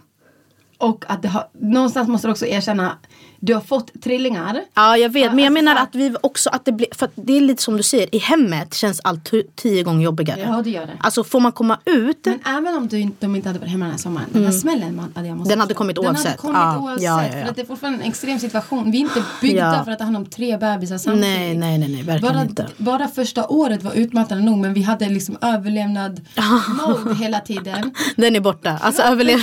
Och 0.78 1.06
att 1.08 1.22
det 1.22 1.28
har, 1.28 1.48
någonstans 1.54 2.08
måste 2.08 2.28
du 2.28 2.32
också 2.32 2.46
erkänna, 2.46 2.98
du 3.46 3.54
har 3.54 3.62
fått 3.62 4.02
trillingar. 4.04 4.62
Ja 4.74 4.98
jag 4.98 5.10
vet, 5.10 5.34
men 5.34 5.40
jag 5.44 5.46
alltså 5.58 5.64
menar 5.64 5.82
att 5.82 5.96
vi 5.96 6.16
också 6.22 6.50
att 6.50 6.66
det 6.66 6.72
blir, 6.72 6.88
för 6.92 7.06
att 7.06 7.12
det 7.16 7.38
är 7.38 7.42
lite 7.42 7.64
som 7.64 7.78
du 7.78 7.84
säger, 7.84 8.16
i 8.16 8.18
hemmet 8.18 8.74
känns 8.74 9.02
allt 9.04 9.32
tio 9.56 9.84
gånger 9.84 10.04
jobbigare. 10.04 10.40
Ja, 10.42 10.62
det 10.64 10.70
gör 10.70 10.86
det. 10.86 10.94
Alltså 11.00 11.24
får 11.24 11.40
man 11.40 11.52
komma 11.52 11.80
ut, 11.86 12.26
Men 12.26 12.40
även 12.46 12.76
om 12.76 12.88
du 12.88 13.12
de 13.20 13.36
inte 13.36 13.50
hade 13.50 13.60
varit 13.60 13.70
hemma 13.72 13.86
den 13.86 13.92
här 13.92 14.00
sommaren, 14.00 14.28
den 14.32 14.44
här 14.46 14.52
smällen 14.52 14.96
man, 14.96 15.12
hade 15.16 15.28
jag 15.28 15.38
måste 15.38 15.54
Mm. 15.54 15.58
Den 15.58 15.60
hade 15.60 15.68
förstå. 15.70 15.78
kommit 15.78 15.96
Den 15.96 16.06
oavsett. 16.06 16.26
hade 16.26 16.38
kommit 16.38 16.58
Ja, 16.58 16.80
oavsett. 16.80 17.04
ja, 17.04 17.24
ja, 17.24 17.38
ja. 17.38 17.42
För 17.44 17.50
att 17.50 17.56
det 17.56 17.62
är 17.62 17.66
fortfarande 17.66 18.04
en 18.04 18.10
extrem 18.10 18.40
situation. 18.40 18.92
Vi 18.92 18.98
är 18.98 19.02
inte 19.02 19.24
byggda 19.42 19.84
för 19.86 19.92
att 19.92 19.98
ta 19.98 20.04
hand 20.04 20.18
om 20.18 20.26
tre 20.26 20.58
bebisar 20.58 20.98
samtidigt. 20.98 21.28
nej 21.30 21.58
nej 21.58 21.78
nej, 21.78 21.90
nej 21.90 22.04
verkligen 22.04 22.34
Bara, 22.36 22.44
inte. 22.44 22.68
bara 22.78 23.08
första 23.08 23.48
året 23.48 23.84
var 23.84 23.94
utmattande 23.94 24.44
nog 24.44 24.58
men 24.58 24.74
vi 24.74 24.82
hade 24.82 25.10
liksom 25.10 25.38
överlevnad 25.42 26.22
mode 26.88 27.16
hela 27.16 27.40
tiden. 27.40 27.94
Den 28.16 28.36
är 28.36 28.40
borta. 28.40 28.80
Alltså 28.82 29.02
överlev. 29.02 29.40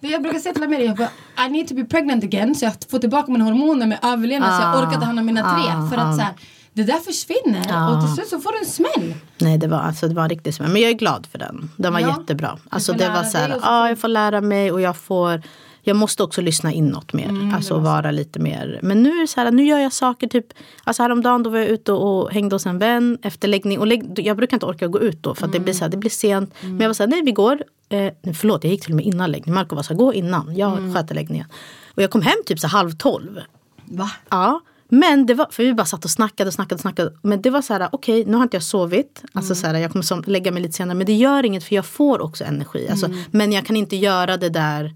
Jag 0.00 0.22
brukar 0.22 0.38
säga 0.38 0.54
till 0.54 0.62
Amelia, 0.64 1.08
I 1.46 1.50
need 1.50 1.68
to 1.68 1.74
be 1.74 1.84
pregnant 1.84 2.24
again 2.24 2.54
så 2.54 2.64
jag 2.64 2.72
får 2.90 2.98
tillbaka 3.10 3.32
mina 3.32 3.44
hormoner 3.44 3.86
med 3.86 3.98
överlevnad 4.02 4.56
så 4.56 4.62
jag 4.62 4.74
Ah, 4.74 4.86
orkar 4.86 4.98
ta 5.00 5.04
hand 5.06 5.18
om 5.18 5.26
mina 5.26 5.40
tre. 5.42 5.72
ah, 5.76 5.88
för 5.90 5.96
att 5.96 6.14
ah. 6.14 6.16
så 6.16 6.20
här, 6.22 6.34
det 6.72 6.82
där 6.84 6.98
försvinner 6.98 7.90
och 7.94 8.04
till 8.06 8.14
slut 8.14 8.28
så 8.28 8.40
får 8.40 8.52
du 8.52 8.58
en 8.58 8.64
smäll. 8.66 9.14
Nej 9.38 9.58
det 9.58 9.66
var, 9.68 9.78
alltså, 9.78 10.08
det 10.08 10.14
var 10.14 10.28
riktigt 10.28 10.54
smäll. 10.54 10.70
Men 10.70 10.82
jag 10.82 10.90
är 10.90 10.94
glad 10.94 11.26
för 11.32 11.38
den. 11.38 11.70
Den 11.76 11.92
var 11.92 12.00
Ja. 12.00 12.16
jättebra. 12.18 12.58
Alltså 12.68 12.92
det 12.92 13.08
var 13.08 13.22
så 13.22 13.38
här, 13.38 13.50
och 13.50 13.56
ja 13.62 13.80
får- 13.80 13.88
jag 13.88 13.98
får 13.98 14.08
lära 14.08 14.40
mig 14.40 14.72
och 14.72 14.80
jag 14.80 14.96
får 14.96 15.42
jag 15.82 15.96
måste 15.96 16.22
också 16.22 16.40
lyssna 16.40 16.72
inåt 16.72 17.12
mer. 17.12 17.28
Mm, 17.28 17.54
alltså 17.54 17.78
vara 17.78 18.10
lite 18.10 18.38
mer. 18.38 18.78
Men 18.82 19.02
nu 19.02 19.10
är 19.10 19.20
det 19.20 19.26
så 19.26 19.40
här, 19.40 19.50
nu 19.50 19.64
gör 19.66 19.78
jag 19.78 19.92
saker 19.92 20.26
typ. 20.28 20.46
Alltså 20.84 21.02
häromdagen 21.02 21.42
då 21.42 21.50
var 21.50 21.58
jag 21.58 21.68
ute 21.68 21.92
och 21.92 22.30
hängde 22.32 22.54
hos 22.54 22.66
en 22.66 22.78
vän 22.78 23.18
efter 23.22 23.48
läggning. 23.48 23.78
Och 23.78 23.86
lägg, 23.86 24.18
jag 24.18 24.36
brukar 24.36 24.56
inte 24.56 24.66
orka 24.66 24.86
gå 24.86 25.00
ut 25.00 25.22
då 25.22 25.34
för 25.34 25.46
att 25.46 25.52
det 25.52 25.60
blir 25.60 25.74
så 25.74 25.84
här, 25.84 25.88
det 25.90 25.96
blir 25.96 26.10
sent. 26.10 26.54
Mm. 26.60 26.72
Men 26.76 26.80
jag 26.80 26.88
var 26.88 26.94
så 26.94 27.02
här, 27.02 27.10
nej 27.10 27.22
vi 27.24 27.32
går. 27.32 27.62
Eh, 27.88 28.12
förlåt 28.34 28.64
jag 28.64 28.70
gick 28.70 28.82
till 28.84 28.92
och 28.92 28.96
med 28.96 29.04
innan 29.06 29.30
läggning. 29.30 29.54
Marco 29.54 29.76
var 29.76 29.82
så 29.82 29.88
här, 29.92 29.98
gå 29.98 30.14
innan. 30.14 30.56
Jag 30.56 30.72
Mm. 30.78 30.94
sköter 30.94 31.14
läggningen. 31.14 31.46
Och 31.98 32.02
jag 32.02 32.10
kom 32.10 32.22
hem 32.22 32.36
typ 32.46 32.60
så 32.60 32.66
halv 32.66 32.90
tolv. 32.90 33.40
Va? 33.84 34.10
Ja. 34.28 34.60
Men 34.88 35.26
det 35.26 35.34
var, 35.34 35.46
för 35.50 35.62
vi 35.62 35.74
bara 35.74 35.86
satt 35.86 36.04
och 36.04 36.10
snackade 36.10 36.48
och 36.48 36.54
snackade 36.54 36.74
och 36.74 36.80
snackade. 36.80 37.12
Men 37.22 37.42
det 37.42 37.50
var 37.50 37.62
så 37.62 37.72
här, 37.72 37.88
okej 37.92 38.24
nu 38.24 38.36
har 38.36 38.42
inte 38.42 38.56
jag 38.56 38.62
sovit. 38.62 39.24
Alltså 39.32 39.54
så 39.54 39.66
här, 39.66 39.74
jag 39.74 39.92
kommer 39.92 40.02
som, 40.02 40.22
lägga 40.26 40.52
mig 40.52 40.62
lite 40.62 40.74
senare. 40.74 40.94
Men 40.94 41.06
det 41.06 41.12
gör 41.12 41.44
inget 41.44 41.64
för 41.64 41.74
jag 41.74 41.86
får 41.86 42.20
också 42.20 42.44
energi. 42.44 42.88
Alltså, 42.90 43.10
Men 43.30 43.52
jag 43.52 43.66
kan 43.66 43.76
inte 43.76 43.96
göra 43.96 44.36
det 44.36 44.48
där 44.48 44.94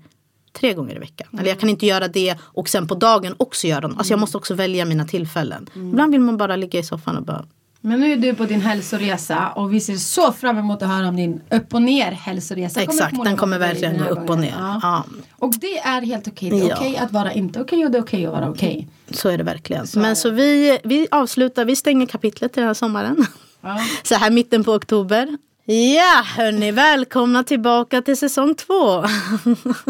tre 0.52 0.74
gånger 0.74 0.96
i 0.96 0.98
veckan. 0.98 1.28
Eller 1.38 1.48
jag 1.48 1.60
kan 1.60 1.68
inte 1.68 1.86
göra 1.86 2.08
det 2.08 2.36
och 2.42 2.68
sen 2.68 2.88
på 2.88 2.94
dagen 2.94 3.34
också 3.36 3.66
göra 3.66 3.88
något. 3.88 3.98
Alltså 3.98 4.12
jag 4.12 4.20
måste 4.20 4.36
också 4.36 4.54
välja 4.54 4.84
mina 4.84 5.04
tillfällen. 5.04 5.70
Ibland 5.74 6.12
vill 6.12 6.20
man 6.20 6.36
bara 6.36 6.56
ligga 6.56 6.80
i 6.80 6.82
soffan 6.82 7.16
och 7.16 7.24
bara 7.24 7.44
Men 7.84 8.00
nu 8.00 8.12
är 8.12 8.16
du 8.16 8.34
på 8.34 8.44
din 8.44 8.60
hälsoresa 8.60 9.48
och 9.48 9.74
vi 9.74 9.80
ser 9.80 9.96
så 9.96 10.32
fram 10.32 10.58
emot 10.58 10.82
att 10.82 10.88
höra 10.88 11.08
om 11.08 11.16
din 11.16 11.40
upp 11.50 11.74
och 11.74 11.82
ner 11.82 12.12
hälsoresa. 12.12 12.80
Exakt, 12.82 13.24
den 13.24 13.36
kommer 13.36 13.58
verkligen 13.58 13.98
den 13.98 14.02
gå 14.14 14.20
upp 14.20 14.30
och 14.30 14.38
ner. 14.38 14.54
Ja. 14.58 14.80
Ja. 14.82 15.04
Och 15.38 15.54
det 15.60 15.78
är 15.78 16.02
helt 16.02 16.28
okej. 16.28 16.50
Det 16.50 16.60
är 16.60 16.68
Ja. 16.68 16.76
okej 16.76 16.96
att 16.96 17.12
vara 17.12 17.32
inte 17.32 17.60
okej 17.60 17.84
och 17.84 17.90
det 17.90 17.98
är 17.98 18.02
okej 18.02 18.26
att 18.26 18.32
vara 18.32 18.50
okej. 18.50 18.88
Så 19.10 19.28
är 19.28 19.38
det 19.38 19.44
verkligen. 19.44 19.86
Men 19.96 20.16
så 20.16 20.30
vi, 20.30 20.78
vi 20.84 21.08
avslutar, 21.10 21.64
vi 21.64 21.76
stänger 21.76 22.06
kapitlet 22.06 22.52
till 22.52 22.60
den 22.60 22.66
här 22.66 22.74
sommaren. 22.74 23.26
Ja. 23.60 23.78
Så 24.02 24.14
här 24.14 24.30
mitten 24.30 24.64
på 24.64 24.72
oktober. 24.72 25.38
Ja 25.64 26.22
hörni, 26.36 26.70
välkomna 26.72 27.44
tillbaka 27.44 28.02
till 28.02 28.16
säsong 28.16 28.54
två. 28.54 29.00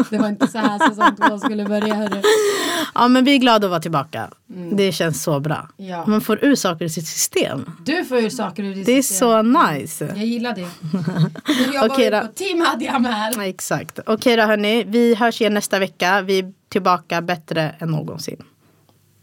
Det 0.09 0.17
var 0.17 0.27
inte 0.27 0.47
så 0.47 0.57
här 0.57 0.89
säsong 0.89 1.15
två 1.15 1.39
skulle 1.39 1.65
börja. 1.65 1.93
Hörru. 1.95 2.21
Ja 2.95 3.07
men 3.07 3.25
vi 3.25 3.33
är 3.35 3.37
glada 3.37 3.67
att 3.67 3.69
vara 3.71 3.81
tillbaka. 3.81 4.29
Det 4.71 4.91
känns 4.91 5.23
så 5.23 5.39
bra. 5.39 5.69
Mm. 5.79 5.91
Ja. 5.91 6.03
Man 6.07 6.21
får 6.21 6.45
ur 6.45 6.55
saker 6.55 6.85
i 6.85 6.89
sitt 6.89 7.07
system. 7.07 7.65
Du 7.85 8.05
får 8.05 8.19
ju 8.19 8.29
saker 8.29 8.63
ur 8.63 8.75
ditt 8.75 8.85
Det 8.85 8.91
är 8.91 9.01
system. 9.01 9.17
så 9.17 9.41
nice. 9.71 10.05
Jag 10.15 10.25
gillar 10.25 10.55
det. 10.55 10.61
Jobbar 11.75 11.89
Okej 11.89 12.11
då. 12.11 12.19
på 12.21 12.27
Team 12.27 12.61
Hadiam 12.61 13.05
här. 13.05 13.41
Exakt. 13.41 13.99
Okej 14.05 14.35
då 14.37 14.43
hörni, 14.43 14.83
vi 14.87 15.15
hörs 15.15 15.41
igen 15.41 15.53
nästa 15.53 15.79
vecka. 15.79 16.21
Vi 16.21 16.39
är 16.39 16.53
tillbaka 16.69 17.21
bättre 17.21 17.75
än 17.79 17.89
någonsin. 17.89 18.43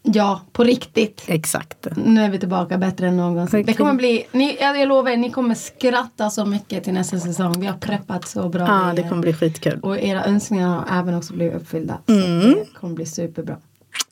Ja, 0.03 0.41
på 0.53 0.65
riktigt. 0.65 1.25
Exakt. 1.27 1.87
Nu 1.97 2.23
är 2.23 2.31
vi 2.31 2.39
tillbaka 2.39 2.79
bättre 2.79 3.09
än 3.09 3.17
någonsin. 3.17 3.59
Det 3.59 3.63
Okej. 3.65 3.75
kommer 3.75 3.95
bli, 3.95 4.27
ni, 4.33 4.57
jag 4.61 4.89
lovar 4.89 5.11
er, 5.11 5.17
ni 5.17 5.31
kommer 5.31 5.55
skratta 5.55 6.31
så 6.31 6.45
mycket 6.45 6.85
till 6.85 6.93
nästa 6.93 7.19
säsong. 7.19 7.61
Vi 7.61 7.67
har 7.67 7.79
preppat 7.79 8.29
så 8.29 8.49
bra 8.49 8.67
Ja, 8.67 8.93
det 8.97 9.03
kommer 9.03 9.23
bli 9.23 9.33
skitkul. 9.33 9.81
Och 9.83 9.99
era 9.99 10.25
önskningar 10.25 10.69
har 10.69 10.99
även 10.99 11.15
också 11.15 11.35
blivit 11.35 11.55
uppfyllda. 11.55 11.99
Mm. 12.09 12.43
Så 12.43 12.49
det 12.49 12.67
kommer 12.81 12.95
bli 12.95 13.07
superbra. 13.07 13.57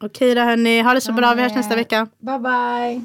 Okej 0.01 0.35
då 0.35 0.41
hörni, 0.41 0.81
ha 0.81 0.95
det 0.95 1.01
så 1.01 1.13
bra. 1.13 1.35
Vi 1.35 1.43
hörs 1.43 1.55
nästa 1.55 1.77
vecka. 1.77 2.07
Bye 2.19 2.39
bye. 2.39 3.05